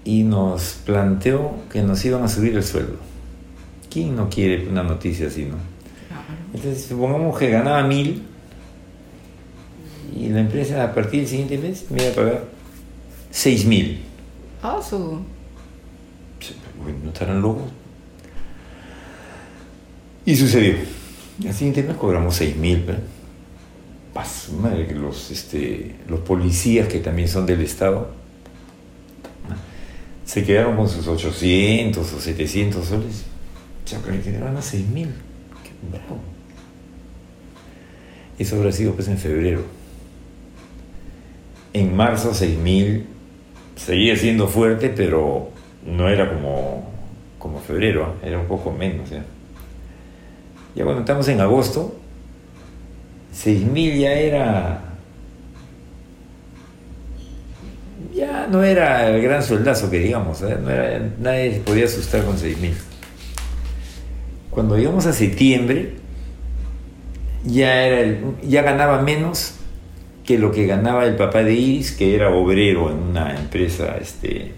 y 0.03 0.23
nos 0.23 0.79
planteó 0.85 1.55
que 1.71 1.81
nos 1.81 2.03
iban 2.05 2.23
a 2.23 2.27
subir 2.27 2.55
el 2.55 2.63
sueldo. 2.63 2.97
¿Quién 3.91 4.15
no 4.15 4.29
quiere 4.29 4.67
una 4.67 4.83
noticia 4.83 5.27
así, 5.27 5.45
no? 5.45 5.55
Entonces, 6.53 6.85
supongamos 6.85 7.37
que 7.37 7.49
ganaba 7.49 7.83
mil 7.83 8.23
la 10.35 10.41
empresa 10.41 10.83
a 10.83 10.93
partir 10.93 11.21
del 11.21 11.29
siguiente 11.29 11.57
mes 11.57 11.85
me 11.89 12.03
iba 12.03 12.11
a 12.11 12.15
pagar 12.15 12.43
seis 13.31 13.65
mil. 13.65 14.01
Ah, 14.61 14.81
su. 14.87 14.97
¿No 14.97 17.11
estarán 17.11 17.41
locos? 17.41 17.63
Y 20.25 20.35
sucedió. 20.35 20.75
Al 21.45 21.53
siguiente 21.53 21.83
mes 21.83 21.97
cobramos 21.97 22.35
seis 22.35 22.55
mil. 22.55 22.85
Paso, 24.13 24.53
madre, 24.53 24.87
que 24.87 24.95
los, 24.95 25.31
este, 25.31 25.95
los 26.07 26.21
policías 26.21 26.87
que 26.87 26.99
también 26.99 27.27
son 27.27 27.45
del 27.45 27.61
Estado 27.61 28.09
se 30.25 30.43
quedaron 30.43 30.75
con 30.75 30.89
sus 30.89 31.07
800 31.07 32.13
o 32.13 32.19
700 32.19 32.85
soles. 32.85 33.23
Ya, 33.85 33.99
pero 34.03 34.21
que 34.21 34.37
van 34.37 34.57
a 34.57 34.61
6 34.61 34.87
mil. 34.87 35.09
Qué 35.63 35.71
bravo. 35.91 36.19
Eso 38.39 38.57
habrá 38.57 38.71
sido 38.71 38.93
pues 38.93 39.07
en 39.07 39.17
febrero. 39.17 39.63
En 41.75 41.93
marzo 41.93 42.33
6 42.33 42.57
mil 42.57 43.05
seguía 43.75 44.15
siendo 44.15 44.47
fuerte, 44.47 44.87
pero 44.95 45.49
no 45.85 46.07
era 46.07 46.29
como, 46.33 46.89
como 47.37 47.59
febrero, 47.59 48.05
¿ah? 48.05 48.25
era 48.25 48.39
un 48.39 48.45
poco 48.47 48.71
menos. 48.71 49.09
¿ya? 49.09 49.25
cuando 50.85 51.01
estamos 51.01 51.27
en 51.27 51.41
agosto, 51.41 51.93
6 53.33 53.65
mil 53.65 53.97
ya 53.99 54.13
era 54.13 54.81
ya 58.13 58.47
no 58.49 58.63
era 58.63 59.09
el 59.09 59.21
gran 59.21 59.43
sueldazo 59.43 59.89
que 59.91 59.99
digamos, 59.99 60.41
¿eh? 60.43 60.57
no 60.63 60.69
era- 60.69 61.09
nadie 61.19 61.55
se 61.55 61.59
podía 61.59 61.83
asustar 61.85 62.23
con 62.23 62.37
6 62.37 62.57
mil. 62.59 62.73
Cuando 64.49 64.77
llegamos 64.77 65.05
a 65.07 65.11
septiembre, 65.11 65.95
ya, 67.43 67.85
era 67.85 67.99
el- 67.99 68.19
ya 68.47 68.61
ganaba 68.61 69.01
menos 69.01 69.55
que 70.25 70.39
lo 70.39 70.51
que 70.51 70.65
ganaba 70.65 71.05
el 71.05 71.15
papá 71.15 71.43
de 71.43 71.53
Iris, 71.53 71.91
que 71.91 72.15
era 72.15 72.29
obrero 72.31 72.89
en 72.89 72.97
una 72.97 73.35
empresa 73.35 73.97
este, 74.01 74.53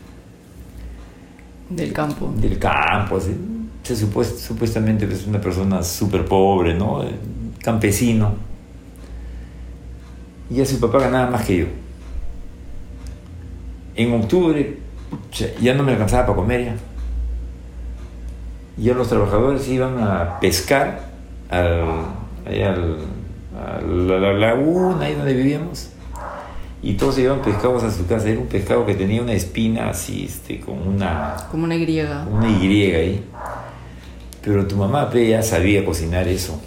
Del 1.70 1.92
campo. 1.94 2.34
del 2.38 2.58
campo. 2.58 3.18
así. 3.18 3.36
Se 3.84 3.96
supuest- 3.96 4.38
supuestamente 4.38 5.06
es 5.06 5.26
una 5.28 5.40
persona 5.42 5.84
súper 5.84 6.26
pobre, 6.26 6.74
¿no? 6.74 7.04
Campesino. 7.64 8.36
Y 10.50 10.56
ya 10.56 10.66
su 10.66 10.80
papá 10.80 11.00
ganaba 11.00 11.32
más 11.32 11.46
que 11.46 11.58
yo. 11.58 11.66
En 13.96 14.14
octubre 14.14 14.78
ya 15.62 15.74
no 15.74 15.84
me 15.84 15.92
alcanzaba 15.94 16.26
para 16.28 16.36
comer 16.38 16.66
ya. 16.66 16.76
Ya 18.78 18.94
los 18.94 19.10
trabajadores 19.10 19.68
iban 19.68 19.98
a 20.00 20.40
pescar 20.40 21.10
al- 21.50 22.06
a 23.58 23.82
la, 23.82 24.20
la 24.20 24.34
laguna, 24.34 25.06
ahí 25.06 25.16
donde 25.16 25.34
vivíamos. 25.34 25.90
Y 26.82 26.94
todos 26.94 27.16
se 27.16 27.22
llevaban 27.22 27.44
pescados 27.44 27.84
a 27.84 27.92
su 27.92 28.06
casa. 28.06 28.30
Era 28.30 28.40
un 28.40 28.48
pescado 28.48 28.86
que 28.86 28.94
tenía 28.94 29.22
una 29.22 29.34
espina 29.34 29.90
así, 29.90 30.26
este, 30.26 30.60
con 30.60 30.88
una 30.88 31.36
Como 31.50 31.64
una 31.64 31.76
Y. 31.76 32.28
una 32.32 32.50
Y 32.50 32.92
ahí. 32.94 33.24
Pero 34.44 34.68
tu 34.68 34.78
mamá 34.78 35.12
ya 35.14 35.42
sabía 35.42 35.84
cocinar 35.84 36.28
eso. 36.28 36.62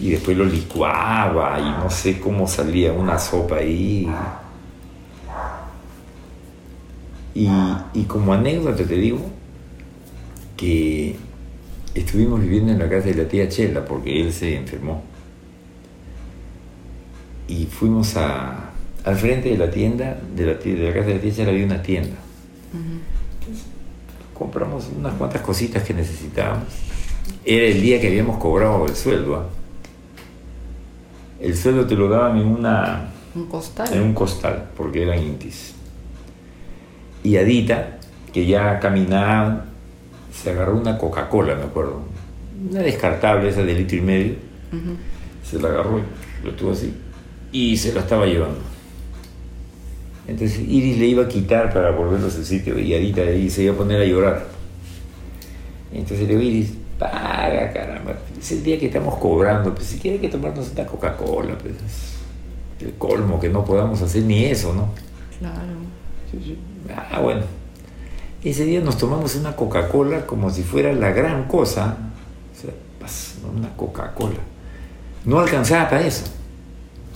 Y 0.00 0.10
después 0.10 0.36
lo 0.36 0.44
licuaba 0.44 1.58
y 1.58 1.82
no 1.82 1.90
sé 1.90 2.20
cómo 2.20 2.46
salía 2.46 2.92
una 2.92 3.18
sopa 3.18 3.56
ahí. 3.56 4.08
Y, 7.34 7.48
y 7.94 8.04
como 8.04 8.34
anécdota 8.34 8.84
te 8.84 8.94
digo 8.94 9.20
que 10.56 11.16
estuvimos 11.94 12.40
viviendo 12.40 12.72
en 12.72 12.78
la 12.78 12.88
casa 12.88 13.08
de 13.08 13.14
la 13.14 13.28
tía 13.28 13.48
Chela 13.48 13.84
porque 13.84 14.20
él 14.20 14.32
se 14.32 14.56
enfermó. 14.56 15.02
Y 17.48 17.66
fuimos 17.66 18.16
a, 18.16 18.70
al 19.04 19.16
frente 19.16 19.50
de 19.50 19.58
la 19.58 19.70
tienda, 19.70 20.18
de 20.34 20.46
la, 20.46 20.54
de 20.54 20.76
la 20.88 20.94
casa 20.94 21.06
de 21.08 21.22
la 21.22 21.34
Chela 21.34 21.50
había 21.50 21.66
una 21.66 21.82
tienda. 21.82 22.16
Compramos 24.34 24.88
unas 24.96 25.14
cuantas 25.14 25.42
cositas 25.42 25.82
que 25.82 25.94
necesitábamos. 25.94 26.68
Era 27.44 27.66
el 27.66 27.80
día 27.80 28.00
que 28.00 28.08
habíamos 28.08 28.38
cobrado 28.38 28.86
el 28.86 28.96
sueldo. 28.96 29.36
¿ah? 29.36 29.46
El 31.40 31.56
sueldo 31.56 31.86
te 31.86 31.94
lo 31.94 32.08
daban 32.08 32.38
en 32.38 32.46
una 32.46 33.10
Un 33.34 33.46
costal. 33.46 33.92
en 33.92 34.02
un 34.02 34.14
costal, 34.14 34.70
porque 34.76 35.02
eran 35.02 35.22
intis. 35.22 35.74
Y 37.24 37.36
Adita, 37.36 37.98
que 38.32 38.46
ya 38.46 38.80
caminaba, 38.80 39.66
se 40.32 40.50
agarró 40.50 40.76
una 40.76 40.98
Coca-Cola, 40.98 41.54
me 41.54 41.64
acuerdo. 41.64 42.02
Una 42.70 42.80
descartable, 42.80 43.48
esa 43.48 43.62
de 43.62 43.74
litro 43.74 43.96
y 43.98 44.00
medio. 44.00 44.34
Se 45.44 45.60
la 45.60 45.68
agarró 45.68 45.98
y 45.98 46.46
lo 46.46 46.52
tuvo 46.54 46.72
así. 46.72 46.92
Y 47.52 47.76
se 47.76 47.92
la 47.92 48.00
estaba 48.00 48.26
llevando. 48.26 48.60
Entonces 50.26 50.60
Iris 50.60 50.98
le 50.98 51.06
iba 51.06 51.24
a 51.24 51.28
quitar 51.28 51.72
para 51.72 51.90
volverlo 51.90 52.28
a 52.28 52.30
su 52.30 52.44
sitio 52.44 52.78
y 52.78 52.94
Adita 52.94 53.22
ahí 53.22 53.50
se 53.50 53.64
iba 53.64 53.74
a 53.74 53.76
poner 53.76 54.00
a 54.00 54.04
llorar. 54.04 54.46
Entonces 55.92 56.20
le 56.20 56.26
digo, 56.28 56.40
Iris, 56.40 56.72
paga, 56.98 57.72
caramba. 57.72 58.16
Es 58.40 58.52
el 58.52 58.62
día 58.62 58.78
que 58.78 58.86
estamos 58.86 59.16
cobrando. 59.16 59.74
Pues 59.74 59.88
si 59.88 59.98
quiere 59.98 60.20
que 60.20 60.28
tomarnos 60.28 60.70
una 60.72 60.86
Coca-Cola, 60.86 61.58
pues 61.58 61.74
es 61.74 62.86
el 62.86 62.94
colmo 62.94 63.38
que 63.38 63.48
no 63.48 63.64
podamos 63.64 64.00
hacer 64.00 64.22
ni 64.22 64.44
eso, 64.44 64.72
¿no? 64.74 64.88
Claro. 65.38 65.82
Ah, 67.10 67.20
bueno. 67.20 67.42
Ese 68.42 68.64
día 68.64 68.80
nos 68.80 68.96
tomamos 68.96 69.36
una 69.36 69.54
Coca-Cola 69.54 70.26
como 70.26 70.50
si 70.50 70.62
fuera 70.62 70.92
la 70.92 71.10
gran 71.10 71.44
cosa. 71.44 71.96
O 72.52 72.60
sea, 72.60 73.50
una 73.54 73.76
Coca-Cola. 73.76 74.40
No 75.24 75.40
alcanzaba 75.40 75.90
para 75.90 76.06
eso. 76.06 76.24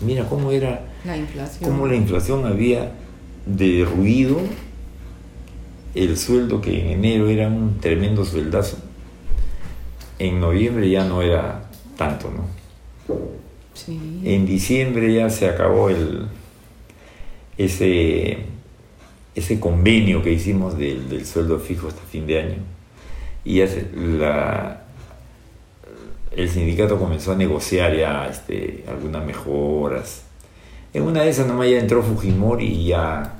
Mira 0.03 0.28
cómo 0.28 0.51
era, 0.53 0.86
La 1.05 1.16
inflación. 1.16 1.70
cómo 1.70 1.86
la 1.86 1.94
inflación 1.97 2.44
había 2.47 2.92
derruido 3.47 4.38
el 5.94 6.16
sueldo 6.18 6.61
que 6.61 6.80
en 6.80 6.86
enero 6.99 7.28
era 7.28 7.49
un 7.49 7.78
tremendo 7.80 8.24
sueldazo. 8.24 8.78
En 10.18 10.40
noviembre 10.40 10.90
ya 10.90 11.05
no 11.05 11.22
era 11.22 11.64
tanto, 11.97 12.30
¿no? 12.30 12.44
Sí. 13.74 14.20
En 14.24 14.47
diciembre 14.47 15.12
ya 15.14 15.28
se 15.30 15.49
acabó 15.49 15.88
el, 15.90 16.26
ese, 17.59 18.38
ese 19.34 19.61
convenio 19.61 20.22
que 20.22 20.32
hicimos 20.32 20.76
del, 20.78 21.09
del 21.09 21.24
sueldo 21.26 21.59
fijo 21.59 21.88
hasta 21.88 22.03
fin 22.03 22.26
de 22.26 22.40
año. 22.40 22.57
Y 23.44 23.59
ya 23.59 23.68
se- 23.68 23.88
la, 23.94 24.84
el 26.31 26.49
sindicato 26.49 26.99
comenzó 26.99 27.33
a 27.33 27.37
negociar 27.37 27.97
ya 27.97 28.27
este, 28.27 28.85
algunas 28.89 29.24
mejoras. 29.24 30.22
En 30.93 31.03
una 31.03 31.22
de 31.22 31.31
esas 31.31 31.47
nomás 31.47 31.68
ya 31.68 31.79
entró 31.79 32.03
Fujimori 32.03 32.66
y 32.66 32.87
ya 32.89 33.35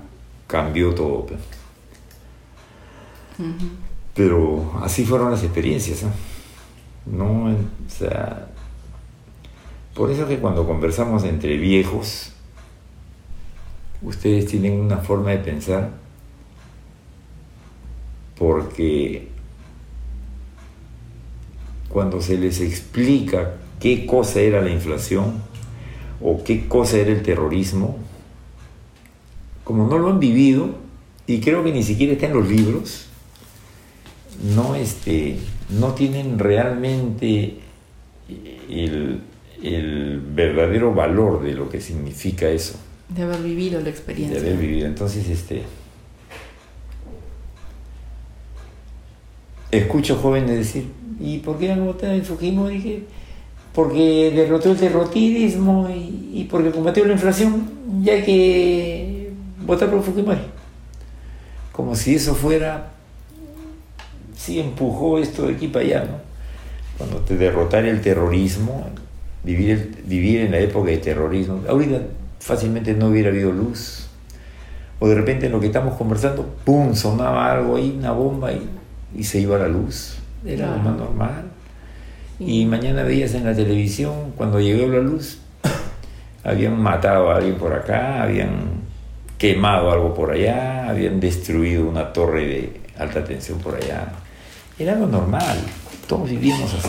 cambió 0.47 0.95
todo. 0.95 1.26
Pero 4.14 4.72
así 4.82 5.05
fueron 5.05 5.30
las 5.30 5.43
experiencias. 5.43 6.03
¿eh? 6.03 6.07
No, 7.07 7.47
o 7.47 7.55
sea, 7.89 8.49
por 9.95 10.11
eso 10.11 10.26
que 10.26 10.39
cuando 10.39 10.66
conversamos 10.66 11.24
entre 11.24 11.57
viejos, 11.57 12.32
ustedes 14.03 14.47
tienen 14.47 14.80
una 14.80 14.99
forma 14.99 15.30
de 15.30 15.39
pensar 15.39 15.91
porque 18.39 19.28
cuando 21.97 22.20
se 22.20 22.36
les 22.36 22.61
explica 22.61 23.55
qué 23.80 24.05
cosa 24.05 24.42
era 24.42 24.61
la 24.61 24.68
inflación 24.68 25.32
o 26.20 26.44
qué 26.44 26.68
cosa 26.68 26.99
era 26.99 27.11
el 27.11 27.22
terrorismo, 27.22 27.97
como 29.64 29.88
no 29.88 29.97
lo 29.97 30.11
han 30.11 30.20
vivido, 30.20 30.74
y 31.26 31.40
creo 31.40 31.64
que 31.64 31.72
ni 31.72 31.82
siquiera 31.82 32.12
está 32.12 32.26
en 32.26 32.34
los 32.34 32.47
libros, 32.51 33.07
no, 34.55 34.74
este, 34.74 35.38
no 35.70 35.94
tienen 35.94 36.38
realmente 36.38 37.61
el, 38.68 39.22
el 39.62 40.20
verdadero 40.20 40.92
valor 40.92 41.42
de 41.42 41.55
lo 41.55 41.70
que 41.70 41.80
significa 41.80 42.47
eso, 42.51 42.74
De 43.09 43.22
haber 43.22 43.40
vivido 43.40 43.78
la 43.78 43.84
de 43.84 43.90
experiencia. 43.90 44.38
haber 44.38 44.59
vivido. 44.59 44.86
Entonces, 44.86 45.30
este, 45.30 45.62
escucho 49.70 50.16
jóvenes 50.16 50.56
decir, 50.56 50.86
¿y 51.20 51.38
por 51.38 51.58
qué 51.58 51.74
no 51.74 51.86
votar 51.86 52.10
en 52.10 52.24
Fujimori? 52.24 52.76
Dije, 52.76 53.02
porque 53.74 54.32
derrotó 54.34 54.72
el 54.72 54.78
terrorismo 54.78 55.88
y, 55.90 56.46
porque 56.50 56.70
combatió 56.70 57.04
la 57.04 57.12
inflación, 57.12 57.68
ya 58.02 58.14
hay 58.14 58.22
que 58.22 59.32
votar 59.64 59.90
por 59.90 60.02
Fujimori. 60.02 60.40
Como 61.72 61.94
si 61.94 62.14
eso 62.14 62.34
fuera 62.34 62.92
sí 64.34 64.60
empujó 64.60 65.18
esto 65.18 65.46
de 65.46 65.54
aquí 65.54 65.68
para 65.68 65.84
allá, 65.84 66.04
¿no? 66.04 66.26
Cuando 66.98 67.18
te 67.18 67.36
derrotara 67.36 67.88
el 67.88 68.00
terrorismo, 68.00 68.86
vivir, 69.44 70.02
vivir 70.06 70.40
en 70.42 70.52
la 70.52 70.58
época 70.58 70.90
de 70.90 70.98
terrorismo, 70.98 71.60
ahorita 71.68 72.00
fácilmente 72.40 72.94
no 72.94 73.08
hubiera 73.08 73.28
habido 73.28 73.52
luz. 73.52 74.06
O 74.98 75.08
de 75.08 75.14
repente 75.14 75.46
en 75.46 75.52
lo 75.52 75.60
que 75.60 75.66
estamos 75.66 75.96
conversando, 75.96 76.46
¡pum! 76.64 76.94
sonaba 76.94 77.52
algo 77.52 77.76
ahí, 77.76 77.96
una 77.98 78.12
bomba 78.12 78.52
y, 78.52 78.62
y 79.16 79.24
se 79.24 79.40
iba 79.40 79.58
la 79.58 79.68
luz. 79.68 80.16
Era 80.44 80.70
lo 80.72 80.78
más 80.78 80.96
normal. 80.96 81.44
Sí. 82.38 82.60
Y 82.62 82.66
mañana 82.66 83.02
veías 83.02 83.34
en 83.34 83.44
la 83.44 83.54
televisión, 83.54 84.32
cuando 84.36 84.60
llegó 84.60 84.86
la 84.92 85.00
luz, 85.00 85.38
habían 86.44 86.80
matado 86.80 87.30
a 87.30 87.36
alguien 87.36 87.56
por 87.56 87.72
acá, 87.72 88.22
habían 88.22 88.84
quemado 89.38 89.90
algo 89.90 90.14
por 90.14 90.30
allá, 90.32 90.88
habían 90.88 91.20
destruido 91.20 91.88
una 91.88 92.12
torre 92.12 92.46
de 92.46 92.80
alta 92.98 93.24
tensión 93.24 93.58
por 93.58 93.74
allá. 93.74 94.12
Era 94.78 94.94
lo 94.94 95.06
normal, 95.06 95.58
todos 96.06 96.28
vivíamos 96.28 96.72
así. 96.74 96.88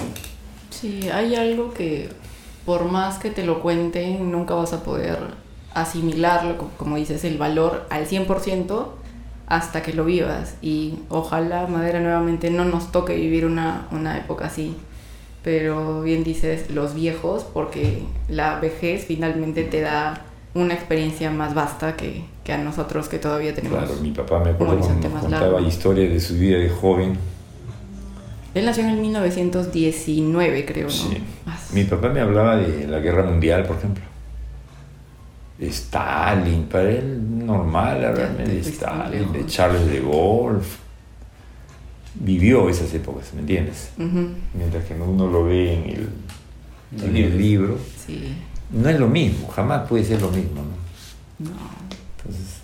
Sí, 0.70 1.10
hay 1.10 1.36
algo 1.36 1.74
que 1.74 2.10
por 2.66 2.86
más 2.92 3.18
que 3.18 3.30
te 3.32 3.46
lo 3.46 3.62
cuenten, 3.62 4.30
nunca 4.32 4.54
vas 4.54 4.74
a 4.74 4.84
poder 4.84 5.18
asimilarlo, 5.74 6.58
co- 6.58 6.70
como 6.78 6.98
dices, 6.98 7.24
el 7.24 7.38
valor 7.38 7.86
al 7.90 8.06
100% 8.08 8.88
hasta 9.48 9.82
que 9.82 9.94
lo 9.94 10.06
vivas. 10.06 10.56
Y 10.62 10.96
ojalá, 11.10 11.68
Madera, 11.68 12.00
nuevamente 12.02 12.50
no 12.52 12.66
nos 12.66 12.92
toque 12.92 13.16
vivir 13.16 13.46
una, 13.46 13.88
una 13.92 14.18
época 14.18 14.46
así. 14.46 14.76
Pero 15.44 16.02
bien 16.02 16.24
dices, 16.24 16.70
los 16.72 16.94
viejos, 16.94 17.46
porque 17.54 18.04
la 18.28 18.60
vejez 18.60 19.06
finalmente 19.06 19.64
te 19.64 19.82
da 19.82 20.22
una 20.54 20.74
experiencia 20.74 21.30
más 21.32 21.54
vasta 21.54 21.96
que, 21.96 22.24
que 22.44 22.52
a 22.52 22.58
nosotros 22.58 23.08
que 23.08 23.20
todavía 23.20 23.54
tenemos. 23.56 23.78
Claro, 23.80 23.96
mi 24.02 24.12
papá 24.12 24.40
me 24.44 24.50
acuerdo 24.52 24.80
cuando 24.80 25.10
más 25.10 25.22
contaba 25.22 25.52
largo. 25.54 25.68
historias 25.68 26.12
de 26.12 26.20
su 26.20 26.34
vida 26.36 26.58
de 26.58 26.70
joven. 26.70 27.18
Él 28.56 28.66
nació 28.66 28.84
en 28.84 28.90
el 28.90 28.98
1919, 28.98 30.66
creo, 30.66 30.88
¿no? 30.88 30.90
Sí. 30.94 31.24
Más- 31.46 31.72
Mi 31.74 31.84
papá 31.84 32.10
me 32.10 32.20
hablaba 32.22 32.58
de 32.58 32.88
la 32.88 33.00
guerra 33.00 33.24
mundial, 33.24 33.64
por 33.66 33.78
ejemplo. 33.78 34.04
Stalin, 35.60 36.66
para 36.66 36.90
él 36.90 37.46
normal 37.46 38.06
hablarme 38.06 38.44
te 38.44 38.52
de 38.52 38.64
fuiste 38.64 38.86
muy 38.86 39.06
Stalin, 39.06 39.34
de. 39.34 39.46
Charles 39.48 39.88
de 39.88 40.00
Gaulle. 40.02 40.66
Vivió 42.20 42.68
esas 42.70 42.94
épocas, 42.94 43.32
¿me 43.34 43.42
entiendes? 43.42 43.92
Mientras 43.98 44.86
que 44.86 44.94
uno 44.96 45.28
lo 45.28 45.46
ve 45.46 45.74
en 45.74 45.84
el, 45.90 46.10
en 47.04 47.18
el 47.18 47.38
libro, 47.38 47.78
Sí, 48.06 48.34
no 48.72 48.90
es 48.90 49.00
lo 49.00 49.08
mismo, 49.08 49.48
jamás 49.48 49.88
puede 49.88 50.04
ser 50.04 50.22
lo 50.22 50.32
mismo, 50.32 50.64
¿no? 50.64 51.50
no. 51.50 51.58
Entonces, 52.18 52.62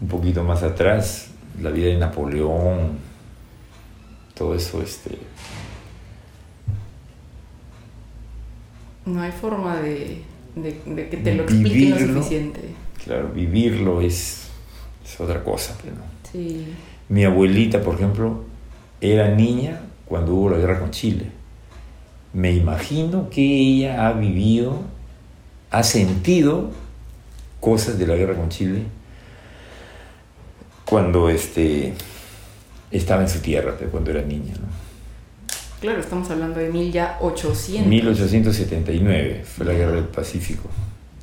un 0.00 0.08
poquito 0.08 0.44
más 0.44 0.62
atrás, 0.62 1.28
la 1.60 1.70
vida 1.70 1.88
de 1.88 1.96
Napoleón, 1.98 2.98
todo 4.34 4.54
eso, 4.54 4.82
este, 4.82 5.18
No 9.06 9.22
hay 9.22 9.32
forma 9.32 9.76
de, 9.80 10.22
de- 10.54 10.80
de 10.94 11.08
que 11.08 11.16
te 11.18 11.34
lo 11.34 11.42
expliquen 11.44 11.90
lo 12.14 12.14
suficiente. 12.22 12.60
claro, 13.04 13.30
vivirlo 13.34 14.00
es, 14.00 14.48
es 15.04 15.20
otra 15.20 15.42
cosa. 15.44 15.76
pues, 15.80 15.94
¿no? 15.94 16.02
Sí, 16.30 16.66
Mi 17.08 17.24
abuelita, 17.24 17.82
por 17.82 17.96
ejemplo, 17.96 18.44
era 19.00 19.28
niña 19.34 19.80
cuando 20.06 20.34
hubo 20.34 20.50
la 20.50 20.58
guerra 20.58 20.78
con 20.80 20.90
Chile. 20.90 21.26
Me 22.32 22.52
imagino 22.52 23.28
que 23.30 23.42
ella 23.42 24.06
ha 24.06 24.12
vivido, 24.12 24.82
ha 25.70 25.82
sentido 25.82 26.70
cosas 27.60 27.98
de 27.98 28.06
la 28.06 28.14
guerra 28.14 28.34
con 28.36 28.48
Chile 28.48 28.82
cuando 30.84 31.28
este, 31.28 31.94
estaba 32.90 33.22
en 33.22 33.28
su 33.28 33.40
tierra, 33.40 33.74
pues, 33.76 33.90
cuando 33.90 34.10
era 34.10 34.22
niña. 34.22 34.54
¿no? 34.54 34.79
Claro, 35.80 36.00
estamos 36.00 36.30
hablando 36.30 36.60
de 36.60 36.68
1800. 36.70 37.86
1879 37.86 39.44
fue 39.44 39.66
la 39.66 39.72
guerra 39.72 39.92
del 39.92 40.04
Pacífico. 40.04 40.68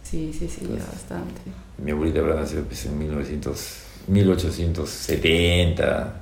Sí, 0.03 0.33
sí, 0.37 0.47
sí, 0.49 0.61
ya 0.67 0.83
bastante. 0.85 1.41
Mi 1.77 1.91
abuelita 1.91 2.19
habrá 2.19 2.35
nacido 2.35 2.63
pues, 2.63 2.85
en 2.85 2.97
1900, 2.97 3.77
1870, 4.07 6.21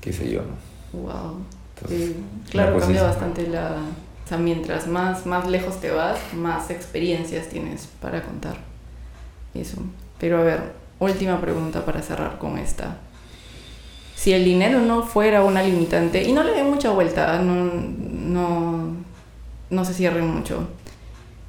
qué 0.00 0.12
sé 0.12 0.30
yo, 0.32 0.42
¿no? 0.42 1.00
Wow. 1.00 1.44
Entonces, 1.76 2.08
Sí, 2.08 2.16
claro, 2.50 2.78
cambia 2.78 3.00
es- 3.00 3.06
bastante 3.06 3.46
la... 3.48 3.76
O 4.24 4.28
sea, 4.28 4.38
mientras 4.38 4.86
más, 4.88 5.26
más 5.26 5.48
lejos 5.48 5.80
te 5.80 5.90
vas, 5.90 6.18
más 6.34 6.70
experiencias 6.70 7.48
tienes 7.48 7.88
para 8.00 8.22
contar. 8.22 8.56
Eso. 9.52 9.76
Pero 10.18 10.38
a 10.38 10.42
ver, 10.44 10.72
última 11.00 11.40
pregunta 11.40 11.84
para 11.84 12.00
cerrar 12.02 12.38
con 12.38 12.56
esta. 12.58 12.98
Si 14.22 14.32
el 14.32 14.44
dinero 14.44 14.78
no 14.78 15.02
fuera 15.02 15.42
una 15.42 15.64
limitante, 15.64 16.22
y 16.22 16.32
no 16.32 16.44
le 16.44 16.52
den 16.52 16.70
mucha 16.70 16.90
vuelta, 16.90 17.42
no, 17.42 18.94
no, 19.68 19.84
se 19.84 19.94
cierren 19.94 20.28
mucho. 20.28 20.68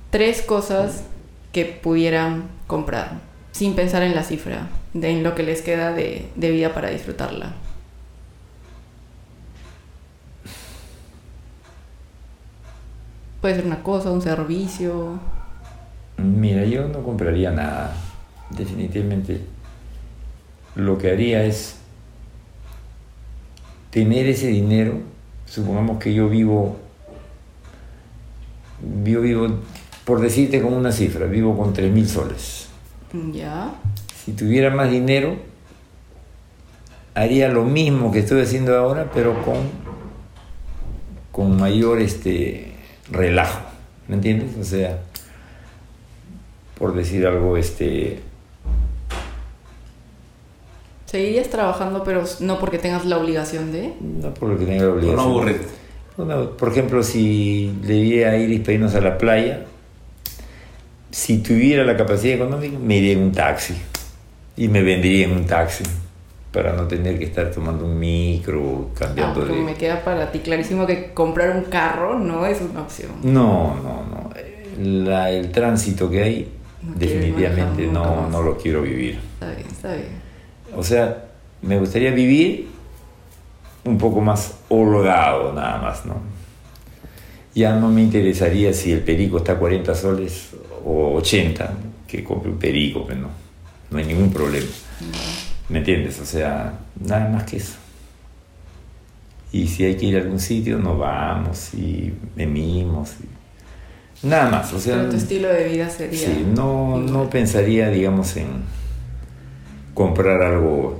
Tres 0.09 0.41
cosas 0.41 1.03
que 1.51 1.65
pudieran 1.65 2.45
comprar, 2.65 3.19
sin 3.51 3.75
pensar 3.75 4.01
en 4.01 4.15
la 4.15 4.23
cifra, 4.23 4.69
de 4.95 5.11
en 5.11 5.21
lo 5.21 5.35
que 5.35 5.43
les 5.43 5.61
queda 5.61 5.93
de, 5.93 6.27
de 6.33 6.49
vida 6.49 6.73
para 6.73 6.89
disfrutarla. 6.89 7.53
Puede 13.39 13.53
ser 13.53 13.67
una 13.67 13.83
cosa, 13.83 14.09
un 14.09 14.23
servicio. 14.23 15.19
Mira, 16.17 16.65
yo 16.65 16.87
no 16.87 17.03
compraría 17.03 17.51
nada. 17.51 17.93
Definitivamente. 18.49 19.41
Lo 20.75 20.97
que 20.97 21.11
haría 21.11 21.43
es 21.43 21.82
tener 23.93 24.27
ese 24.27 24.47
dinero. 24.47 24.99
Supongamos 25.45 25.99
que 25.99 26.13
yo 26.13 26.27
vivo, 26.27 26.77
yo 29.03 29.21
vivo, 29.21 29.47
por 30.03 30.19
decirte 30.19 30.61
con 30.61 30.73
una 30.73 30.91
cifra, 30.91 31.27
vivo 31.27 31.55
con 31.55 31.73
3 31.73 31.91
mil 31.91 32.09
soles. 32.09 32.67
Ya. 33.31 33.75
Si 34.25 34.31
tuviera 34.31 34.71
más 34.71 34.89
dinero, 34.89 35.35
haría 37.13 37.49
lo 37.49 37.63
mismo 37.65 38.11
que 38.11 38.19
estoy 38.19 38.41
haciendo 38.41 38.75
ahora, 38.75 39.11
pero 39.13 39.43
con, 39.43 39.57
con 41.31 41.57
mayor 41.57 42.01
este, 42.01 42.73
relajo. 43.11 43.61
¿Me 44.07 44.15
entiendes? 44.15 44.57
O 44.59 44.63
sea, 44.63 45.01
por 46.79 46.95
decir 46.95 47.27
algo, 47.27 47.57
este, 47.57 48.21
Seguirías 51.13 51.47
trabajando, 51.47 52.03
pero 52.03 52.23
no 52.39 52.57
porque 52.59 52.79
tengas 52.79 53.05
la 53.05 53.17
obligación 53.19 53.71
de. 53.71 53.93
no 54.01 54.33
por 54.33 54.49
lo 54.49 54.57
que 54.57 54.65
tenga 54.65 54.81
la 54.81 54.89
Por 54.89 54.97
obligación. 54.97 55.15
no 55.15 55.21
aburrirte. 55.37 55.67
Bueno, 56.17 56.49
por 56.57 56.69
ejemplo, 56.69 57.03
si 57.03 57.71
le 57.83 57.93
diría 57.93 58.29
a 58.31 58.37
Iris 58.37 58.61
para 58.61 58.73
irnos 58.73 58.95
a 58.95 58.99
la 59.01 59.15
playa, 59.19 59.65
si 61.11 61.37
tuviera 61.37 61.83
la 61.83 61.95
capacidad 61.95 62.33
económica, 62.35 62.79
me 62.79 62.97
iría 62.97 63.13
en 63.13 63.19
un 63.19 63.31
taxi. 63.31 63.75
Y 64.57 64.67
me 64.69 64.81
vendría 64.81 65.25
en 65.25 65.33
un 65.33 65.45
taxi 65.45 65.83
para 66.51 66.73
no 66.73 66.87
tener 66.87 67.19
que 67.19 67.25
estar 67.25 67.51
tomando 67.51 67.85
un 67.85 67.99
micro, 67.99 68.89
Ah, 68.95 68.99
cambiando 68.99 69.39
porque 69.41 69.53
de... 69.53 69.61
me 69.61 69.75
queda 69.75 70.03
para 70.03 70.31
ti 70.31 70.39
clarísimo 70.39 70.87
que 70.87 71.13
comprar 71.13 71.55
un 71.55 71.65
carro 71.65 72.17
no 72.17 72.45
es 72.47 72.59
una 72.59 72.81
opción. 72.81 73.11
No, 73.21 73.75
no, 73.75 74.03
no. 74.09 74.31
La- 75.05 75.29
el 75.29 75.51
tránsito 75.51 76.09
que 76.09 76.23
hay, 76.23 76.51
No 76.81 76.95
definitivamente 76.95 77.85
no, 77.85 78.27
no 78.29 78.41
lo 78.41 78.57
quiero 78.57 78.81
vivir. 78.81 79.19
Está 79.35 79.51
bien, 79.51 79.67
está 79.67 79.93
bien. 79.93 80.22
O 80.77 80.83
sea, 80.83 81.25
me 81.61 81.77
gustaría 81.79 82.11
vivir 82.11 82.67
un 83.85 83.97
poco 83.97 84.21
más 84.21 84.55
holgado 84.69 85.53
nada 85.53 85.81
más, 85.81 86.05
¿no? 86.05 86.15
Ya 87.55 87.75
no 87.75 87.89
me 87.89 88.01
interesaría 88.01 88.73
si 88.73 88.91
el 88.91 89.01
perico 89.01 89.37
está 89.37 89.53
a 89.53 89.57
40 89.59 89.93
soles 89.93 90.49
o 90.85 91.13
80, 91.15 91.71
que 92.07 92.23
compre 92.23 92.49
un 92.51 92.57
perico, 92.57 93.05
pero 93.07 93.21
no, 93.21 93.27
no 93.91 93.97
hay 93.97 94.05
ningún 94.05 94.31
problema. 94.31 94.65
¿Me 95.69 95.79
entiendes? 95.79 96.19
O 96.19 96.25
sea, 96.25 96.73
nada 96.99 97.29
más 97.29 97.43
que 97.43 97.57
eso. 97.57 97.75
Y 99.51 99.67
si 99.67 99.85
hay 99.85 99.95
que 99.95 100.07
ir 100.07 100.17
a 100.17 100.21
algún 100.21 100.39
sitio, 100.39 100.79
nos 100.79 100.97
vamos 100.97 101.73
y 101.75 102.11
venimos. 102.35 103.11
y- 103.21 104.25
Nada 104.27 104.49
más, 104.49 104.73
o 104.73 104.79
sea... 104.79 104.95
Pero 104.97 105.09
tu 105.09 105.17
estilo 105.17 105.49
de 105.49 105.67
vida 105.67 105.89
sería. 105.89 106.17
Sí, 106.27 106.45
no, 106.55 106.97
no 106.97 107.29
pensaría, 107.29 107.89
digamos, 107.89 108.35
en 108.37 108.47
comprar 109.93 110.41
algo. 110.41 110.99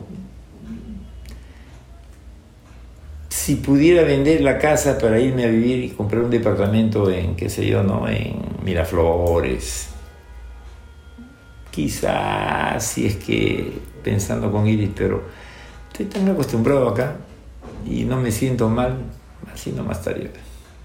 Si 3.30 3.56
pudiera 3.56 4.04
vender 4.04 4.42
la 4.42 4.58
casa 4.58 4.98
para 4.98 5.20
irme 5.20 5.44
a 5.44 5.48
vivir 5.48 5.84
y 5.84 5.90
comprar 5.90 6.24
un 6.24 6.30
departamento 6.30 7.10
en, 7.10 7.36
qué 7.36 7.50
sé 7.50 7.68
yo, 7.68 7.84
¿no? 7.84 8.08
En 8.08 8.40
Miraflores. 8.64 9.90
Quizás, 11.72 12.86
si 12.86 13.08
es 13.08 13.16
que 13.18 13.74
pensando 14.04 14.52
con 14.52 14.68
Iris, 14.68 14.92
pero 14.96 15.24
estoy 15.92 16.06
tan 16.06 16.30
acostumbrado 16.30 16.88
acá 16.88 17.18
y 17.86 18.04
no 18.04 18.22
me 18.22 18.32
siento 18.32 18.70
mal, 18.70 18.98
así 19.52 19.72
nomás 19.72 20.00
estaría. 20.00 20.30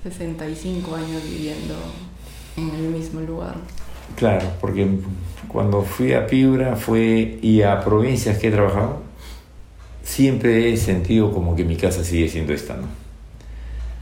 65 0.02 0.94
años 0.94 1.22
viviendo 1.22 1.74
en 2.56 2.70
el 2.70 2.88
mismo 2.90 3.20
lugar. 3.20 3.56
Claro, 4.16 4.46
porque 4.60 4.86
cuando 5.48 5.82
fui 5.82 6.12
a 6.12 6.26
Piura 6.26 6.76
fue, 6.76 7.38
y 7.40 7.62
a 7.62 7.80
provincias 7.80 8.38
que 8.38 8.48
he 8.48 8.50
trabajado, 8.50 9.00
siempre 10.02 10.72
he 10.72 10.76
sentido 10.76 11.32
como 11.32 11.54
que 11.54 11.64
mi 11.64 11.76
casa 11.76 12.04
sigue 12.04 12.28
siendo 12.28 12.52
esta, 12.52 12.74
¿no? 12.76 12.88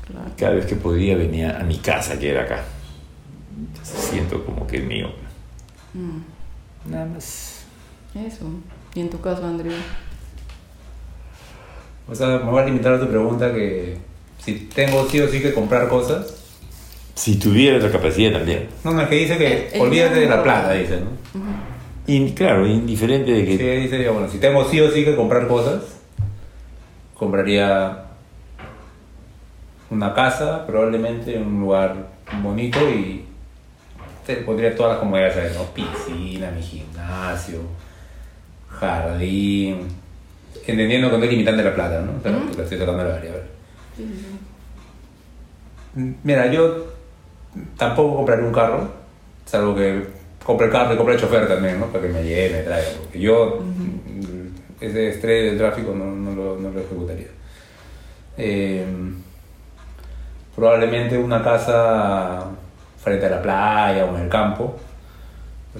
Claro. 0.06 0.30
Cada 0.36 0.52
vez 0.52 0.66
que 0.66 0.76
podía 0.76 1.16
venía 1.16 1.58
a 1.58 1.64
mi 1.64 1.78
casa, 1.78 2.18
que 2.18 2.30
era 2.30 2.42
acá. 2.42 2.64
Entonces, 3.58 4.10
siento 4.10 4.44
como 4.44 4.66
que 4.66 4.78
es 4.78 4.84
mío. 4.84 5.08
Mm, 5.94 6.90
Nada 6.90 7.06
más. 7.06 7.64
eso. 8.14 8.44
Y 8.94 9.00
en 9.00 9.10
tu 9.10 9.20
caso, 9.20 9.44
Andrew. 9.44 9.72
O 12.08 12.14
sea, 12.14 12.38
me 12.38 12.50
voy 12.50 12.62
a 12.62 12.66
limitar 12.66 12.94
a 12.94 13.00
tu 13.00 13.08
pregunta 13.08 13.52
que 13.52 13.98
si 14.38 14.54
tengo 14.72 15.08
sí 15.08 15.20
o 15.20 15.28
sí 15.28 15.40
que 15.40 15.52
comprar 15.52 15.88
cosas. 15.88 16.45
Si 17.16 17.36
tuviera 17.36 17.78
la 17.78 17.90
capacidad 17.90 18.30
también. 18.32 18.68
No, 18.84 18.92
no, 18.92 19.02
es 19.02 19.08
que 19.08 19.14
dice 19.16 19.36
que 19.38 19.68
El- 19.68 19.74
el 19.74 19.80
olvídate 19.80 20.20
de 20.20 20.26
la 20.28 20.42
plata, 20.42 20.72
dice, 20.74 21.00
¿no? 21.00 21.10
Y 22.06 22.30
claro, 22.32 22.64
indiferente 22.66 23.32
de 23.32 23.44
que... 23.44 23.56
Sí, 23.58 23.64
dice, 23.64 24.08
bueno, 24.10 24.28
si 24.28 24.38
tengo 24.38 24.64
sí 24.64 24.80
o 24.80 24.90
sí 24.92 25.04
que 25.04 25.16
comprar 25.16 25.48
cosas, 25.48 25.82
compraría 27.14 28.04
una 29.90 30.14
casa, 30.14 30.64
probablemente 30.66 31.34
en 31.36 31.46
un 31.46 31.60
lugar 31.60 32.06
bonito 32.42 32.78
y 32.90 33.24
te 34.26 34.36
pondría 34.36 34.74
todas 34.76 34.92
las 34.92 34.98
comodidades 35.00 35.56
¿no? 35.56 35.64
Piscina, 35.72 36.50
mi 36.50 36.62
gimnasio, 36.62 37.60
jardín. 38.68 39.88
Entendiendo 40.66 41.10
que 41.10 41.18
no 41.18 41.24
es 41.24 41.30
limitante 41.30 41.62
la 41.64 41.74
plata, 41.74 42.00
¿no? 42.02 42.12
Le 42.56 42.62
estoy 42.62 42.76
tratando 42.76 43.02
de 43.04 43.08
la 43.08 43.14
variable. 43.14 43.42
Sí, 43.96 44.04
sí. 45.94 46.10
Mira, 46.24 46.52
yo 46.52 46.95
tampoco 47.76 48.16
compraré 48.16 48.42
un 48.42 48.52
carro, 48.52 48.88
salvo 49.44 49.74
que 49.74 50.06
compre 50.44 50.66
el 50.66 50.72
carro 50.72 50.94
y 50.94 50.96
compre 50.96 51.14
el 51.14 51.20
chofer 51.20 51.48
también, 51.48 51.80
¿no? 51.80 51.86
Para 51.86 52.06
que 52.06 52.12
me 52.12 52.22
lleve, 52.22 52.58
me 52.58 52.62
traiga. 52.62 52.88
Porque 53.02 53.20
yo 53.20 53.60
mm, 53.60 54.84
ese 54.84 55.08
estrés 55.08 55.50
del 55.50 55.58
tráfico 55.58 55.94
no, 55.94 56.06
no 56.06 56.34
lo, 56.34 56.56
no 56.56 56.70
lo 56.70 56.80
ejecutaría. 56.80 57.28
Eh, 58.38 58.84
probablemente 60.54 61.18
una 61.18 61.42
casa 61.42 62.44
frente 62.98 63.26
a 63.26 63.30
la 63.30 63.42
playa 63.42 64.04
o 64.04 64.16
en 64.16 64.22
el 64.22 64.28
campo. 64.28 64.76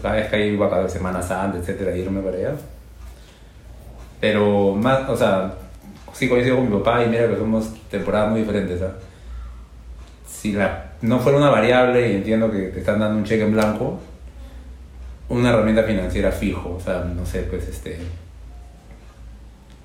Cada 0.01 0.17
vez 0.17 0.29
que 0.29 0.37
hay 0.37 0.57
vacaciones, 0.57 0.93
Semana 0.93 1.23
Santa, 1.23 1.59
etcétera, 1.59 1.97
irme 1.97 2.21
para 2.21 2.37
allá. 2.37 2.53
Pero 4.21 4.75
más, 4.75 5.09
o 5.09 5.17
sea, 5.17 5.55
sí 6.13 6.29
coincido 6.29 6.57
con 6.57 6.71
mi 6.71 6.79
papá 6.79 7.03
y 7.05 7.09
mira 7.09 7.29
que 7.29 7.37
somos 7.37 7.73
temporadas 7.91 8.31
muy 8.31 8.41
diferentes, 8.41 8.81
¿ah? 8.83 8.93
si 10.27 10.53
la, 10.53 10.86
no 11.07 11.19
fuera 11.21 11.39
una 11.39 11.51
variable 11.51 12.13
y 12.13 12.17
entiendo 12.17 12.51
que 12.51 12.69
te 12.69 12.81
están 12.81 12.99
dando 13.01 13.19
un 13.19 13.25
cheque 13.25 13.45
en 13.45 13.53
blanco, 13.53 13.99
una 15.29 15.51
herramienta 15.51 15.83
financiera 15.85 16.31
fijo, 16.33 16.77
o 16.77 16.81
sea, 16.81 17.05
no 17.05 17.25
sé, 17.27 17.43
pues 17.43 17.67
este 17.69 17.99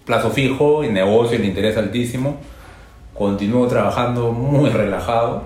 plazo 0.06 0.32
fijo 0.32 0.84
y 0.84 0.90
negocio, 0.90 1.38
el 1.38 1.46
interés 1.46 1.78
altísimo, 1.78 2.38
continúo 3.14 3.68
trabajando 3.68 4.32
muy 4.32 4.70
relajado, 4.70 5.44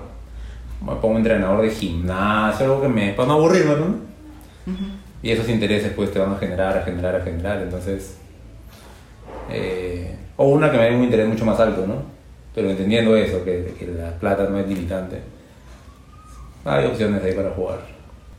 me 0.84 0.94
pongo 0.96 1.18
entrenador 1.18 1.62
de 1.62 1.70
gimnasio, 1.70 2.66
algo 2.66 2.82
que 2.82 2.88
me, 2.88 3.12
para 3.12 3.28
no 3.28 3.34
aburrirme, 3.34 3.74
¿no? 3.76 4.06
Y 5.22 5.30
esos 5.30 5.48
intereses 5.48 5.92
pues 5.94 6.12
te 6.12 6.18
van 6.18 6.32
a 6.32 6.38
generar, 6.38 6.76
a 6.78 6.82
generar, 6.82 7.16
a 7.16 7.20
generar, 7.20 7.62
entonces... 7.62 8.16
eh, 9.50 10.16
o 10.36 10.48
una 10.48 10.70
que 10.70 10.76
me 10.76 10.84
dé 10.84 10.96
un 10.96 11.04
interés 11.04 11.26
mucho 11.28 11.46
más 11.46 11.58
alto, 11.60 11.86
¿no? 11.86 12.02
Pero 12.54 12.70
entendiendo 12.70 13.16
eso, 13.16 13.44
que, 13.44 13.74
que 13.78 13.86
la 13.86 14.10
plata 14.18 14.46
no 14.48 14.58
es 14.58 14.68
limitante, 14.68 15.20
hay 16.66 16.86
opciones 16.86 17.22
ahí 17.22 17.32
para 17.32 17.50
jugar. 17.50 17.80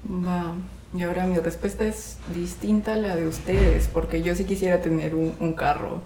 Va. 0.10 0.54
Y 0.98 1.04
ahora 1.04 1.26
mi 1.26 1.38
respuesta 1.38 1.84
es 1.86 2.18
distinta 2.34 2.94
a 2.94 2.98
la 2.98 3.16
de 3.16 3.28
ustedes, 3.28 3.90
porque 3.92 4.22
yo 4.22 4.36
sí 4.36 4.46
quisiera 4.46 4.82
tener 4.82 5.16
un, 5.16 5.34
un 5.40 5.54
carro. 5.54 6.02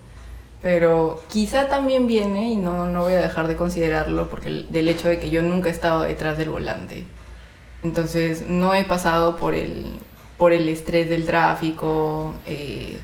Pero 0.62 1.22
quizá 1.30 1.68
también 1.68 2.08
viene, 2.08 2.52
y 2.52 2.56
no, 2.56 2.86
no 2.88 3.02
voy 3.04 3.14
a 3.14 3.22
dejar 3.22 3.48
de 3.48 3.56
considerarlo, 3.56 4.30
porque 4.30 4.50
el- 4.50 4.72
del 4.72 4.88
hecho 4.90 5.08
de 5.10 5.20
que 5.20 5.30
yo 5.30 5.42
nunca 5.42 5.70
he 5.70 5.72
estado 5.72 6.02
detrás 6.02 6.38
del 6.38 6.50
volante. 6.50 7.06
Entonces 7.84 8.46
no 8.48 8.74
he 8.76 8.84
pasado 8.84 9.38
por 9.38 9.56
el, 9.56 9.86
por 10.38 10.54
el 10.54 10.70
estrés 10.70 11.10
del 11.10 11.26
tráfico, 11.26 12.34
eh, 12.46 12.98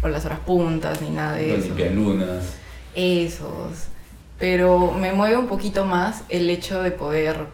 por 0.00 0.10
las 0.10 0.24
horas 0.24 0.40
puntas, 0.40 1.00
ni 1.02 1.10
nada 1.10 1.34
de 1.34 1.56
eso. 1.56 1.66
limpialunas. 1.66 2.54
Esos. 2.94 3.86
Pero 4.38 4.92
me 4.92 5.12
mueve 5.12 5.36
un 5.36 5.46
poquito 5.48 5.84
más 5.84 6.22
el 6.28 6.48
hecho 6.48 6.82
de 6.82 6.90
poder, 6.92 7.46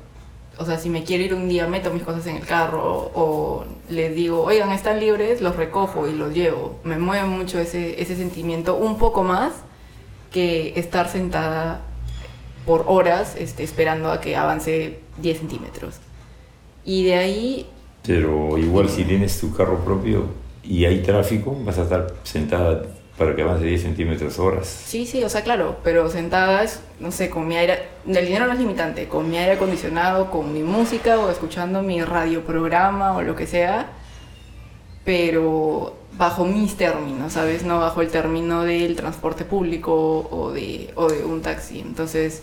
o 0.58 0.64
sea, 0.64 0.78
si 0.78 0.88
me 0.88 1.04
quiero 1.04 1.24
ir 1.24 1.34
un 1.34 1.48
día, 1.48 1.66
meto 1.66 1.92
mis 1.92 2.02
cosas 2.02 2.26
en 2.26 2.36
el 2.36 2.46
carro 2.46 3.10
o 3.14 3.64
les 3.90 4.14
digo, 4.14 4.42
oigan, 4.42 4.72
están 4.72 5.00
libres, 5.00 5.40
los 5.40 5.56
recojo 5.56 6.08
y 6.08 6.12
los 6.12 6.34
llevo. 6.34 6.78
Me 6.84 6.98
mueve 6.98 7.26
mucho 7.26 7.58
ese, 7.58 8.00
ese 8.00 8.16
sentimiento 8.16 8.76
un 8.76 8.98
poco 8.98 9.22
más 9.22 9.52
que 10.32 10.78
estar 10.78 11.08
sentada 11.08 11.82
por 12.64 12.84
horas 12.86 13.36
este, 13.38 13.62
esperando 13.62 14.10
a 14.10 14.20
que 14.20 14.36
avance 14.36 15.00
10 15.18 15.38
centímetros. 15.38 15.96
Y 16.84 17.04
de 17.04 17.14
ahí 17.14 17.66
Pero 18.06 18.58
igual 18.58 18.88
si 18.88 19.04
tienes 19.04 19.38
tu 19.40 19.54
carro 19.54 19.84
propio 19.84 20.26
y 20.62 20.84
hay 20.84 21.02
tráfico, 21.02 21.56
vas 21.64 21.78
a 21.78 21.82
estar 21.82 22.14
sentada 22.24 22.82
para 23.16 23.34
que 23.34 23.42
avance 23.42 23.64
10 23.64 23.82
centímetros 23.82 24.38
horas. 24.38 24.66
Sí, 24.66 25.06
sí, 25.06 25.24
o 25.24 25.28
sea, 25.28 25.42
claro, 25.42 25.78
pero 25.82 26.10
sentadas, 26.10 26.80
no 27.00 27.10
sé, 27.10 27.30
con 27.30 27.48
mi 27.48 27.56
aire, 27.56 27.88
el 28.06 28.26
dinero 28.26 28.46
no 28.46 28.52
es 28.52 28.58
limitante, 28.58 29.08
con 29.08 29.30
mi 29.30 29.38
aire 29.38 29.52
acondicionado, 29.52 30.30
con 30.30 30.52
mi 30.52 30.62
música 30.62 31.18
o 31.18 31.30
escuchando 31.30 31.82
mi 31.82 32.02
radioprograma 32.02 33.16
o 33.16 33.22
lo 33.22 33.34
que 33.34 33.46
sea, 33.46 33.88
pero 35.04 35.96
bajo 36.18 36.44
mis 36.44 36.76
términos, 36.76 37.32
¿sabes? 37.34 37.64
No 37.64 37.78
bajo 37.78 38.02
el 38.02 38.08
término 38.08 38.64
del 38.64 38.96
transporte 38.96 39.44
público 39.44 40.28
o 40.30 40.52
de, 40.52 40.90
o 40.94 41.08
de 41.08 41.24
un 41.24 41.40
taxi. 41.40 41.80
Entonces, 41.80 42.42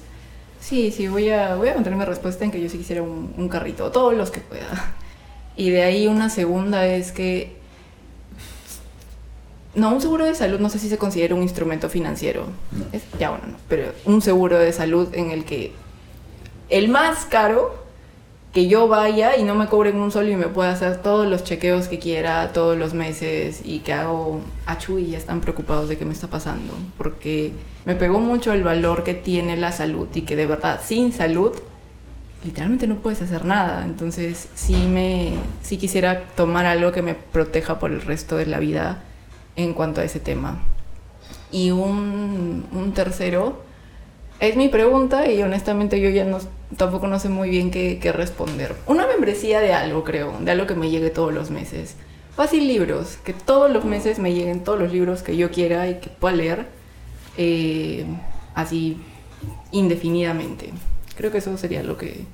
sí, 0.60 0.92
sí, 0.92 1.08
voy 1.08 1.30
a, 1.30 1.56
voy 1.56 1.68
a 1.68 1.76
mantener 1.76 2.00
mi 2.00 2.06
respuesta 2.06 2.46
en 2.46 2.52
que 2.52 2.62
yo 2.62 2.70
sí 2.70 2.78
quisiera 2.80 3.04
un, 3.04 3.34
un 3.38 3.50
carrito, 3.50 3.92
todos 3.92 4.16
los 4.16 4.32
que 4.32 4.40
pueda. 4.40 4.96
Y 5.56 5.70
de 5.70 5.84
ahí 5.84 6.08
una 6.08 6.32
segunda 6.32 6.88
es 6.88 7.12
que 7.12 7.63
no, 9.76 9.94
un 9.94 10.02
seguro 10.02 10.26
de 10.26 10.36
salud 10.36 10.60
no 10.60 10.70
sé 10.70 10.80
si 10.80 10.90
se 10.90 10.98
considera 10.98 11.34
un 11.36 11.42
instrumento 11.42 11.90
financiero. 11.90 12.46
No. 12.72 12.86
Es- 12.92 13.04
ya 13.20 13.30
bueno, 13.32 13.46
no, 13.52 13.58
pero 13.68 13.92
un 14.06 14.22
seguro 14.22 14.58
de 14.60 14.72
salud 14.74 15.08
en 15.14 15.32
el 15.32 15.46
que 15.46 15.72
el 16.70 16.90
más 16.90 17.26
caro, 17.26 17.82
que 18.54 18.68
yo 18.68 18.88
vaya 18.88 19.36
y 19.38 19.44
no 19.44 19.56
me 19.56 19.66
cobren 19.68 20.00
un 20.00 20.12
solo 20.12 20.30
y 20.30 20.36
me 20.36 20.48
pueda 20.48 20.72
hacer 20.72 20.98
todos 21.02 21.26
los 21.28 21.44
chequeos 21.44 21.88
que 21.88 21.98
quiera 21.98 22.54
todos 22.54 22.78
los 22.78 22.94
meses 22.94 23.62
y 23.66 23.80
que 23.80 23.94
hago 23.94 24.42
achú 24.68 25.00
y 25.00 25.08
ya 25.12 25.18
están 25.18 25.42
preocupados 25.42 25.90
de 25.90 25.98
qué 25.98 26.06
me 26.06 26.14
está 26.14 26.28
pasando. 26.28 26.72
Porque 26.98 27.52
me 27.86 27.96
pegó 27.96 28.20
mucho 28.20 28.54
el 28.54 28.62
valor 28.64 29.04
que 29.04 29.16
tiene 29.16 29.58
la 29.58 29.72
salud 29.72 30.08
y 30.14 30.22
que 30.22 30.36
de 30.36 30.46
verdad 30.46 30.80
sin 30.86 31.12
salud 31.14 31.52
literalmente 32.46 32.86
no 32.88 32.98
puedes 32.98 33.22
hacer 33.24 33.44
nada. 33.46 33.86
Entonces 33.86 34.48
sí 34.54 34.76
me 34.88 35.34
sí 35.64 35.78
quisiera 35.78 36.24
tomar 36.36 36.68
algo 36.68 36.92
que 36.92 37.02
me 37.02 37.16
proteja 37.16 37.80
por 37.80 37.92
el 37.92 38.02
resto 38.02 38.38
de 38.38 38.46
la 38.46 38.60
vida 38.60 39.02
en 39.56 39.74
cuanto 39.74 40.02
a 40.02 40.04
ese 40.04 40.20
tema. 40.20 40.64
Y 41.52 41.72
un, 41.72 42.66
un 42.72 42.94
tercero 42.94 43.62
es 44.40 44.56
mi 44.58 44.68
pregunta 44.68 45.30
y 45.32 45.42
honestamente 45.42 46.02
yo 46.02 46.10
ya 46.10 46.26
no, 46.26 46.40
tampoco 46.76 47.08
no 47.08 47.20
sé 47.20 47.30
muy 47.30 47.50
bien 47.50 47.72
qué, 47.72 48.00
qué 48.02 48.12
responder. 48.12 48.76
Una 48.88 49.08
membresía 49.08 49.60
de 49.62 49.74
algo, 49.74 50.04
creo, 50.04 50.38
de 50.40 50.52
algo 50.52 50.68
que 50.68 50.76
me 50.76 50.90
llegue 50.90 51.10
todos 51.10 51.34
los 51.34 51.50
meses. 51.50 51.96
Fácil 52.36 52.68
libros, 52.68 53.18
que 53.24 53.34
todos 53.34 53.72
los 53.72 53.86
meses 53.86 54.20
me 54.20 54.34
lleguen 54.34 54.64
todos 54.64 54.80
los 54.80 54.92
libros 54.92 55.22
que 55.22 55.38
yo 55.38 55.52
quiera 55.52 55.88
y 55.88 56.00
que 56.00 56.10
pueda 56.10 56.36
leer 56.36 56.66
eh, 57.38 58.06
así 58.56 58.98
indefinidamente. 59.72 60.74
Creo 61.16 61.32
que 61.32 61.38
eso 61.38 61.56
sería 61.58 61.84
lo 61.84 61.98
que, 61.98 62.26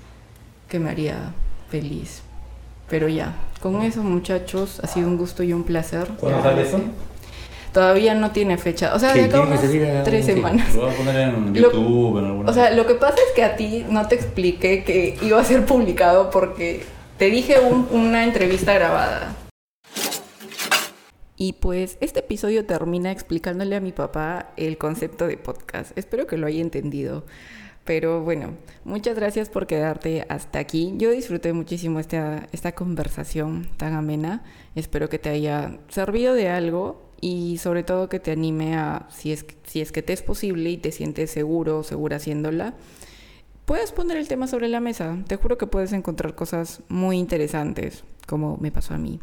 que 0.69 0.79
me 0.79 0.89
haría 0.89 1.33
feliz. 1.69 2.21
Pero 2.89 3.07
ya, 3.07 3.35
con 3.61 3.81
eso 3.81 4.01
muchachos, 4.01 4.79
ha 4.81 4.87
sido 4.87 5.07
un 5.07 5.17
gusto 5.17 5.43
y 5.43 5.53
un 5.53 5.63
placer. 5.63 6.07
¿Cuándo 6.19 6.41
sale 6.41 6.61
eso? 6.63 6.79
Todavía 7.73 8.15
no 8.15 8.31
tiene 8.31 8.57
fecha. 8.57 8.95
O 8.95 8.99
sea, 8.99 9.13
de 9.13 9.25
acá 9.25 9.41
unas 9.41 9.61
tres 10.03 10.25
semanas. 10.25 10.73
Lo 10.73 10.81
voy 10.81 10.91
a 10.91 10.97
poner 10.97 11.15
en 11.29 11.53
Lo- 11.61 11.71
YouTube, 11.71 12.17
en 12.19 12.25
alguna. 12.25 12.49
O 12.49 12.53
sea, 12.53 12.71
lo 12.71 12.87
que 12.87 12.95
pasa 12.95 13.15
es 13.15 13.33
que 13.35 13.43
a 13.43 13.55
ti 13.55 13.85
no 13.89 14.07
te 14.07 14.15
expliqué 14.15 14.83
que 14.83 15.17
iba 15.21 15.39
a 15.39 15.43
ser 15.43 15.65
publicado 15.65 16.31
porque 16.31 16.83
te 17.17 17.25
dije 17.29 17.59
un- 17.59 17.87
una 17.91 18.23
entrevista 18.23 18.73
grabada. 18.73 19.35
Y 21.37 21.53
pues 21.53 21.97
este 22.01 22.19
episodio 22.19 22.65
termina 22.65 23.11
explicándole 23.11 23.75
a 23.75 23.79
mi 23.79 23.91
papá 23.93 24.51
el 24.57 24.77
concepto 24.77 25.27
de 25.27 25.37
podcast. 25.37 25.97
Espero 25.97 26.27
que 26.27 26.37
lo 26.37 26.47
haya 26.47 26.59
entendido. 26.61 27.23
Pero 27.85 28.21
bueno, 28.21 28.55
muchas 28.83 29.15
gracias 29.15 29.49
por 29.49 29.65
quedarte 29.65 30.25
hasta 30.29 30.59
aquí. 30.59 30.93
Yo 30.97 31.11
disfruté 31.11 31.53
muchísimo 31.53 31.99
esta, 31.99 32.47
esta 32.51 32.73
conversación 32.73 33.69
tan 33.77 33.93
amena. 33.93 34.43
Espero 34.75 35.07
que 35.09 35.17
te 35.17 35.29
haya 35.29 35.77
servido 35.87 36.33
de 36.33 36.49
algo 36.49 37.08
y 37.21 37.57
sobre 37.57 37.83
todo 37.83 38.09
que 38.09 38.19
te 38.19 38.31
anime 38.31 38.75
a, 38.75 39.07
si 39.09 39.31
es, 39.31 39.45
si 39.65 39.81
es 39.81 39.91
que 39.91 40.01
te 40.01 40.13
es 40.13 40.21
posible 40.21 40.69
y 40.69 40.77
te 40.77 40.91
sientes 40.91 41.31
seguro 41.31 41.79
o 41.79 41.83
segura 41.83 42.17
haciéndola, 42.17 42.73
puedes 43.65 43.91
poner 43.91 44.17
el 44.17 44.27
tema 44.27 44.47
sobre 44.47 44.67
la 44.67 44.79
mesa. 44.79 45.17
Te 45.27 45.35
juro 45.35 45.57
que 45.57 45.67
puedes 45.67 45.93
encontrar 45.93 46.35
cosas 46.35 46.81
muy 46.89 47.17
interesantes, 47.17 48.03
como 48.27 48.57
me 48.57 48.71
pasó 48.71 48.93
a 48.93 48.97
mí. 48.97 49.19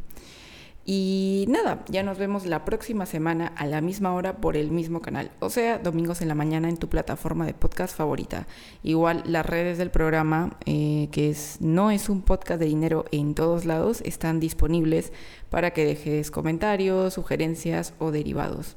Y 0.89 1.47
nada, 1.49 1.85
ya 1.89 2.05
nos 2.05 2.17
vemos 2.17 2.47
la 2.47 2.65
próxima 2.65 3.07
semana 3.07 3.49
a 3.57 3.67
la 3.67 3.81
misma 3.81 4.15
hora 4.15 4.37
por 4.37 4.57
el 4.57 4.71
mismo 4.71 5.03
canal, 5.03 5.33
o 5.41 5.51
sea, 5.51 5.79
domingos 5.79 6.23
en 6.23 6.29
la 6.29 6.37
mañana 6.37 6.69
en 6.69 6.77
tu 6.77 6.89
plataforma 6.89 7.45
de 7.45 7.55
podcast 7.55 7.97
favorita. 7.97 8.47
Igual 8.85 9.25
las 9.27 9.45
redes 9.45 9.79
del 9.79 9.91
programa, 9.91 10.57
eh, 10.65 11.09
que 11.11 11.35
no 11.59 11.91
es 11.91 12.09
un 12.09 12.23
podcast 12.23 12.61
de 12.61 12.67
dinero 12.67 13.05
en 13.11 13.35
todos 13.35 13.65
lados, 13.65 14.01
están 14.03 14.39
disponibles 14.39 15.13
para 15.51 15.73
que 15.73 15.85
dejes 15.85 16.31
comentarios, 16.31 17.15
sugerencias 17.15 17.93
o 17.99 18.13
derivados. 18.13 18.77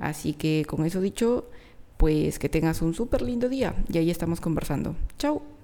Así 0.00 0.32
que 0.32 0.64
con 0.66 0.84
eso 0.84 1.00
dicho, 1.00 1.48
pues 1.96 2.40
que 2.40 2.48
tengas 2.48 2.82
un 2.82 2.92
súper 2.92 3.22
lindo 3.22 3.48
día 3.48 3.76
y 3.88 3.98
ahí 3.98 4.10
estamos 4.10 4.40
conversando. 4.40 4.96
Chao. 5.16 5.55